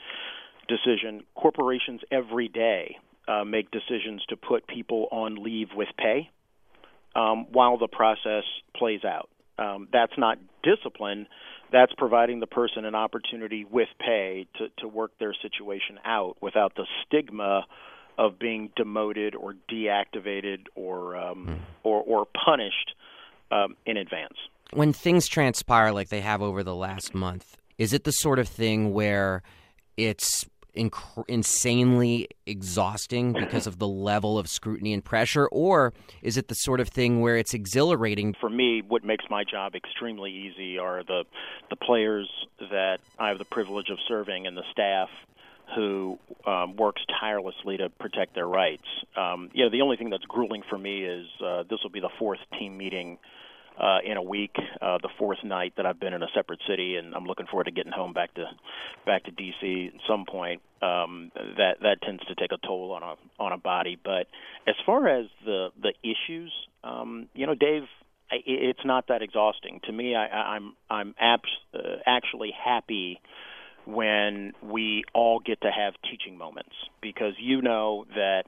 decision, 0.69 1.23
corporations 1.35 2.01
every 2.11 2.49
day 2.49 2.97
uh, 3.29 3.45
make 3.45 3.71
decisions 3.71 4.25
to 4.29 4.37
put 4.37 4.67
people 4.67 5.09
on 5.13 5.43
leave 5.43 5.69
with 5.75 5.89
pay 5.97 6.31
um, 7.15 7.47
while 7.53 7.79
the 7.79 7.89
process 7.89 8.45
plays 8.75 9.05
out 9.05 9.29
um, 9.59 9.89
that's 9.93 10.17
not 10.19 10.39
discipline. 10.63 11.27
That's 11.73 11.93
providing 11.97 12.41
the 12.41 12.47
person 12.47 12.85
an 12.85 12.95
opportunity 12.95 13.65
with 13.65 13.89
pay 13.99 14.47
to, 14.59 14.69
to 14.79 14.89
work 14.89 15.13
their 15.19 15.35
situation 15.43 15.99
out 16.05 16.37
without 16.41 16.75
the 16.77 16.87
stigma 17.05 17.67
of 18.17 18.39
being 18.39 18.71
demoted 18.77 19.35
or 19.35 19.55
deactivated 19.71 20.67
or 20.75 21.17
um, 21.17 21.47
mm. 21.47 21.59
or, 21.83 22.01
or 22.03 22.27
punished 22.45 22.95
um, 23.51 23.77
in 23.87 23.97
advance. 23.97 24.37
When 24.73 24.93
things 24.93 25.29
transpire 25.29 25.93
like 25.93 26.09
they 26.09 26.21
have 26.21 26.43
over 26.43 26.63
the 26.63 26.75
last 26.75 27.15
month, 27.15 27.57
is 27.79 27.93
it 27.93 28.05
the 28.05 28.13
sort 28.13 28.39
of 28.39 28.49
thing 28.49 28.93
where 28.93 29.43
it's 29.97 30.45
inc- 30.77 31.25
insanely 31.29 32.29
exhausting 32.47 33.33
because 33.33 33.67
of 33.67 33.79
the 33.79 33.87
level 33.87 34.39
of 34.39 34.49
scrutiny 34.49 34.93
and 34.93 35.05
pressure, 35.05 35.47
or 35.49 35.93
is 36.23 36.37
it 36.37 36.49
the 36.49 36.55
sort 36.55 36.81
of 36.81 36.89
thing 36.89 37.21
where 37.21 37.37
it's 37.37 37.55
exhilarating? 37.55 38.35
For 38.41 38.51
me, 38.51 38.83
what 38.87 39.05
makes 39.05 39.25
my 39.31 39.45
job 39.45 39.75
extremely 39.75 40.31
easy 40.33 40.79
are 40.79 41.03
the 41.05 41.25
the 41.71 41.77
players 41.77 42.29
that 42.59 42.99
I 43.19 43.29
have 43.29 43.39
the 43.39 43.45
privilege 43.45 43.91
of 43.91 43.99
serving 44.07 44.47
and 44.47 44.57
the 44.57 44.65
staff 44.71 45.09
who 45.75 46.19
um, 46.47 46.77
works 46.77 47.03
tirelessly 47.21 47.79
to 47.79 47.89
protect 47.89 48.35
their 48.35 48.47
rights. 48.47 48.87
Um, 49.17 49.51
you 49.53 49.65
know, 49.65 49.71
the 49.71 49.83
only 49.83 49.97
thing 49.97 50.11
that's 50.11 50.25
grueling 50.25 50.63
for 50.69 50.79
me 50.79 51.05
is 51.05 51.27
uh, 51.45 51.63
this 51.69 51.81
will 51.83 51.91
be 51.91 52.01
the 52.01 52.11
fourth 52.19 52.41
team 52.59 52.77
meeting 52.77 53.19
uh, 53.79 53.99
in 54.05 54.17
a 54.17 54.23
week, 54.23 54.55
uh, 54.81 54.99
the 55.03 55.09
fourth 55.19 55.43
night 55.43 55.73
that 55.77 55.87
I've 55.87 55.99
been 55.99 56.13
in 56.13 56.23
a 56.23 56.29
separate 56.35 56.61
city, 56.69 56.97
and 56.97 57.15
I'm 57.15 57.25
looking 57.25 57.47
forward 57.47 57.65
to 57.65 57.73
getting 57.73 57.93
home 57.93 58.13
back 58.13 58.35
to 58.35 58.45
back 59.05 59.25
to 59.25 59.33
DC 59.33 59.89
at 59.89 59.95
some 60.09 60.25
point. 60.27 60.63
Um, 60.81 61.33
that 61.57 61.79
that 61.83 61.97
tends 62.03 62.25
to 62.27 62.35
take 62.35 62.53
a 62.53 62.67
toll 62.67 62.93
on 62.93 63.03
a 63.03 63.43
on 63.43 63.53
a 63.53 63.59
body. 63.59 63.99
But 64.03 64.29
as 64.69 64.77
far 64.87 65.09
as 65.09 65.27
the 65.45 65.71
the 65.83 65.93
issues, 66.03 66.53
um, 66.85 67.29
you 67.35 67.47
know, 67.47 67.55
Dave, 67.55 67.83
I, 68.31 68.37
it's 68.47 68.85
not 68.85 69.09
that 69.09 69.23
exhausting 69.23 69.81
to 69.85 69.93
me. 69.93 70.15
I, 70.15 70.27
I'm 70.27 70.77
I'm 70.89 71.15
abs- 71.19 71.43
uh, 71.75 71.97
actually 72.07 72.53
happy 72.53 73.21
when 73.87 74.53
we 74.63 75.05
all 75.13 75.41
get 75.41 75.61
to 75.61 75.71
have 75.71 75.95
teaching 76.11 76.39
moments 76.39 76.75
because 77.03 77.35
you 77.39 77.61
know 77.63 78.07
that 78.15 78.45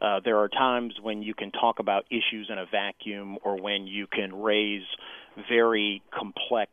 uh, 0.00 0.20
there 0.24 0.38
are 0.38 0.48
times 0.48 0.94
when 1.02 1.22
you 1.22 1.34
can 1.34 1.50
talk 1.50 1.78
about 1.78 2.04
issues 2.10 2.48
in 2.50 2.58
a 2.58 2.66
vacuum 2.66 3.38
or 3.44 3.60
when 3.60 3.86
you 3.86 4.06
can 4.06 4.34
raise 4.34 4.84
very 5.48 6.02
complex 6.12 6.72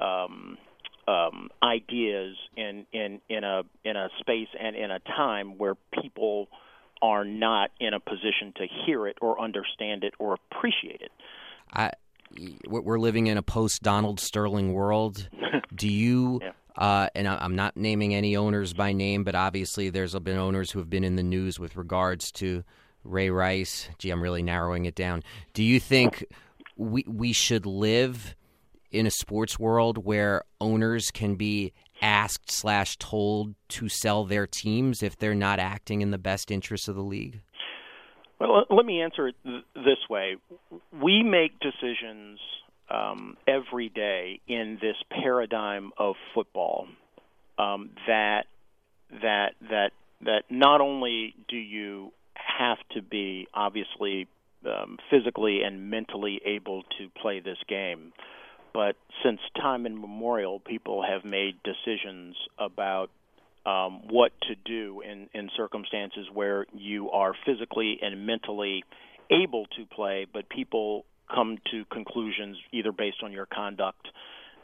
um, 0.00 0.58
um, 1.06 1.48
ideas 1.62 2.36
in, 2.56 2.86
in, 2.92 3.20
in, 3.28 3.44
a, 3.44 3.62
in 3.84 3.96
a 3.96 4.08
space 4.20 4.48
and 4.58 4.76
in 4.76 4.90
a 4.90 4.98
time 5.00 5.58
where 5.58 5.74
people 6.02 6.48
are 7.02 7.24
not 7.24 7.70
in 7.80 7.94
a 7.94 8.00
position 8.00 8.52
to 8.56 8.66
hear 8.84 9.06
it 9.06 9.16
or 9.20 9.40
understand 9.40 10.04
it 10.04 10.14
or 10.18 10.36
appreciate 10.52 11.00
it. 11.00 11.10
I, 11.72 11.92
we're 12.68 12.98
living 12.98 13.26
in 13.26 13.38
a 13.38 13.42
post 13.42 13.82
Donald 13.82 14.20
Sterling 14.20 14.72
world. 14.72 15.28
Do 15.74 15.88
you 15.88 16.40
yeah. 16.42 16.50
Uh, 16.76 17.08
and 17.14 17.28
I'm 17.28 17.56
not 17.56 17.76
naming 17.76 18.14
any 18.14 18.36
owners 18.36 18.72
by 18.72 18.92
name, 18.92 19.24
but 19.24 19.34
obviously 19.34 19.90
there's 19.90 20.14
been 20.14 20.38
owners 20.38 20.70
who 20.70 20.78
have 20.78 20.90
been 20.90 21.04
in 21.04 21.16
the 21.16 21.22
news 21.22 21.58
with 21.58 21.76
regards 21.76 22.30
to 22.32 22.64
Ray 23.04 23.30
Rice. 23.30 23.88
Gee, 23.98 24.10
I'm 24.10 24.22
really 24.22 24.42
narrowing 24.42 24.84
it 24.84 24.94
down. 24.94 25.22
Do 25.52 25.62
you 25.62 25.80
think 25.80 26.24
we 26.76 27.04
we 27.06 27.32
should 27.32 27.66
live 27.66 28.34
in 28.90 29.06
a 29.06 29.10
sports 29.10 29.58
world 29.58 30.04
where 30.04 30.42
owners 30.60 31.10
can 31.10 31.36
be 31.36 31.72
asked 32.02 32.50
slash 32.50 32.96
told 32.96 33.54
to 33.68 33.88
sell 33.88 34.24
their 34.24 34.46
teams 34.46 35.02
if 35.02 35.16
they're 35.16 35.34
not 35.34 35.58
acting 35.58 36.00
in 36.00 36.10
the 36.10 36.18
best 36.18 36.50
interests 36.50 36.88
of 36.88 36.96
the 36.96 37.02
league? 37.02 37.40
Well, 38.38 38.64
let 38.70 38.86
me 38.86 39.02
answer 39.02 39.28
it 39.28 39.36
th- 39.44 39.64
this 39.74 40.08
way: 40.08 40.36
we 40.92 41.22
make 41.22 41.52
decisions 41.60 42.40
um, 42.90 43.36
every 43.46 43.88
day 43.88 44.40
in 44.46 44.78
this 44.80 44.96
paradigm 45.10 45.92
of 45.96 46.16
football 46.34 46.88
um, 47.58 47.90
that 48.06 48.44
that 49.22 49.54
that 49.68 49.90
that 50.22 50.44
not 50.50 50.80
only 50.80 51.34
do 51.48 51.56
you 51.56 52.12
have 52.34 52.78
to 52.92 53.02
be 53.02 53.46
obviously 53.54 54.26
um, 54.66 54.98
physically 55.10 55.62
and 55.62 55.90
mentally 55.90 56.40
able 56.44 56.82
to 56.98 57.08
play 57.20 57.40
this 57.40 57.58
game, 57.68 58.12
but 58.72 58.96
since 59.24 59.40
time 59.56 59.86
immemorial, 59.86 60.60
people 60.60 61.02
have 61.02 61.24
made 61.24 61.56
decisions 61.62 62.36
about 62.58 63.10
um, 63.66 64.02
what 64.08 64.32
to 64.42 64.54
do 64.64 65.02
in, 65.02 65.28
in 65.34 65.50
circumstances 65.56 66.26
where 66.32 66.66
you 66.74 67.10
are 67.10 67.34
physically 67.44 67.98
and 68.02 68.26
mentally 68.26 68.84
able 69.30 69.66
to 69.76 69.84
play, 69.86 70.26
but 70.30 70.48
people 70.48 71.04
come 71.32 71.58
to 71.70 71.84
conclusions 71.86 72.56
either 72.72 72.92
based 72.92 73.18
on 73.22 73.32
your 73.32 73.46
conduct 73.46 74.06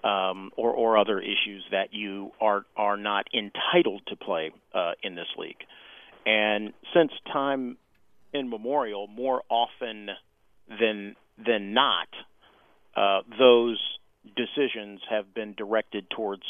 um, 0.04 0.50
or, 0.56 0.72
or 0.72 0.98
other 0.98 1.20
issues 1.20 1.64
that 1.70 1.92
you 1.92 2.30
are 2.40 2.64
are 2.76 2.96
not 2.96 3.26
entitled 3.34 4.02
to 4.08 4.16
play 4.16 4.52
uh, 4.74 4.92
in 5.02 5.14
this 5.14 5.28
league. 5.36 5.64
And 6.24 6.72
since 6.94 7.12
time 7.32 7.76
immemorial, 8.32 9.06
more 9.06 9.42
often 9.48 10.10
than 10.68 11.16
than 11.44 11.74
not, 11.74 12.08
uh, 12.96 13.20
those 13.38 13.80
decisions 14.36 15.00
have 15.10 15.34
been 15.34 15.54
directed 15.54 16.08
towards 16.10 16.42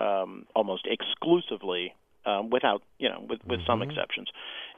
um, 0.00 0.46
almost 0.54 0.86
exclusively, 0.86 1.94
um, 2.26 2.50
without 2.50 2.82
you 2.98 3.08
know, 3.08 3.20
with, 3.20 3.40
with 3.46 3.60
mm-hmm. 3.60 3.66
some 3.66 3.82
exceptions, 3.82 4.28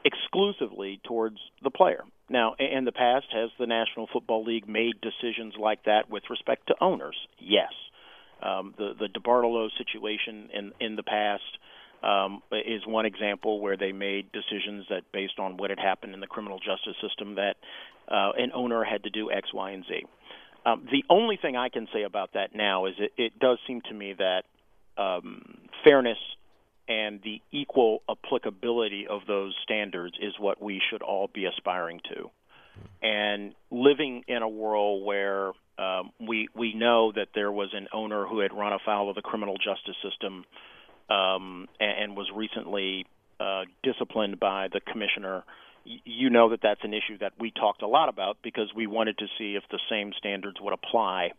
exclusively 0.03 0.99
towards 1.03 1.37
the 1.63 1.69
player. 1.69 2.03
Now, 2.29 2.55
in 2.57 2.85
the 2.85 2.91
past, 2.91 3.27
has 3.31 3.49
the 3.59 3.67
National 3.67 4.07
Football 4.11 4.43
League 4.43 4.67
made 4.67 4.95
decisions 5.01 5.53
like 5.59 5.83
that 5.85 6.09
with 6.09 6.23
respect 6.29 6.67
to 6.67 6.75
owners? 6.81 7.15
Yes. 7.39 7.71
Um, 8.41 8.73
the 8.77 8.93
the 8.99 9.07
DeBartolo 9.07 9.69
situation 9.77 10.49
in 10.53 10.71
in 10.79 10.95
the 10.95 11.03
past 11.03 11.43
um, 12.03 12.41
is 12.51 12.85
one 12.85 13.05
example 13.05 13.59
where 13.59 13.77
they 13.77 13.91
made 13.91 14.31
decisions 14.31 14.85
that, 14.89 15.03
based 15.11 15.39
on 15.39 15.57
what 15.57 15.69
had 15.69 15.79
happened 15.79 16.13
in 16.13 16.19
the 16.19 16.27
criminal 16.27 16.59
justice 16.59 16.95
system, 17.01 17.35
that 17.35 17.55
uh, 18.07 18.31
an 18.37 18.51
owner 18.53 18.83
had 18.83 19.03
to 19.03 19.09
do 19.09 19.31
X, 19.31 19.53
Y, 19.53 19.71
and 19.71 19.85
Z. 19.85 20.03
Um, 20.65 20.87
the 20.91 21.03
only 21.09 21.37
thing 21.37 21.55
I 21.55 21.69
can 21.69 21.87
say 21.93 22.03
about 22.03 22.33
that 22.33 22.55
now 22.55 22.85
is 22.85 22.95
it, 22.97 23.11
it 23.17 23.39
does 23.39 23.59
seem 23.67 23.81
to 23.89 23.93
me 23.93 24.13
that 24.17 24.43
um, 24.97 25.57
fairness 25.83 26.17
and 26.87 27.19
the 27.23 27.41
equal 27.51 28.01
applicability 28.09 29.07
of 29.07 29.21
those 29.27 29.55
standards 29.63 30.15
is 30.21 30.33
what 30.39 30.61
we 30.61 30.81
should 30.89 31.01
all 31.01 31.29
be 31.33 31.45
aspiring 31.45 31.99
to. 32.13 32.29
And 33.01 33.53
living 33.71 34.23
in 34.27 34.41
a 34.41 34.49
world 34.49 35.03
where 35.05 35.51
um, 35.77 36.11
we 36.19 36.47
we 36.55 36.73
know 36.73 37.11
that 37.11 37.29
there 37.33 37.51
was 37.51 37.69
an 37.73 37.87
owner 37.93 38.25
who 38.25 38.39
had 38.39 38.53
run 38.53 38.73
afoul 38.73 39.09
of 39.09 39.15
the 39.15 39.21
criminal 39.21 39.57
justice 39.57 39.95
system 40.03 40.45
um, 41.09 41.67
and, 41.79 42.03
and 42.03 42.17
was 42.17 42.29
recently 42.33 43.05
uh, 43.39 43.63
disciplined 43.83 44.39
by 44.39 44.67
the 44.71 44.79
commissioner. 44.79 45.43
You 45.83 46.29
know 46.29 46.49
that 46.49 46.61
that's 46.63 46.81
an 46.83 46.93
issue 46.93 47.17
that 47.19 47.33
we 47.39 47.51
talked 47.51 47.81
a 47.81 47.87
lot 47.87 48.09
about 48.09 48.37
because 48.43 48.71
we 48.75 48.87
wanted 48.87 49.17
to 49.19 49.27
see 49.37 49.55
if 49.55 49.63
the 49.69 49.79
same 49.89 50.13
standards 50.17 50.57
would 50.59 50.73
apply 50.73 51.31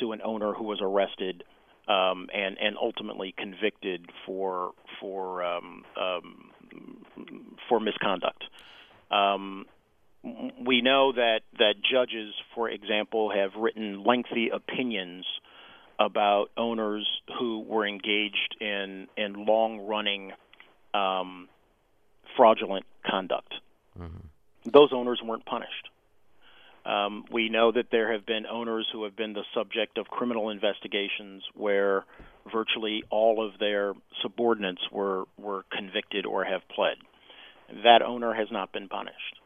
to 0.00 0.12
an 0.12 0.20
owner 0.24 0.52
who 0.52 0.64
was 0.64 0.80
arrested 0.82 1.44
um, 1.88 2.28
and 2.32 2.58
and 2.60 2.76
ultimately 2.80 3.34
convicted 3.36 4.10
for 4.26 4.72
for 5.00 5.42
um, 5.42 5.84
um, 6.00 6.52
for 7.68 7.80
misconduct. 7.80 8.44
Um, 9.10 9.66
we 10.22 10.82
know 10.82 11.12
that 11.12 11.40
that 11.58 11.74
judges, 11.90 12.34
for 12.54 12.68
example, 12.68 13.30
have 13.30 13.54
written 13.56 14.04
lengthy 14.04 14.50
opinions 14.50 15.24
about 15.98 16.50
owners 16.56 17.06
who 17.38 17.60
were 17.60 17.86
engaged 17.86 18.56
in 18.60 19.08
in 19.16 19.46
long 19.46 19.86
running 19.86 20.32
um, 20.92 21.48
fraudulent 22.36 22.84
conduct. 23.06 23.54
Mm-hmm. 23.98 24.70
Those 24.70 24.90
owners 24.92 25.20
weren't 25.24 25.46
punished. 25.46 25.87
Um, 26.88 27.24
we 27.30 27.50
know 27.50 27.70
that 27.70 27.86
there 27.92 28.12
have 28.12 28.24
been 28.24 28.46
owners 28.46 28.86
who 28.92 29.04
have 29.04 29.14
been 29.14 29.34
the 29.34 29.44
subject 29.54 29.98
of 29.98 30.06
criminal 30.06 30.48
investigations 30.48 31.42
where 31.54 32.06
virtually 32.50 33.02
all 33.10 33.46
of 33.46 33.58
their 33.58 33.92
subordinates 34.22 34.80
were, 34.90 35.24
were 35.36 35.64
convicted 35.70 36.24
or 36.24 36.44
have 36.44 36.62
pled. 36.74 36.96
That 37.84 38.00
owner 38.00 38.32
has 38.32 38.48
not 38.50 38.72
been 38.72 38.88
punished. 38.88 39.36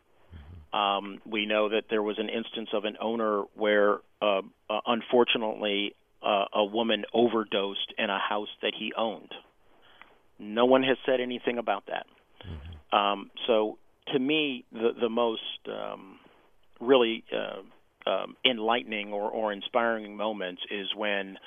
Um, 0.73 1.21
we 1.27 1.45
know 1.45 1.69
that 1.71 1.85
there 1.91 2.03
was 2.03 2.17
an 2.19 2.29
instance 2.29 2.69
of 2.73 2.85
an 2.85 2.97
owner 3.01 3.43
where, 3.57 3.99
uh, 4.23 4.43
uh, 4.71 4.81
unfortunately, 4.87 5.97
uh, 6.23 6.45
a 6.55 6.65
woman 6.65 7.05
overdosed 7.13 7.93
in 7.99 8.09
a 8.09 8.19
house 8.19 8.49
that 8.63 8.73
he 8.79 8.93
owned. 8.97 9.33
No 10.39 10.65
one 10.65 10.85
has 10.85 10.97
said 11.05 11.21
anything 11.21 11.59
about 11.59 11.87
that. 11.87 12.07
Mm-hmm. 12.47 12.97
Um, 12.97 13.31
so, 13.47 13.79
to 14.13 14.19
me, 14.19 14.65
the 14.73 14.91
the 14.99 15.09
most 15.09 15.43
um, 15.69 16.19
really 16.83 17.25
uh, 17.33 18.11
um, 18.11 18.37
enlightening 18.45 19.13
or, 19.13 19.31
or 19.31 19.53
inspiring 19.53 20.17
moments 20.17 20.63
is 20.71 20.89
when 20.97 21.39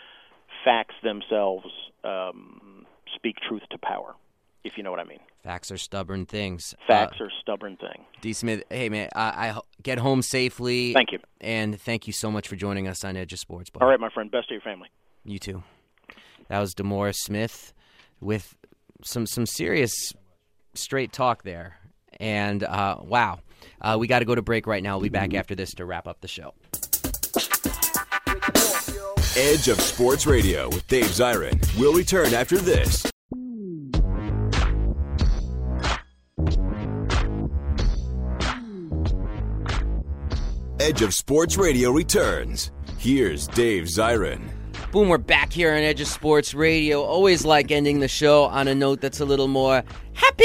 facts 0.63 0.95
themselves 1.03 1.67
um, 2.03 2.85
speak 3.15 3.35
truth 3.47 3.63
to 3.71 3.77
power, 3.77 4.15
if 4.63 4.73
you 4.77 4.83
know 4.83 4.91
what 4.91 4.99
I 4.99 5.03
mean. 5.03 5.19
Facts 5.43 5.69
are 5.71 5.77
stubborn 5.77 6.25
things. 6.25 6.73
Facts 6.87 7.17
uh, 7.19 7.25
are 7.25 7.31
stubborn 7.41 7.77
thing. 7.77 8.05
D. 8.21 8.33
Smith, 8.33 8.63
hey 8.69 8.89
man, 8.89 9.09
I, 9.15 9.49
I, 9.49 9.59
get 9.83 9.99
home 9.99 10.21
safely. 10.21 10.93
Thank 10.93 11.11
you, 11.11 11.19
and 11.39 11.79
thank 11.79 12.07
you 12.07 12.13
so 12.13 12.31
much 12.31 12.47
for 12.47 12.55
joining 12.55 12.87
us 12.87 13.03
on 13.03 13.15
Edge 13.15 13.33
of 13.33 13.39
Sports. 13.39 13.69
Buddy. 13.69 13.83
All 13.83 13.89
right, 13.89 13.99
my 13.99 14.09
friend. 14.09 14.31
Best 14.31 14.47
to 14.47 14.55
your 14.55 14.61
family. 14.61 14.89
You 15.23 15.37
too. 15.37 15.63
That 16.47 16.59
was 16.59 16.73
DeMaurice 16.73 17.17
Smith 17.17 17.73
with 18.19 18.55
some 19.03 19.27
some 19.27 19.45
serious 19.45 20.13
straight 20.73 21.11
talk 21.11 21.43
there, 21.43 21.77
and 22.19 22.63
uh, 22.63 22.97
wow, 23.03 23.39
uh, 23.81 23.97
we 23.99 24.07
got 24.07 24.19
to 24.19 24.25
go 24.25 24.35
to 24.35 24.41
break 24.41 24.67
right 24.67 24.83
now. 24.83 24.95
We'll 24.95 25.03
be 25.03 25.09
back 25.09 25.33
after 25.33 25.55
this 25.55 25.73
to 25.75 25.85
wrap 25.85 26.07
up 26.07 26.21
the 26.21 26.27
show. 26.27 26.53
Edge 29.37 29.67
of 29.67 29.81
Sports 29.81 30.25
Radio 30.25 30.69
with 30.69 30.87
Dave 30.87 31.05
Zirin. 31.07 31.59
We'll 31.77 31.93
return 31.93 32.33
after 32.33 32.57
this. 32.57 33.05
Edge 40.79 41.01
of 41.01 41.13
Sports 41.13 41.57
Radio 41.57 41.91
returns. 41.91 42.71
Here's 42.97 43.47
Dave 43.47 43.85
Zirin. 43.85 44.54
Boom, 44.95 45.09
we're 45.09 45.17
back 45.17 45.51
here 45.51 45.73
on 45.73 45.79
Edge 45.79 45.99
of 45.99 46.07
Sports 46.07 46.53
Radio. 46.53 47.03
Always 47.03 47.43
like 47.43 47.69
ending 47.69 47.99
the 47.99 48.07
show 48.07 48.45
on 48.45 48.69
a 48.69 48.73
note 48.73 49.01
that's 49.01 49.19
a 49.19 49.25
little 49.25 49.49
more 49.49 49.83
happy 50.13 50.43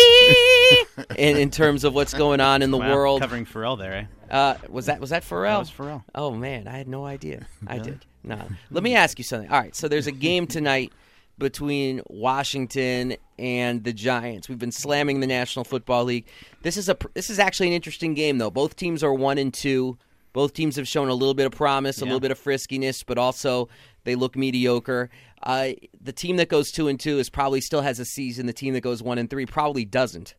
in, 1.16 1.36
in 1.36 1.53
terms 1.53 1.84
of 1.84 1.94
what's 1.94 2.12
going 2.12 2.40
on 2.40 2.61
in 2.61 2.72
the 2.72 2.76
Wow, 2.76 2.92
world. 2.92 3.20
covering 3.20 3.46
Pharrell 3.46 3.78
there, 3.78 4.09
eh? 4.28 4.34
Uh, 4.36 4.57
was 4.68 4.86
that 4.86 5.01
was 5.01 5.11
that 5.11 5.22
Pharrell? 5.22 5.53
That 5.53 5.59
was 5.61 5.70
Pharrell. 5.70 6.03
Oh 6.16 6.32
man, 6.32 6.66
I 6.66 6.72
had 6.72 6.88
no 6.88 7.07
idea. 7.07 7.46
I 7.68 7.78
did. 7.78 8.05
No. 8.24 8.40
Let 8.72 8.82
me 8.82 8.96
ask 8.96 9.18
you 9.18 9.24
something. 9.24 9.48
All 9.48 9.61
right, 9.61 9.76
so 9.76 9.86
there's 9.86 10.09
a 10.09 10.12
game 10.12 10.48
tonight 10.48 10.92
between 11.38 12.03
Washington 12.09 13.14
and 13.38 13.84
the 13.84 13.92
Giants. 13.92 14.48
We've 14.48 14.59
been 14.59 14.72
slamming 14.72 15.20
the 15.20 15.28
National 15.28 15.64
Football 15.64 16.07
League. 16.07 16.26
This 16.62 16.76
is 16.76 16.88
a 16.88 16.96
this 17.14 17.30
is 17.30 17.38
actually 17.38 17.68
an 17.68 17.74
interesting 17.74 18.14
game 18.14 18.38
though. 18.38 18.51
Both 18.51 18.74
teams 18.74 19.05
are 19.05 19.14
1 19.14 19.38
and 19.38 19.55
2. 19.55 19.96
Both 20.32 20.55
teams 20.55 20.76
have 20.76 20.86
shown 20.86 21.09
a 21.09 21.14
little 21.14 21.34
bit 21.34 21.46
of 21.46 21.53
promise, 21.53 22.01
a 22.01 22.05
little 22.05 22.20
bit 22.20 22.30
of 22.30 22.38
friskiness, 22.38 23.05
but 23.05 23.18
also 23.18 23.68
they 24.05 24.14
look 24.14 24.36
mediocre. 24.36 25.11
Uh, 25.42 25.70
the 26.01 26.12
team 26.12 26.36
that 26.36 26.48
goes 26.48 26.70
2 26.70 26.88
and 26.88 26.98
2 27.01 27.18
is 27.18 27.30
probably 27.30 27.61
still 27.61 27.80
has 27.82 27.98
a 27.98 28.05
season. 28.05 28.46
The 28.46 28.53
team 28.53 28.74
that 28.74 28.82
goes 28.82 29.03
1 29.03 29.18
and 29.18 29.28
3 29.30 29.46
probably 29.46 29.84
doesn't. 29.84 30.34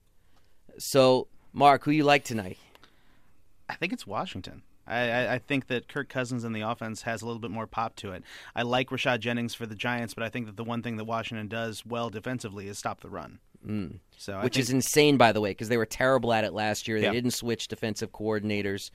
So, 0.78 1.28
Mark, 1.54 1.84
who 1.84 1.92
you 1.92 2.04
like 2.04 2.24
tonight? 2.24 2.58
I 3.70 3.76
think 3.76 3.94
it's 3.94 4.06
Washington. 4.06 4.64
I, 4.88 5.10
I, 5.10 5.34
I 5.36 5.40
think 5.40 5.68
that 5.68 5.88
Kirk 5.88 6.10
Cousins 6.10 6.44
in 6.44 6.54
the 6.54 6.62
offense 6.62 7.04
has 7.04 7.22
a 7.22 7.26
little 7.26 7.40
bit 7.40 7.52
more 7.52 7.68
pop 7.68 7.96
to 7.98 8.12
it. 8.12 8.24
I 8.56 8.64
like 8.64 8.90
Rashad 8.90 9.20
Jennings 9.20 9.54
for 9.54 9.66
the 9.66 9.76
Giants, 9.76 10.14
but 10.14 10.24
I 10.24 10.30
think 10.30 10.48
that 10.48 10.58
the 10.58 10.64
one 10.64 10.82
thing 10.82 10.98
that 10.98 11.06
Washington 11.06 11.48
does 11.48 11.86
well 11.86 12.10
defensively 12.10 12.68
is 12.68 12.78
stop 12.78 13.02
the 13.02 13.10
run. 13.10 13.40
Mm. 13.66 14.00
So 14.18 14.34
I 14.34 14.44
which 14.44 14.56
think, 14.56 14.64
is 14.64 14.70
insane, 14.72 15.18
by 15.18 15.32
the 15.32 15.40
way, 15.40 15.52
because 15.52 15.70
they 15.70 15.78
were 15.78 15.86
terrible 15.86 16.34
at 16.34 16.44
it 16.44 16.54
last 16.54 16.88
year. 16.88 17.00
They 17.00 17.06
Yeah. 17.06 17.12
didn't 17.14 17.32
switch 17.32 17.68
defensive 17.68 18.12
coordinators. 18.12 18.90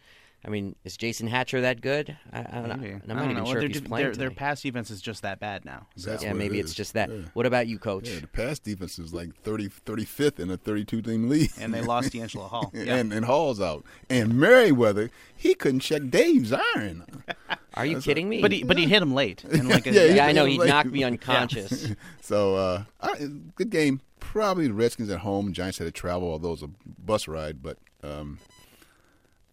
I 0.47 0.49
mean, 0.49 0.76
is 0.84 0.97
Jason 0.97 1.26
Hatcher 1.26 1.61
that 1.62 1.80
good? 1.80 2.16
I, 2.32 2.38
I 2.38 2.42
don't 2.42 2.68
know. 2.68 2.76
maybe. 2.76 2.92
And 2.92 3.03
I 3.09 3.11
I'm 3.11 3.16
not 3.16 3.22
don't 3.22 3.30
even 3.32 3.44
know. 3.44 3.51
sure 3.51 3.55
Their, 3.61 3.64
if 3.64 3.72
he's 3.72 3.80
their- 3.82 3.88
playing. 3.88 4.12
their, 4.12 4.28
today. 4.28 4.34
pass 4.36 4.62
defense 4.62 4.90
is 4.90 5.01
just 5.03 5.22
that 5.22 5.40
bad 5.40 5.64
now. 5.64 5.86
So. 5.97 6.11
That's 6.11 6.22
yeah, 6.22 6.28
what 6.30 6.36
it 6.36 6.38
maybe 6.38 6.61
it's 6.61 6.70
is. 6.70 6.76
just 6.76 6.92
that. 6.94 7.11
Yeah. 7.11 7.22
What 7.34 7.47
about 7.47 7.66
you, 7.66 7.78
Coach? 7.80 8.09
Yeah, 8.09 8.20
the 8.20 8.28
pass 8.28 8.59
defense 8.61 8.99
is 9.01 9.12
like 9.12 9.34
30, 9.42 9.68
35th 9.68 10.38
in 10.38 10.51
a 10.51 10.57
32 10.57 11.03
team 11.03 11.28
league. 11.28 11.51
and 11.61 11.74
they 11.74 11.80
lost 11.80 12.12
DeAngelo 12.12 12.49
Hall. 12.49 12.70
Yeah. 12.74 12.94
and, 12.97 13.12
and 13.12 13.24
Hall's 13.26 13.61
out. 13.61 13.84
And 14.09 14.34
Meriweather, 14.34 15.11
he 15.34 15.55
couldn't 15.55 15.80
check 15.80 16.09
Dave's 16.11 16.53
iron. 16.53 17.05
Are 17.74 17.84
you 17.84 18.01
kidding 18.01 18.28
me? 18.28 18.40
but 18.40 18.53
he 18.53 18.62
but 18.62 18.78
he 18.78 18.86
hit 18.86 19.03
him 19.03 19.14
late. 19.14 19.42
And 19.44 19.68
like 19.68 19.86
a, 19.88 19.92
Yeah, 19.92 20.05
yeah, 20.14 20.26
I 20.26 20.32
know 20.32 20.44
he 20.44 20.53
he 20.53 20.59
was 20.61 20.68
knocked 20.68 20.86
like- 20.86 20.92
me 20.94 21.05
unconscious. 21.05 21.88
So, 22.22 22.57
uh, 22.57 22.84
I, 23.01 23.28
good 23.55 23.70
game. 23.70 24.01
Probably 24.18 24.66
the 24.66 24.74
Redskins 24.74 25.11
at 25.11 25.20
home. 25.20 25.53
Giants 25.53 25.78
had 25.78 25.84
to 25.84 25.90
travel, 25.92 26.30
although 26.30 26.49
it 26.49 26.61
was 26.61 26.62
a 26.64 26.70
bus 27.05 27.28
ride. 27.28 27.62
But 27.62 27.78
um, 28.03 28.38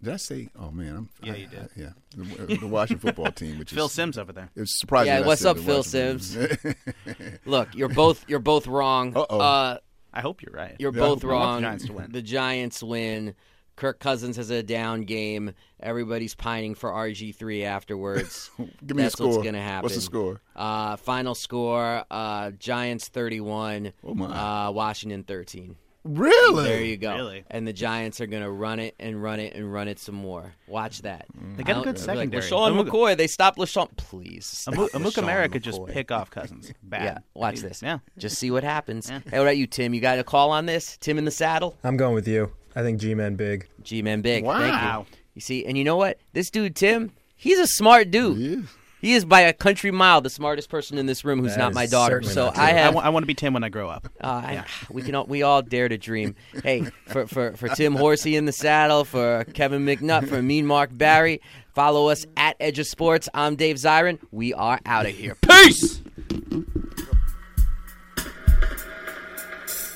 did 0.03 0.13
I 0.13 0.17
say? 0.17 0.49
Oh 0.59 0.69
man, 0.71 0.95
I'm, 0.95 1.09
Yeah, 1.23 1.33
I- 1.33 1.35
you 1.37 1.47
did. 1.47 1.59
I- 1.59 1.67
yeah, 1.75 1.89
the, 2.15 2.57
the 2.57 2.67
Washington 2.67 3.07
football 3.07 3.31
team, 3.31 3.57
which 3.59 3.71
Phil 3.73 3.85
is 3.87 3.91
Simms 3.91 4.17
over 4.17 4.31
there. 4.33 4.49
It's 4.55 4.79
surprising. 4.79 5.13
Yeah, 5.13 5.25
what's 5.25 5.45
up, 5.45 5.57
Phil 5.57 5.77
Washington- 5.77 6.75
Look, 7.45 7.73
you're 7.75 7.89
both 7.89 8.25
you're 8.27 8.39
both 8.39 8.67
wrong. 8.67 9.15
Uh-oh. 9.17 9.39
Uh, 9.39 9.77
I 10.13 10.21
hope 10.21 10.41
you're 10.43 10.53
right. 10.53 10.75
you're 10.79 10.93
Yeah. 10.93 10.99
both 10.99 11.07
I 11.07 11.09
want 11.09 11.21
the 11.21 11.27
wrong. 11.27 11.61
Giants 11.61 11.85
to 11.85 11.93
win. 11.93 12.11
The 12.11 12.21
Giants 12.21 12.83
win. 12.83 13.35
Kirk 13.75 13.99
Cousins 13.99 14.37
has 14.37 14.51
a 14.51 14.61
down 14.61 15.01
game. 15.01 15.53
Everybody's 15.79 16.35
pining 16.35 16.75
for 16.75 16.91
RG 16.91 17.35
three 17.35 17.63
afterwards. 17.63 18.51
Give 18.85 18.95
me 18.95 19.01
That's 19.01 19.15
a 19.15 19.17
score. 19.17 19.29
what's 19.29 19.43
gonna 19.43 19.59
happen. 19.63 19.81
What's 19.83 19.95
the 19.95 20.01
score? 20.01 20.41
Uh, 20.55 20.95
final 20.97 21.33
score: 21.33 22.03
uh, 22.11 22.51
Giants 22.51 23.07
thirty-one, 23.07 23.93
Oh, 24.03 24.13
my. 24.13 24.67
Uh, 24.67 24.71
Washington 24.71 25.23
thirteen. 25.23 25.75
Really? 26.03 26.63
There 26.65 26.81
you 26.83 26.97
go. 26.97 27.15
Really? 27.15 27.43
And 27.49 27.65
the 27.67 27.71
Giants 27.73 28.19
are 28.19 28.25
gonna 28.27 28.51
run 28.51 28.79
it 28.79 28.95
and 28.99 29.21
run 29.23 29.39
it 29.39 29.55
and 29.55 29.71
run 29.71 29.87
it 29.87 29.99
some 29.99 30.15
more. 30.15 30.53
Watch 30.67 31.01
that. 31.03 31.25
Mm. 31.37 31.55
They 31.57 31.63
got 31.63 31.71
a 31.81 31.83
good 31.83 31.95
don't- 31.95 32.07
like, 32.07 32.17
secondary. 32.17 32.43
LaShawn 32.43 32.71
Amuka- 32.73 32.89
McCoy. 32.89 33.17
They 33.17 33.27
stopped 33.27 33.57
LaShawn. 33.57 33.95
Please. 33.95 34.45
Stop 34.45 34.73
Amu- 34.73 34.87
LaShawn 34.89 35.01
Amukamara 35.23 35.51
could 35.51 35.63
just 35.63 35.85
pick 35.87 36.11
off 36.11 36.29
Cousins. 36.29 36.73
Bad. 36.83 37.03
Yeah, 37.03 37.17
watch 37.33 37.61
this. 37.61 37.81
Yeah. 37.81 37.99
Just 38.17 38.37
see 38.37 38.51
what 38.51 38.63
happens. 38.63 39.09
Yeah. 39.09 39.19
Hey, 39.29 39.37
what 39.37 39.43
about 39.45 39.57
you, 39.57 39.65
Tim? 39.67 39.93
You 39.93 40.01
got 40.01 40.19
a 40.19 40.23
call 40.23 40.51
on 40.51 40.65
this? 40.65 40.97
Tim 40.99 41.17
in 41.17 41.25
the 41.25 41.31
saddle? 41.31 41.77
I'm 41.83 41.95
going 41.97 42.15
with 42.15 42.27
you. 42.27 42.51
I 42.75 42.81
think 42.81 42.99
G-Man 42.99 43.35
big. 43.35 43.67
G 43.83 44.01
Man 44.01 44.21
Big. 44.21 44.43
Wow. 44.43 44.59
Thank 44.59 45.09
you. 45.11 45.17
You 45.35 45.41
see, 45.41 45.65
and 45.65 45.77
you 45.77 45.83
know 45.83 45.95
what? 45.95 46.17
This 46.33 46.49
dude, 46.49 46.75
Tim, 46.75 47.11
he's 47.35 47.59
a 47.59 47.67
smart 47.67 48.11
dude. 48.11 48.67
He 49.03 49.13
is. 49.13 49.25
By 49.25 49.41
a 49.41 49.51
country 49.53 49.91
mile 49.91 50.21
the 50.21 50.29
smartest 50.29 50.69
person 50.69 50.97
in 50.97 51.05
this 51.07 51.25
room 51.25 51.39
who's 51.41 51.55
That 51.55 51.59
not 51.59 51.73
my 51.73 51.87
daughter. 51.87 52.23
So 52.23 52.45
not 52.45 52.55
true. 52.55 52.63
I 52.63 52.67
I 52.67 52.71
have 52.71 52.95
want 52.95 53.21
to 53.23 53.27
be 53.27 53.33
Tim 53.33 53.53
when 53.53 53.61
I 53.63 53.67
grow 53.69 53.89
up. 53.89 54.07
Uh, 54.19 54.27
I- 54.27 54.65
we 54.89 55.01
can 55.01 55.13
all, 55.13 55.25
we 55.25 55.43
all 55.43 55.61
dare 55.61 55.89
to 55.89 55.97
dream. 55.97 56.35
Hey, 56.63 56.85
for, 57.07 57.27
for, 57.27 57.51
for 57.57 57.67
Tim 57.67 57.95
Horsey 57.95 58.37
in 58.37 58.45
the 58.45 58.53
saddle, 58.53 59.03
for 59.03 59.43
Kevin 59.53 59.85
McNutt, 59.85 60.29
for 60.29 60.41
Mean 60.41 60.65
Mark 60.65 60.89
Barry, 60.97 61.41
follow 61.75 62.07
us 62.07 62.25
at 62.37 62.55
Edge 62.61 62.79
of 62.79 62.87
Sports. 62.87 63.27
I'm 63.33 63.57
Dave 63.57 63.75
Zirin. 63.75 64.19
We 64.31 64.53
are 64.53 64.79
out 64.85 65.05
of 65.05 65.11
here. 65.11 65.35
Peace. 65.41 66.01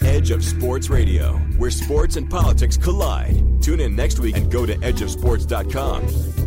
Edge 0.01 0.31
of 0.31 0.43
Sports 0.43 0.89
Radio, 0.89 1.33
where 1.57 1.71
sports 1.71 2.17
and 2.17 2.29
politics 2.29 2.75
collide. 2.75 3.61
Tune 3.61 3.79
in 3.79 3.95
next 3.95 4.19
week 4.19 4.35
and 4.35 4.51
go 4.51 4.65
to 4.65 4.75
edgeofsports.com. 4.75 6.46